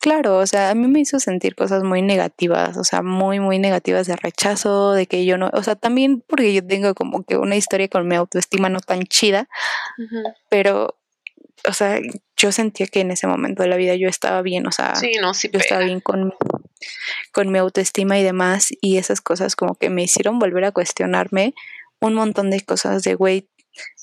Claro, 0.00 0.38
o 0.38 0.46
sea, 0.46 0.70
a 0.70 0.74
mí 0.74 0.86
me 0.88 1.00
hizo 1.00 1.18
sentir 1.18 1.54
cosas 1.54 1.82
muy 1.82 2.02
negativas, 2.02 2.76
o 2.76 2.84
sea, 2.84 3.02
muy, 3.02 3.40
muy 3.40 3.58
negativas 3.58 4.06
de 4.06 4.16
rechazo, 4.16 4.92
de 4.92 5.06
que 5.06 5.24
yo 5.24 5.38
no, 5.38 5.50
o 5.52 5.62
sea, 5.62 5.76
también 5.76 6.22
porque 6.26 6.54
yo 6.54 6.66
tengo 6.66 6.94
como 6.94 7.24
que 7.24 7.36
una 7.36 7.56
historia 7.56 7.88
con 7.88 8.06
mi 8.06 8.16
autoestima 8.16 8.68
no 8.68 8.80
tan 8.80 9.02
chida, 9.04 9.48
pero, 10.48 10.96
o 11.68 11.72
sea, 11.72 12.00
yo 12.36 12.52
sentía 12.52 12.86
que 12.86 13.00
en 13.00 13.10
ese 13.10 13.26
momento 13.26 13.62
de 13.62 13.68
la 13.68 13.76
vida 13.76 13.94
yo 13.96 14.08
estaba 14.08 14.42
bien, 14.42 14.66
o 14.66 14.72
sea, 14.72 14.94
Sí, 14.94 15.12
no, 15.20 15.34
sí 15.34 15.48
yo 15.52 15.58
estaba 15.58 15.82
bien 15.82 16.00
con, 16.00 16.34
con 17.32 17.50
mi 17.50 17.58
autoestima 17.58 18.18
y 18.18 18.22
demás, 18.22 18.68
y 18.80 18.98
esas 18.98 19.20
cosas 19.20 19.56
como 19.56 19.74
que 19.74 19.90
me 19.90 20.02
hicieron 20.02 20.38
volver 20.38 20.64
a 20.64 20.72
cuestionarme 20.72 21.54
un 22.00 22.14
montón 22.14 22.50
de 22.50 22.60
cosas 22.60 23.02
de, 23.02 23.14
güey, 23.14 23.48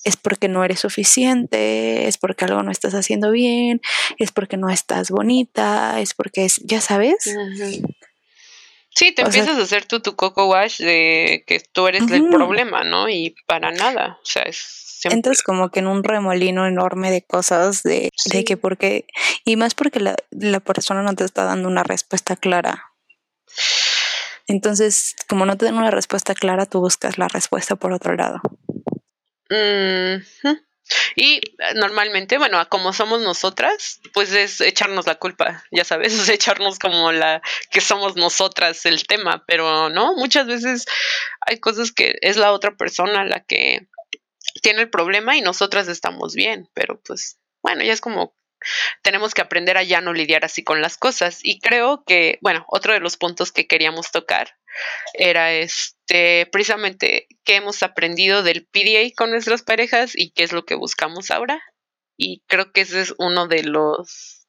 es 0.03 0.17
porque 0.17 0.47
no 0.47 0.63
eres 0.63 0.79
suficiente, 0.79 2.07
es 2.07 2.17
porque 2.17 2.45
algo 2.45 2.63
no 2.63 2.71
estás 2.71 2.93
haciendo 2.93 3.31
bien, 3.31 3.81
es 4.17 4.31
porque 4.31 4.57
no 4.57 4.69
estás 4.69 5.09
bonita, 5.09 5.99
es 5.99 6.13
porque 6.13 6.45
es, 6.45 6.57
ya 6.63 6.81
sabes. 6.81 7.17
Sí, 8.95 9.11
te 9.11 9.23
o 9.23 9.31
sea, 9.31 9.41
empiezas 9.41 9.59
a 9.59 9.63
hacer 9.63 9.85
tú 9.85 10.01
tu 10.01 10.15
coco 10.15 10.47
wash 10.47 10.77
de 10.77 11.43
que 11.47 11.59
tú 11.59 11.87
eres 11.87 12.09
el 12.11 12.29
problema, 12.29 12.83
¿no? 12.83 13.09
Y 13.09 13.35
para 13.47 13.71
nada, 13.71 14.19
o 14.21 14.25
sea, 14.25 14.43
es 14.43 14.57
siempre... 14.57 15.17
entras 15.17 15.41
como 15.41 15.69
que 15.69 15.79
en 15.79 15.87
un 15.87 16.03
remolino 16.03 16.67
enorme 16.67 17.09
de 17.09 17.23
cosas 17.23 17.81
de, 17.83 18.09
de 18.25 18.43
que 18.43 18.55
porque, 18.55 19.07
y 19.45 19.55
más 19.55 19.73
porque 19.73 19.99
la, 19.99 20.15
la 20.31 20.59
persona 20.59 21.01
no 21.01 21.15
te 21.15 21.23
está 21.23 21.43
dando 21.43 21.67
una 21.67 21.83
respuesta 21.83 22.35
clara. 22.35 22.93
Entonces, 24.47 25.15
como 25.27 25.45
no 25.45 25.57
te 25.57 25.65
dan 25.65 25.77
una 25.77 25.91
respuesta 25.91 26.35
clara, 26.35 26.65
tú 26.65 26.79
buscas 26.79 27.17
la 27.17 27.27
respuesta 27.27 27.75
por 27.75 27.93
otro 27.93 28.15
lado. 28.15 28.41
Y 31.15 31.37
eh, 31.37 31.73
normalmente, 31.75 32.37
bueno, 32.37 32.63
como 32.69 32.93
somos 32.93 33.21
nosotras, 33.21 34.01
pues 34.13 34.33
es 34.33 34.61
echarnos 34.61 35.07
la 35.07 35.15
culpa, 35.15 35.63
ya 35.71 35.83
sabes, 35.83 36.13
es 36.19 36.29
echarnos 36.29 36.79
como 36.79 37.11
la 37.11 37.41
que 37.71 37.81
somos 37.81 38.15
nosotras 38.15 38.85
el 38.85 39.05
tema, 39.07 39.43
pero 39.47 39.89
no, 39.89 40.15
muchas 40.15 40.47
veces 40.47 40.85
hay 41.41 41.59
cosas 41.59 41.91
que 41.91 42.15
es 42.21 42.37
la 42.37 42.51
otra 42.51 42.75
persona 42.75 43.25
la 43.25 43.43
que 43.43 43.87
tiene 44.61 44.81
el 44.81 44.89
problema 44.89 45.35
y 45.37 45.41
nosotras 45.41 45.87
estamos 45.87 46.35
bien, 46.35 46.69
pero 46.73 47.01
pues 47.01 47.39
bueno, 47.61 47.83
ya 47.83 47.93
es 47.93 48.01
como 48.01 48.35
tenemos 49.01 49.33
que 49.33 49.41
aprender 49.41 49.77
a 49.77 49.83
ya 49.83 50.01
no 50.01 50.13
lidiar 50.13 50.45
así 50.45 50.63
con 50.63 50.81
las 50.81 50.97
cosas. 50.97 51.39
Y 51.43 51.59
creo 51.59 52.03
que, 52.05 52.39
bueno, 52.41 52.65
otro 52.67 52.93
de 52.93 52.99
los 52.99 53.17
puntos 53.17 53.51
que 53.51 53.67
queríamos 53.67 54.11
tocar 54.11 54.55
era 55.13 55.53
este, 55.53 56.47
precisamente 56.51 57.27
qué 57.43 57.55
hemos 57.57 57.83
aprendido 57.83 58.43
del 58.43 58.65
PDA 58.65 59.11
con 59.15 59.31
nuestras 59.31 59.61
parejas 59.63 60.13
y 60.15 60.31
qué 60.31 60.43
es 60.43 60.51
lo 60.51 60.65
que 60.65 60.75
buscamos 60.75 61.31
ahora. 61.31 61.61
Y 62.17 62.43
creo 62.47 62.71
que 62.71 62.81
ese 62.81 63.01
es 63.01 63.13
uno 63.17 63.47
de 63.47 63.63
los 63.63 64.39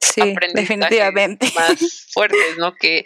Sí, 0.00 0.20
aprendizajes 0.20 0.68
definitivamente. 0.68 1.52
más 1.54 2.06
fuertes, 2.12 2.58
¿no? 2.58 2.74
Que 2.74 3.04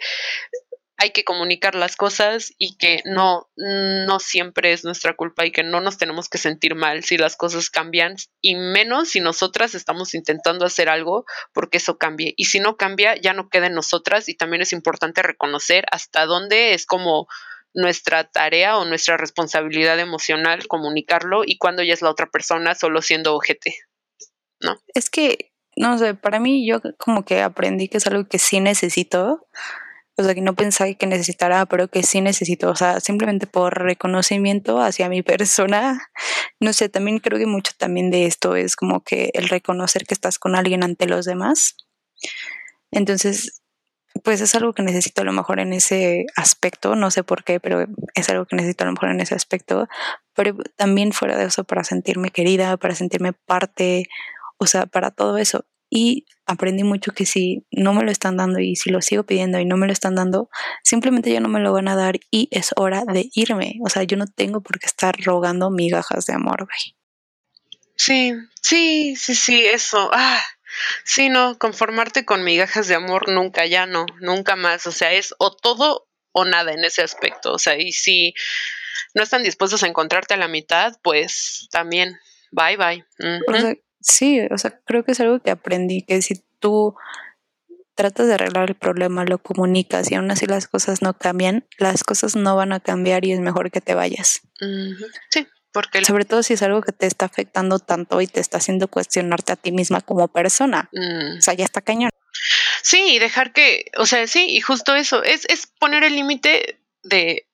hay 0.99 1.11
que 1.11 1.23
comunicar 1.23 1.75
las 1.75 1.95
cosas 1.95 2.53
y 2.57 2.75
que 2.75 3.01
no, 3.05 3.49
no 3.55 4.19
siempre 4.19 4.73
es 4.73 4.83
nuestra 4.83 5.15
culpa 5.15 5.45
y 5.45 5.51
que 5.51 5.63
no 5.63 5.79
nos 5.79 5.97
tenemos 5.97 6.27
que 6.27 6.37
sentir 6.37 6.75
mal 6.75 7.05
si 7.05 7.17
las 7.17 7.37
cosas 7.37 7.69
cambian 7.69 8.17
y 8.41 8.55
menos 8.55 9.09
si 9.09 9.21
nosotras 9.21 9.75
estamos 9.75 10.13
intentando 10.13 10.65
hacer 10.65 10.89
algo 10.89 11.23
porque 11.53 11.77
eso 11.77 11.97
cambie. 11.97 12.33
Y 12.35 12.45
si 12.45 12.59
no 12.59 12.75
cambia, 12.75 13.15
ya 13.15 13.33
no 13.33 13.47
queda 13.47 13.67
en 13.67 13.75
nosotras 13.75 14.27
y 14.27 14.35
también 14.35 14.61
es 14.61 14.73
importante 14.73 15.21
reconocer 15.21 15.85
hasta 15.89 16.25
dónde 16.25 16.73
es 16.73 16.85
como 16.85 17.27
nuestra 17.73 18.29
tarea 18.29 18.77
o 18.77 18.83
nuestra 18.83 19.15
responsabilidad 19.15 19.99
emocional 19.99 20.67
comunicarlo 20.67 21.43
y 21.45 21.57
cuando 21.57 21.81
ya 21.81 21.93
es 21.93 22.01
la 22.01 22.09
otra 22.09 22.29
persona 22.29 22.75
solo 22.75 23.01
siendo 23.01 23.35
ojete, 23.35 23.75
¿no? 24.59 24.75
Es 24.93 25.09
que, 25.09 25.53
no 25.77 25.97
sé, 25.97 26.13
para 26.13 26.41
mí 26.41 26.67
yo 26.67 26.81
como 26.97 27.23
que 27.23 27.41
aprendí 27.41 27.87
que 27.87 27.97
es 27.97 28.07
algo 28.07 28.27
que 28.27 28.37
sí 28.37 28.59
necesito. 28.59 29.47
O 30.19 30.23
sea, 30.23 30.35
que 30.35 30.41
no 30.41 30.53
pensaba 30.53 30.93
que 30.93 31.07
necesitara, 31.07 31.65
pero 31.65 31.87
que 31.87 32.03
sí 32.03 32.19
necesito. 32.19 32.69
O 32.69 32.75
sea, 32.75 32.99
simplemente 32.99 33.47
por 33.47 33.81
reconocimiento 33.81 34.81
hacia 34.81 35.07
mi 35.07 35.21
persona. 35.23 36.09
No 36.59 36.73
sé, 36.73 36.89
también 36.89 37.19
creo 37.19 37.39
que 37.39 37.45
mucho 37.45 37.71
también 37.77 38.11
de 38.11 38.25
esto 38.25 38.55
es 38.55 38.75
como 38.75 39.01
que 39.01 39.31
el 39.33 39.47
reconocer 39.47 40.05
que 40.05 40.13
estás 40.13 40.37
con 40.37 40.55
alguien 40.55 40.83
ante 40.83 41.07
los 41.07 41.25
demás. 41.25 41.77
Entonces, 42.91 43.61
pues 44.23 44.41
es 44.41 44.55
algo 44.55 44.73
que 44.73 44.83
necesito 44.83 45.21
a 45.21 45.25
lo 45.25 45.31
mejor 45.31 45.59
en 45.61 45.71
ese 45.71 46.25
aspecto, 46.35 46.95
no 46.95 47.11
sé 47.11 47.23
por 47.23 47.45
qué, 47.45 47.61
pero 47.61 47.85
es 48.15 48.29
algo 48.29 48.45
que 48.45 48.57
necesito 48.57 48.83
a 48.83 48.87
lo 48.87 48.93
mejor 48.93 49.11
en 49.11 49.21
ese 49.21 49.35
aspecto, 49.35 49.87
pero 50.35 50.57
también 50.75 51.13
fuera 51.13 51.37
de 51.37 51.45
eso 51.45 51.63
para 51.63 51.83
sentirme 51.85 52.31
querida, 52.31 52.75
para 52.77 52.95
sentirme 52.95 53.33
parte, 53.33 54.09
o 54.57 54.65
sea, 54.65 54.85
para 54.85 55.11
todo 55.11 55.37
eso. 55.37 55.65
Y 55.89 56.25
aprendí 56.45 56.83
mucho 56.83 57.11
que 57.13 57.25
si 57.25 57.65
no 57.71 57.93
me 57.93 58.03
lo 58.03 58.11
están 58.11 58.37
dando 58.37 58.59
y 58.59 58.75
si 58.75 58.89
lo 58.89 59.01
sigo 59.01 59.23
pidiendo 59.23 59.59
y 59.59 59.65
no 59.65 59.77
me 59.77 59.87
lo 59.87 59.93
están 59.93 60.15
dando, 60.15 60.49
simplemente 60.83 61.31
ya 61.31 61.39
no 61.39 61.49
me 61.49 61.59
lo 61.59 61.73
van 61.73 61.87
a 61.87 61.95
dar 61.95 62.19
y 62.31 62.47
es 62.51 62.71
hora 62.75 63.03
de 63.05 63.29
irme. 63.33 63.79
O 63.83 63.89
sea, 63.89 64.03
yo 64.03 64.17
no 64.17 64.27
tengo 64.27 64.61
por 64.61 64.79
qué 64.79 64.87
estar 64.87 65.15
rogando 65.23 65.69
migajas 65.69 66.25
de 66.25 66.33
amor, 66.33 66.65
güey. 66.65 66.95
Sí, 67.95 68.33
sí, 68.61 69.15
sí, 69.17 69.35
sí, 69.35 69.65
eso. 69.65 70.09
Ah, 70.13 70.41
sí, 71.03 71.29
no, 71.29 71.57
conformarte 71.57 72.25
con 72.25 72.43
migajas 72.43 72.87
de 72.87 72.95
amor 72.95 73.29
nunca, 73.29 73.65
ya 73.65 73.85
no, 73.85 74.05
nunca 74.21 74.55
más. 74.55 74.87
O 74.87 74.91
sea, 74.91 75.11
es 75.13 75.33
o 75.37 75.55
todo 75.55 76.07
o 76.31 76.45
nada 76.45 76.71
en 76.71 76.83
ese 76.85 77.01
aspecto. 77.01 77.53
O 77.53 77.59
sea, 77.59 77.77
y 77.77 77.91
si 77.91 78.33
no 79.13 79.23
están 79.23 79.43
dispuestos 79.43 79.83
a 79.83 79.87
encontrarte 79.87 80.33
a 80.33 80.37
la 80.37 80.47
mitad, 80.47 80.93
pues 81.01 81.67
también, 81.71 82.17
bye 82.51 82.77
bye. 82.77 83.03
O 83.47 83.51
Ujú. 83.51 83.61
sea, 83.61 83.75
sí, 83.99 84.41
o 84.51 84.57
sea, 84.57 84.79
creo 84.85 85.03
que 85.03 85.11
es 85.11 85.19
algo 85.19 85.39
que 85.39 85.51
aprendí, 85.51 86.03
que 86.03 86.21
si 86.21 86.43
tú 86.59 86.95
tratas 87.95 88.27
de 88.27 88.35
arreglar 88.35 88.69
el 88.69 88.75
problema, 88.75 89.25
lo 89.25 89.39
comunicas 89.39 90.09
y 90.09 90.15
aún 90.15 90.31
así 90.31 90.45
las 90.45 90.67
cosas 90.67 91.01
no 91.01 91.17
cambian, 91.17 91.67
las 91.77 92.03
cosas 92.05 92.35
no 92.35 92.55
van 92.55 92.71
a 92.71 92.79
cambiar 92.79 93.25
y 93.25 93.33
es 93.33 93.39
mejor 93.41 93.71
que 93.71 93.81
te 93.81 93.93
vayas. 93.93 94.41
Sí, 95.29 95.47
porque 95.73 96.03
Sobre 96.05 96.25
todo 96.25 96.41
si 96.41 96.53
es 96.53 96.61
algo 96.63 96.81
que 96.81 96.93
te 96.93 97.05
está 97.05 97.25
afectando 97.25 97.77
tanto 97.77 98.21
y 98.21 98.27
te 98.27 98.39
está 98.39 98.57
haciendo 98.57 98.87
cuestionarte 98.87 99.51
a 99.51 99.55
ti 99.55 99.71
misma 99.71 100.01
como 100.01 100.27
persona. 100.29 100.89
mm, 100.93 101.39
O 101.39 101.41
sea, 101.41 101.53
ya 101.53 101.65
está 101.65 101.81
cañón. 101.81 102.09
Sí, 102.81 103.15
y 103.15 103.19
dejar 103.19 103.51
que, 103.51 103.85
o 103.97 104.05
sea, 104.05 104.25
sí, 104.27 104.45
y 104.49 104.61
justo 104.61 104.95
eso, 104.95 105.23
es, 105.23 105.45
es 105.49 105.67
poner 105.67 106.03
el 106.03 106.15
límite 106.15 106.79
de 107.03 107.47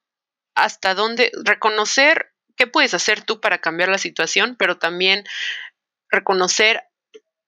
hasta 0.54 0.94
dónde, 0.94 1.32
reconocer 1.44 2.32
qué 2.56 2.68
puedes 2.68 2.94
hacer 2.94 3.22
tú 3.22 3.42
para 3.42 3.60
cambiar 3.60 3.90
la 3.90 3.98
situación, 3.98 4.56
pero 4.58 4.78
también 4.78 5.26
reconocer 6.10 6.84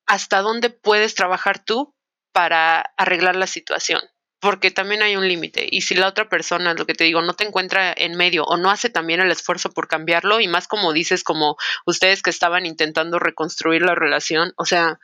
hasta 0.05 0.41
dónde 0.41 0.69
puedes 0.69 1.15
trabajar 1.15 1.63
tú 1.63 1.95
para 2.31 2.93
arreglar 2.97 3.35
la 3.35 3.47
situación 3.47 4.01
porque 4.39 4.71
también 4.71 5.01
hay 5.01 5.15
un 5.15 5.27
límite. 5.27 5.67
Y 5.69 5.81
si 5.81 5.95
la 5.95 6.07
otra 6.07 6.29
persona, 6.29 6.73
lo 6.73 6.85
que 6.85 6.93
te 6.93 7.03
digo, 7.03 7.21
no 7.21 7.33
te 7.33 7.45
encuentra 7.45 7.93
en 7.95 8.15
medio 8.15 8.43
o 8.43 8.57
no 8.57 8.69
hace 8.69 8.89
también 8.89 9.19
el 9.19 9.31
esfuerzo 9.31 9.71
por 9.71 9.87
cambiarlo, 9.87 10.39
y 10.39 10.47
más 10.47 10.67
como 10.67 10.93
dices, 10.93 11.23
como 11.23 11.57
ustedes 11.85 12.21
que 12.21 12.29
estaban 12.29 12.65
intentando 12.65 13.19
reconstruir 13.19 13.81
la 13.81 13.95
relación, 13.95 14.53
o 14.57 14.65
sea, 14.65 14.99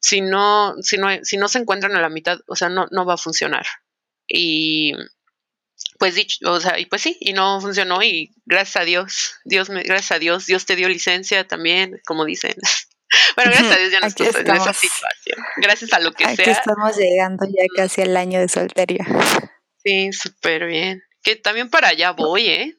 si 0.00 0.20
no, 0.20 0.74
si 0.82 0.98
no, 0.98 1.08
si 1.22 1.36
no 1.36 1.48
se 1.48 1.58
encuentran 1.58 1.94
a 1.96 2.00
la 2.00 2.08
mitad, 2.08 2.40
o 2.46 2.56
sea, 2.56 2.68
no, 2.68 2.86
no 2.90 3.06
va 3.06 3.14
a 3.14 3.18
funcionar. 3.18 3.64
Y 4.26 4.92
pues 5.98 6.14
dicho, 6.14 6.38
o 6.50 6.60
sea, 6.60 6.78
y 6.78 6.86
pues 6.86 7.02
sí, 7.02 7.16
y 7.20 7.32
no 7.32 7.60
funcionó, 7.60 8.02
y 8.02 8.34
gracias 8.46 8.76
a 8.76 8.84
Dios, 8.84 9.34
Dios 9.44 9.70
me, 9.70 9.82
gracias 9.82 10.12
a 10.12 10.18
Dios, 10.18 10.46
Dios 10.46 10.66
te 10.66 10.76
dio 10.76 10.88
licencia 10.88 11.46
también, 11.46 12.00
como 12.06 12.24
dicen. 12.24 12.54
Bueno, 13.36 13.52
gracias 13.52 13.72
a 13.72 13.78
Dios 13.78 13.92
ya 13.92 14.00
no 14.00 14.06
estoy 14.08 14.26
en 14.26 14.56
esa 14.56 14.72
situación. 14.72 15.38
Gracias 15.58 15.92
a 15.92 16.00
lo 16.00 16.10
que 16.10 16.24
Aquí 16.24 16.36
sea. 16.36 16.52
estamos 16.52 16.96
llegando 16.96 17.46
ya 17.46 17.62
casi 17.76 18.00
al 18.00 18.16
año 18.16 18.40
de 18.40 18.48
soltería. 18.48 19.06
Sí, 19.84 20.12
súper 20.12 20.66
bien. 20.66 21.00
Que 21.22 21.36
también 21.36 21.70
para 21.70 21.88
allá 21.88 22.10
voy, 22.10 22.48
¿eh? 22.48 22.76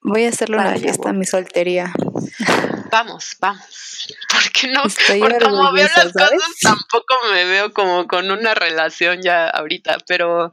Voy 0.00 0.24
a 0.26 0.28
hacerle 0.28 0.58
una 0.58 0.76
fiesta 0.76 1.10
a 1.10 1.12
mi 1.12 1.24
soltería. 1.24 1.92
Vamos, 2.94 3.36
vamos. 3.40 4.06
Porque 4.30 4.68
no, 4.68 4.82
porque 4.82 5.38
como 5.42 5.72
veo 5.72 5.88
las 5.96 6.12
cosas, 6.12 6.58
tampoco 6.62 7.14
me 7.32 7.44
veo 7.44 7.72
como 7.72 8.06
con 8.06 8.30
una 8.30 8.54
relación 8.54 9.20
ya 9.20 9.48
ahorita, 9.48 9.98
pero 10.06 10.52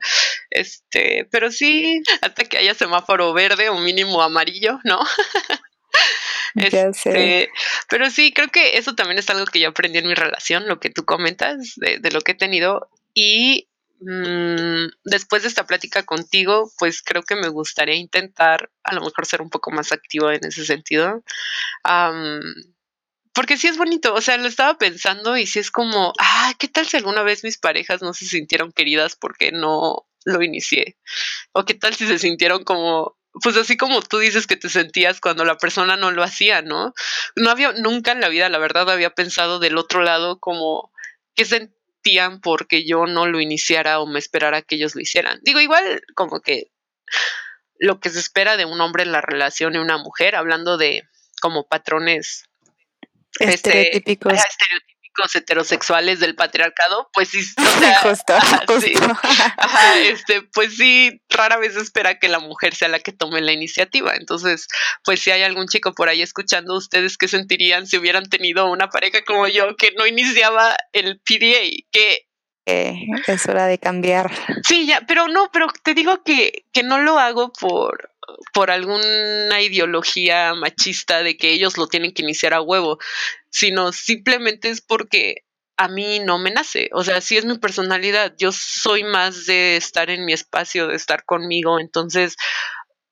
este, 0.50 1.28
pero 1.32 1.52
sí, 1.52 2.02
hasta 2.22 2.46
que 2.46 2.58
haya 2.58 2.74
semáforo 2.74 3.34
verde 3.34 3.70
o 3.70 3.78
mínimo 3.78 4.22
amarillo, 4.24 4.80
¿no? 4.84 5.00
Este, 6.54 7.50
pero 7.90 8.10
sí, 8.10 8.34
creo 8.34 8.50
que 8.50 8.78
eso 8.78 8.94
también 8.94 9.20
es 9.20 9.30
algo 9.30 9.46
que 9.46 9.62
yo 9.62 9.70
aprendí 9.70 10.00
en 10.00 10.08
mi 10.08 10.16
relación, 10.16 10.68
lo 10.68 10.82
que 10.82 10.90
tú 10.90 11.06
comentas, 11.06 11.76
de, 11.78 12.00
de 12.00 12.12
lo 12.12 12.20
que 12.20 12.34
he 12.34 12.36
tenido. 12.36 12.90
Y 13.14 13.70
mmm, 14.02 14.88
después 15.06 15.44
de 15.44 15.50
esta 15.50 15.66
plática 15.66 16.04
contigo, 16.04 16.72
pues 16.78 17.02
creo 17.04 17.24
que 17.24 17.36
me 17.36 17.48
gustaría 17.50 17.96
intentar 17.96 18.70
a 18.84 18.94
lo 18.94 19.02
mejor 19.02 19.26
ser 19.26 19.42
un 19.42 19.50
poco 19.50 19.72
más 19.72 19.92
activo 19.92 20.32
en 20.32 20.46
ese 20.46 20.66
sentido. 20.66 21.24
Porque 23.34 23.58
sí 23.58 23.68
es 23.68 23.78
bonito, 23.78 24.14
o 24.14 24.22
sea, 24.22 24.38
lo 24.38 24.48
estaba 24.48 24.78
pensando 24.78 25.38
y 25.38 25.48
sí 25.48 25.60
es 25.60 25.72
como, 25.72 26.14
ah, 26.20 26.54
¿qué 26.60 26.68
tal 26.68 26.86
si 26.86 26.98
alguna 26.98 27.24
vez 27.24 27.44
mis 27.44 27.58
parejas 27.58 28.02
no 28.02 28.14
se 28.14 28.26
sintieron 28.26 28.74
queridas 28.74 29.16
porque 29.16 29.52
no 29.54 30.06
lo 30.26 30.44
inicié? 30.44 30.98
O 31.54 31.64
qué 31.66 31.74
tal 31.74 31.96
si 31.96 32.08
se 32.08 32.20
sintieron 32.20 32.66
como, 32.66 33.18
pues 33.42 33.56
así 33.56 33.78
como 33.78 34.02
tú 34.02 34.20
dices 34.20 34.48
que 34.48 34.58
te 34.58 34.68
sentías 34.68 35.22
cuando 35.22 35.46
la 35.46 35.58
persona 35.58 35.96
no 35.96 36.12
lo 36.12 36.24
hacía, 36.24 36.62
¿no? 36.62 36.94
No 37.38 37.50
había, 37.50 37.72
nunca 37.74 38.12
en 38.12 38.20
la 38.20 38.28
vida, 38.30 38.50
la 38.50 38.58
verdad, 38.58 38.90
había 38.90 39.12
pensado 39.12 39.60
del 39.60 39.78
otro 39.78 40.02
lado 40.02 40.40
como 40.40 40.92
qué 41.34 41.46
sentían 42.02 42.42
porque 42.42 42.86
yo 42.86 43.06
no 43.06 43.28
lo 43.28 43.40
iniciara 43.40 44.00
o 44.00 44.08
me 44.08 44.20
esperara 44.20 44.62
que 44.62 44.76
ellos 44.76 44.96
lo 44.96 45.02
hicieran. 45.02 45.40
Digo, 45.44 45.60
igual 45.60 46.02
como 46.16 46.42
que 46.42 46.72
lo 47.78 48.00
que 48.00 48.10
se 48.10 48.20
espera 48.20 48.58
de 48.58 48.66
un 48.66 48.80
hombre 48.82 49.04
en 49.04 49.12
la 49.12 49.22
relación 49.22 49.76
y 49.76 49.78
una 49.78 49.98
mujer, 49.98 50.36
hablando 50.36 50.78
de 50.78 51.04
como 51.42 51.68
patrones 51.68 52.46
estereotípicos. 53.40 54.34
Este, 54.34 54.48
estereotípicos 54.50 55.01
heterosexuales 55.36 56.20
del 56.20 56.36
patriarcado, 56.36 57.10
pues 57.14 57.30
sí, 57.30 57.40
o 57.58 57.62
sea, 57.80 58.00
justo, 58.02 58.34
ajá, 58.34 58.64
justo. 58.68 58.82
sí. 58.82 58.94
Ajá, 59.58 60.00
este, 60.00 60.42
pues 60.54 60.76
sí, 60.76 61.22
rara 61.30 61.58
vez 61.58 61.76
espera 61.76 62.20
que 62.20 62.28
la 62.30 62.40
mujer 62.40 62.76
sea 62.76 62.88
la 62.88 63.00
que 63.00 63.12
tome 63.12 63.42
la 63.42 63.52
iniciativa. 63.52 64.16
Entonces, 64.16 64.68
pues 65.04 65.22
si 65.22 65.32
hay 65.32 65.44
algún 65.44 65.68
chico 65.68 65.94
por 65.94 66.10
ahí 66.10 66.22
escuchando, 66.22 66.76
¿ustedes 66.76 67.18
qué 67.18 67.28
sentirían 67.28 67.88
si 67.88 67.98
hubieran 67.98 68.30
tenido 68.30 68.70
una 68.70 68.90
pareja 68.90 69.20
como 69.26 69.48
yo 69.48 69.76
que 69.76 69.92
no 69.98 70.06
iniciaba 70.06 70.76
el 70.94 71.20
PDA? 71.20 71.70
Que 71.92 72.28
Eh, 72.66 73.06
es 73.28 73.46
hora 73.48 73.66
de 73.66 73.80
cambiar. 73.80 74.32
Sí, 74.64 74.86
ya, 74.86 75.02
pero 75.08 75.28
no, 75.28 75.50
pero 75.52 75.68
te 75.84 75.94
digo 75.94 76.24
que, 76.24 76.66
que 76.72 76.84
no 76.84 77.00
lo 77.00 77.18
hago 77.18 77.52
por, 77.54 78.12
por 78.54 78.72
alguna 78.72 79.62
ideología 79.62 80.54
machista 80.54 81.24
de 81.24 81.38
que 81.38 81.52
ellos 81.52 81.78
lo 81.78 81.88
tienen 81.88 82.14
que 82.14 82.22
iniciar 82.22 82.54
a 82.54 82.62
huevo, 82.62 83.00
sino 83.50 83.92
simplemente 83.92 84.70
es 84.70 84.82
porque 84.82 85.44
a 85.78 85.88
mí 85.88 86.20
no 86.20 86.38
me 86.38 86.52
nace. 86.52 86.90
O 86.94 87.04
sea, 87.04 87.22
sí 87.22 87.38
es 87.38 87.46
mi 87.46 87.58
personalidad. 87.58 88.36
Yo 88.38 88.52
soy 88.52 89.04
más 89.04 89.48
de 89.48 89.78
estar 89.78 90.10
en 90.12 90.26
mi 90.26 90.34
espacio, 90.34 90.88
de 90.88 90.96
estar 90.96 91.26
conmigo. 91.26 91.80
Entonces, 91.80 92.36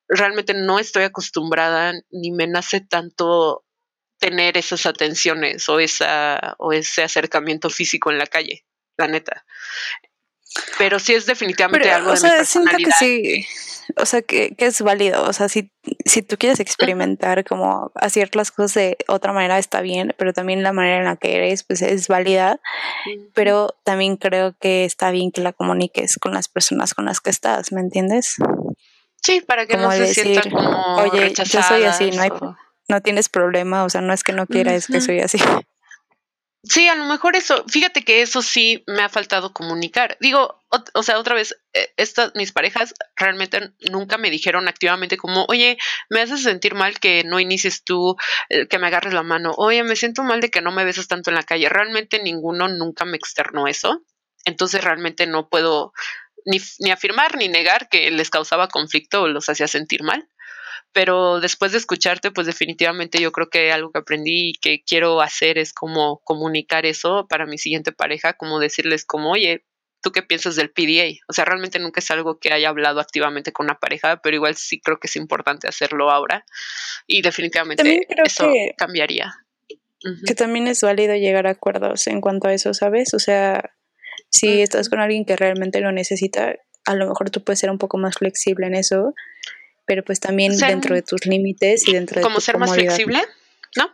realmente 0.07 0.53
no 0.53 0.79
estoy 0.79 1.03
acostumbrada 1.03 1.93
ni 2.11 2.31
me 2.31 2.47
nace 2.47 2.81
tanto 2.81 3.65
tener 4.19 4.57
esas 4.57 4.85
atenciones 4.85 5.67
o 5.69 5.79
esa 5.79 6.55
o 6.59 6.73
ese 6.73 7.03
acercamiento 7.03 7.69
físico 7.69 8.11
en 8.11 8.17
la 8.17 8.27
calle, 8.27 8.65
la 8.99 9.07
neta. 9.07 9.45
Pero 10.77 10.99
sí 10.99 11.13
es 11.13 11.25
definitivamente 11.25 11.83
Pero, 11.87 11.95
algo 11.97 12.09
o 12.11 12.13
de 12.13 12.19
sea, 12.19 12.39
mi 12.39 12.45
siento 12.45 12.77
que 12.77 12.91
sí, 12.91 13.45
o 13.97 14.05
sea, 14.05 14.21
que, 14.23 14.55
que 14.55 14.65
es 14.65 14.81
válido. 14.81 15.23
O 15.23 15.33
sea, 15.33 15.47
si, 15.47 15.71
si 16.05 16.21
tú 16.23 16.37
quieres 16.37 16.59
experimentar 16.59 17.43
como 17.45 17.91
hacer 17.95 18.35
las 18.35 18.51
cosas 18.51 18.73
de 18.73 18.97
otra 19.07 19.31
manera 19.31 19.59
está 19.59 19.81
bien, 19.81 20.15
pero 20.17 20.33
también 20.33 20.63
la 20.63 20.73
manera 20.73 20.97
en 20.97 21.05
la 21.05 21.17
que 21.17 21.35
eres, 21.35 21.63
pues 21.63 21.81
es 21.83 22.07
válida. 22.07 22.59
Pero 23.33 23.75
también 23.83 24.17
creo 24.17 24.55
que 24.59 24.85
está 24.85 25.11
bien 25.11 25.31
que 25.31 25.41
la 25.41 25.53
comuniques 25.53 26.17
con 26.17 26.33
las 26.33 26.47
personas 26.47 26.93
con 26.95 27.05
las 27.05 27.21
que 27.21 27.29
estás, 27.29 27.71
¿me 27.71 27.81
entiendes? 27.81 28.35
Sí, 29.21 29.41
para 29.41 29.67
que 29.67 29.73
Como 29.73 29.85
no 29.87 29.91
se 29.91 29.99
decir, 29.99 30.23
sientan 30.23 30.51
como 30.51 30.95
oye, 30.95 31.33
yo 31.35 31.61
soy 31.61 31.83
así, 31.83 32.09
no 32.11 32.21
hay, 32.23 32.29
o- 32.31 32.55
no 32.87 33.01
tienes 33.01 33.29
problema, 33.29 33.83
o 33.83 33.89
sea, 33.89 34.01
no 34.01 34.13
es 34.13 34.23
que 34.23 34.33
no 34.33 34.47
quiera, 34.47 34.73
es 34.73 34.87
que 34.87 34.99
soy 34.99 35.19
así. 35.19 35.37
Sí, 36.63 36.89
a 36.89 36.95
lo 36.95 37.05
mejor 37.05 37.37
eso, 37.37 37.63
fíjate 37.69 38.03
que 38.03 38.21
eso 38.21 38.41
sí 38.41 38.83
me 38.85 39.01
ha 39.01 39.07
faltado 39.07 39.53
comunicar. 39.53 40.17
Digo, 40.19 40.61
o, 40.93 41.03
sea, 41.03 41.17
otra 41.17 41.33
vez, 41.33 41.55
eh, 41.73 41.93
estas, 41.95 42.33
mis 42.35 42.51
parejas 42.51 42.93
realmente 43.15 43.71
nunca 43.89 44.17
me 44.17 44.29
dijeron 44.29 44.67
activamente 44.67 45.15
como, 45.15 45.45
oye, 45.47 45.77
me 46.09 46.19
haces 46.19 46.43
sentir 46.43 46.75
mal 46.75 46.99
que 46.99 47.23
no 47.23 47.39
inicies 47.39 47.85
tú, 47.85 48.17
eh, 48.49 48.67
que 48.67 48.77
me 48.77 48.87
agarres 48.87 49.13
la 49.13 49.23
mano, 49.23 49.53
oye, 49.55 49.83
me 49.83 49.95
siento 49.95 50.21
mal 50.23 50.41
de 50.41 50.49
que 50.51 50.61
no 50.61 50.71
me 50.73 50.83
besas 50.83 51.07
tanto 51.07 51.29
en 51.29 51.35
la 51.35 51.43
calle. 51.43 51.69
Realmente 51.69 52.21
ninguno 52.21 52.67
nunca 52.67 53.05
me 53.05 53.15
externó 53.15 53.67
eso. 53.67 54.03
Entonces 54.43 54.83
realmente 54.83 55.27
no 55.27 55.47
puedo 55.47 55.93
ni, 56.45 56.59
ni 56.79 56.91
afirmar 56.91 57.37
ni 57.37 57.47
negar 57.47 57.87
que 57.89 58.11
les 58.11 58.29
causaba 58.29 58.67
conflicto 58.67 59.23
o 59.23 59.27
los 59.29 59.47
hacía 59.47 59.67
sentir 59.67 60.03
mal 60.03 60.27
pero 60.91 61.39
después 61.39 61.71
de 61.71 61.77
escucharte, 61.77 62.31
pues 62.31 62.47
definitivamente 62.47 63.21
yo 63.21 63.31
creo 63.31 63.49
que 63.49 63.71
algo 63.71 63.91
que 63.91 63.99
aprendí 63.99 64.49
y 64.49 64.53
que 64.53 64.83
quiero 64.83 65.21
hacer 65.21 65.57
es 65.57 65.73
como 65.73 66.19
comunicar 66.23 66.85
eso 66.85 67.27
para 67.29 67.45
mi 67.45 67.57
siguiente 67.57 67.91
pareja, 67.91 68.33
como 68.33 68.59
decirles 68.59 69.05
como, 69.05 69.31
oye, 69.31 69.65
¿tú 70.01 70.11
qué 70.11 70.21
piensas 70.23 70.55
del 70.55 70.71
PDA? 70.71 71.19
O 71.27 71.33
sea, 71.33 71.45
realmente 71.45 71.77
nunca 71.79 71.99
es 71.99 72.09
algo 72.11 72.39
que 72.39 72.53
haya 72.53 72.69
hablado 72.69 72.99
activamente 72.99 73.51
con 73.51 73.65
una 73.65 73.79
pareja, 73.79 74.21
pero 74.21 74.35
igual 74.35 74.55
sí 74.55 74.79
creo 74.81 74.99
que 74.99 75.07
es 75.07 75.15
importante 75.15 75.67
hacerlo 75.67 76.09
ahora 76.09 76.45
y 77.05 77.21
definitivamente 77.21 78.07
eso 78.25 78.51
que- 78.51 78.73
cambiaría. 78.77 79.33
Que 80.25 80.33
también 80.33 80.67
es 80.67 80.81
válido 80.81 81.13
llegar 81.15 81.45
a 81.45 81.51
acuerdos 81.51 82.07
en 82.07 82.21
cuanto 82.21 82.47
a 82.47 82.53
eso, 82.53 82.73
¿sabes? 82.73 83.13
O 83.13 83.19
sea, 83.19 83.71
si 84.29 84.61
estás 84.61 84.89
con 84.89 85.01
alguien 85.01 85.25
que 85.25 85.35
realmente 85.35 85.81
lo 85.81 85.91
necesita, 85.91 86.55
a 86.85 86.95
lo 86.95 87.07
mejor 87.07 87.29
tú 87.31 87.43
puedes 87.43 87.59
ser 87.59 87.69
un 87.69 87.77
poco 87.77 87.97
más 87.97 88.15
flexible 88.15 88.67
en 88.67 88.75
eso, 88.75 89.13
pero 89.89 90.03
pues 90.03 90.19
también 90.19 90.55
Ser 90.55 90.69
dentro 90.69 90.93
de 90.93 91.01
tus 91.01 91.25
límites 91.25 91.87
y 91.87 91.93
dentro 91.93 92.17
de 92.17 92.21
Como 92.21 92.35
tu 92.35 92.41
ser 92.41 92.59
más 92.59 92.71
flexible, 92.71 93.17
¿no? 93.75 93.89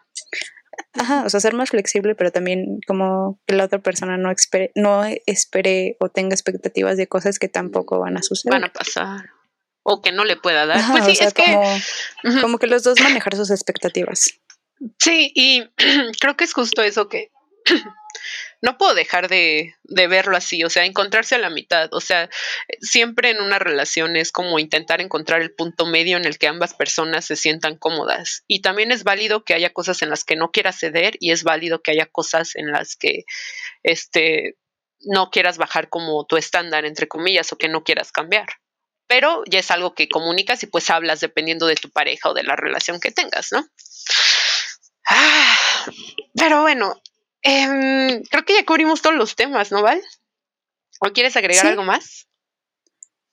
Ajá, 0.91 1.23
o 1.23 1.29
sea, 1.29 1.39
ser 1.39 1.53
más 1.53 1.69
flexible, 1.69 2.15
pero 2.15 2.33
también 2.33 2.79
como 2.85 3.39
que 3.47 3.55
la 3.55 3.63
otra 3.63 3.79
persona 3.79 4.17
no 4.17 4.29
espere, 4.29 4.73
no 4.75 5.03
espere 5.25 5.95
o 6.01 6.09
tenga 6.09 6.35
expectativas 6.35 6.97
de 6.97 7.07
cosas 7.07 7.39
que 7.39 7.47
tampoco 7.47 7.97
van 7.97 8.17
a 8.17 8.23
suceder. 8.23 8.59
Van 8.59 8.69
a 8.69 8.73
pasar. 8.73 9.29
O 9.83 10.01
que 10.01 10.11
no 10.11 10.25
le 10.25 10.35
pueda 10.35 10.65
dar. 10.65 10.79
Ajá, 10.79 10.91
pues 10.91 11.05
sí, 11.05 11.11
o 11.11 11.15
sea, 11.15 11.27
es 11.27 11.33
que... 11.33 12.41
como 12.41 12.57
que 12.57 12.67
los 12.67 12.83
dos 12.83 12.99
manejar 12.99 13.37
sus 13.37 13.49
expectativas. 13.49 14.31
Sí, 14.99 15.31
y 15.33 15.63
creo 16.19 16.35
que 16.35 16.43
es 16.43 16.51
justo 16.51 16.81
eso 16.83 17.07
que 17.07 17.31
no 18.65 18.79
puedo 18.79 18.95
dejar 18.95 19.29
de, 19.29 19.75
de 19.83 20.07
verlo 20.07 20.35
así, 20.35 20.63
o 20.63 20.71
sea, 20.71 20.85
encontrarse 20.85 21.35
a 21.35 21.37
la 21.37 21.51
mitad, 21.51 21.93
o 21.93 22.01
sea, 22.01 22.31
siempre 22.81 23.29
en 23.29 23.39
una 23.39 23.59
relación 23.59 24.15
es 24.15 24.31
como 24.31 24.57
intentar 24.57 25.01
encontrar 25.01 25.43
el 25.43 25.53
punto 25.53 25.85
medio 25.85 26.17
en 26.17 26.25
el 26.25 26.39
que 26.39 26.47
ambas 26.47 26.73
personas 26.73 27.25
se 27.25 27.35
sientan 27.35 27.77
cómodas. 27.77 28.43
Y 28.47 28.63
también 28.63 28.91
es 28.91 29.03
válido 29.03 29.45
que 29.45 29.53
haya 29.53 29.71
cosas 29.71 30.01
en 30.01 30.09
las 30.09 30.23
que 30.23 30.35
no 30.35 30.49
quieras 30.49 30.79
ceder 30.79 31.15
y 31.19 31.31
es 31.31 31.43
válido 31.43 31.83
que 31.83 31.91
haya 31.91 32.07
cosas 32.07 32.55
en 32.55 32.71
las 32.71 32.95
que 32.95 33.25
este, 33.83 34.57
no 35.01 35.29
quieras 35.29 35.59
bajar 35.59 35.87
como 35.89 36.25
tu 36.25 36.35
estándar, 36.35 36.85
entre 36.85 37.07
comillas, 37.07 37.53
o 37.53 37.59
que 37.59 37.69
no 37.69 37.83
quieras 37.83 38.11
cambiar. 38.11 38.47
Pero 39.05 39.43
ya 39.47 39.59
es 39.59 39.69
algo 39.69 39.93
que 39.93 40.09
comunicas 40.09 40.63
y 40.63 40.65
pues 40.65 40.89
hablas 40.89 41.19
dependiendo 41.19 41.67
de 41.67 41.75
tu 41.75 41.91
pareja 41.91 42.31
o 42.31 42.33
de 42.33 42.41
la 42.41 42.55
relación 42.55 42.99
que 42.99 43.11
tengas, 43.11 43.51
¿no? 43.51 43.63
Ah, 45.07 45.85
pero 46.33 46.63
bueno, 46.63 46.99
em, 47.45 48.23
creo 48.23 48.43
que 48.43 48.55
ya 48.55 48.65
cubrimos 48.65 49.01
todos 49.01 49.15
los 49.15 49.35
temas, 49.35 49.71
¿no, 49.71 49.81
Val? 49.81 50.01
¿O 50.99 51.11
quieres 51.13 51.35
agregar 51.37 51.61
Sí. 51.63 51.67
algo 51.69 51.83
más? 51.83 52.27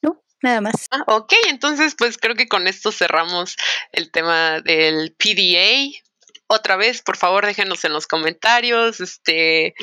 No, 0.03 0.23
nada 0.43 0.61
más. 0.61 0.87
Ah, 0.91 1.03
ok, 1.07 1.33
entonces 1.49 1.95
pues 1.97 2.19
creo 2.19 2.35
que 2.37 2.49
con 2.49 2.67
esto 2.67 2.93
cerramos 2.93 3.57
el 3.93 4.11
tema 4.11 4.61
del 4.61 5.15
PDA. 5.17 5.91
Otra 6.49 6.77
vez, 6.77 7.03
por 7.03 7.17
favor, 7.17 7.47
déjenos 7.47 7.85
en 7.85 7.93
los 7.95 8.07
comentarios, 8.07 9.01
este, 9.01 9.75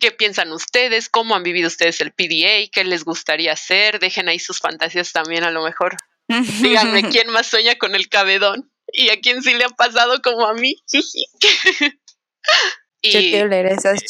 qué 0.00 0.10
piensan 0.10 0.50
ustedes, 0.52 1.08
cómo 1.08 1.36
han 1.36 1.44
vivido 1.44 1.68
ustedes 1.68 2.00
el 2.00 2.12
PDA, 2.12 2.68
qué 2.72 2.84
les 2.84 3.04
gustaría 3.04 3.52
hacer, 3.52 4.00
dejen 4.00 4.28
ahí 4.28 4.38
sus 4.40 4.58
fantasías 4.58 5.12
también 5.12 5.44
a 5.44 5.50
lo 5.50 5.62
mejor. 5.62 5.96
Díganme 6.98 7.08
quién 7.10 7.30
más 7.30 7.46
sueña 7.46 7.76
con 7.76 7.94
el 7.94 8.08
cabedón 8.08 8.72
y 8.92 9.10
a 9.10 9.20
quién 9.20 9.42
sí 9.42 9.54
le 9.54 9.64
ha 9.64 9.68
pasado 9.68 10.20
como 10.22 10.46
a 10.46 10.54
mí. 10.54 10.74
y, 13.00 13.12
yo 13.12 13.20
quiero 13.20 13.48
leer 13.48 13.66
esas 13.66 14.02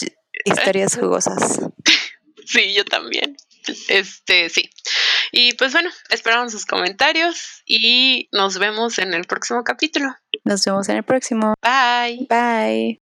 historias 0.44 0.96
jugosas. 0.96 1.60
Sí, 2.50 2.72
yo 2.72 2.82
también. 2.86 3.36
Este, 3.88 4.48
sí. 4.48 4.70
Y 5.32 5.52
pues 5.52 5.72
bueno, 5.72 5.90
esperamos 6.08 6.52
sus 6.52 6.64
comentarios 6.64 7.62
y 7.66 8.30
nos 8.32 8.58
vemos 8.58 8.98
en 8.98 9.12
el 9.12 9.24
próximo 9.26 9.62
capítulo. 9.64 10.16
Nos 10.44 10.64
vemos 10.64 10.88
en 10.88 10.96
el 10.96 11.02
próximo. 11.02 11.52
Bye. 11.62 12.26
Bye. 12.26 12.96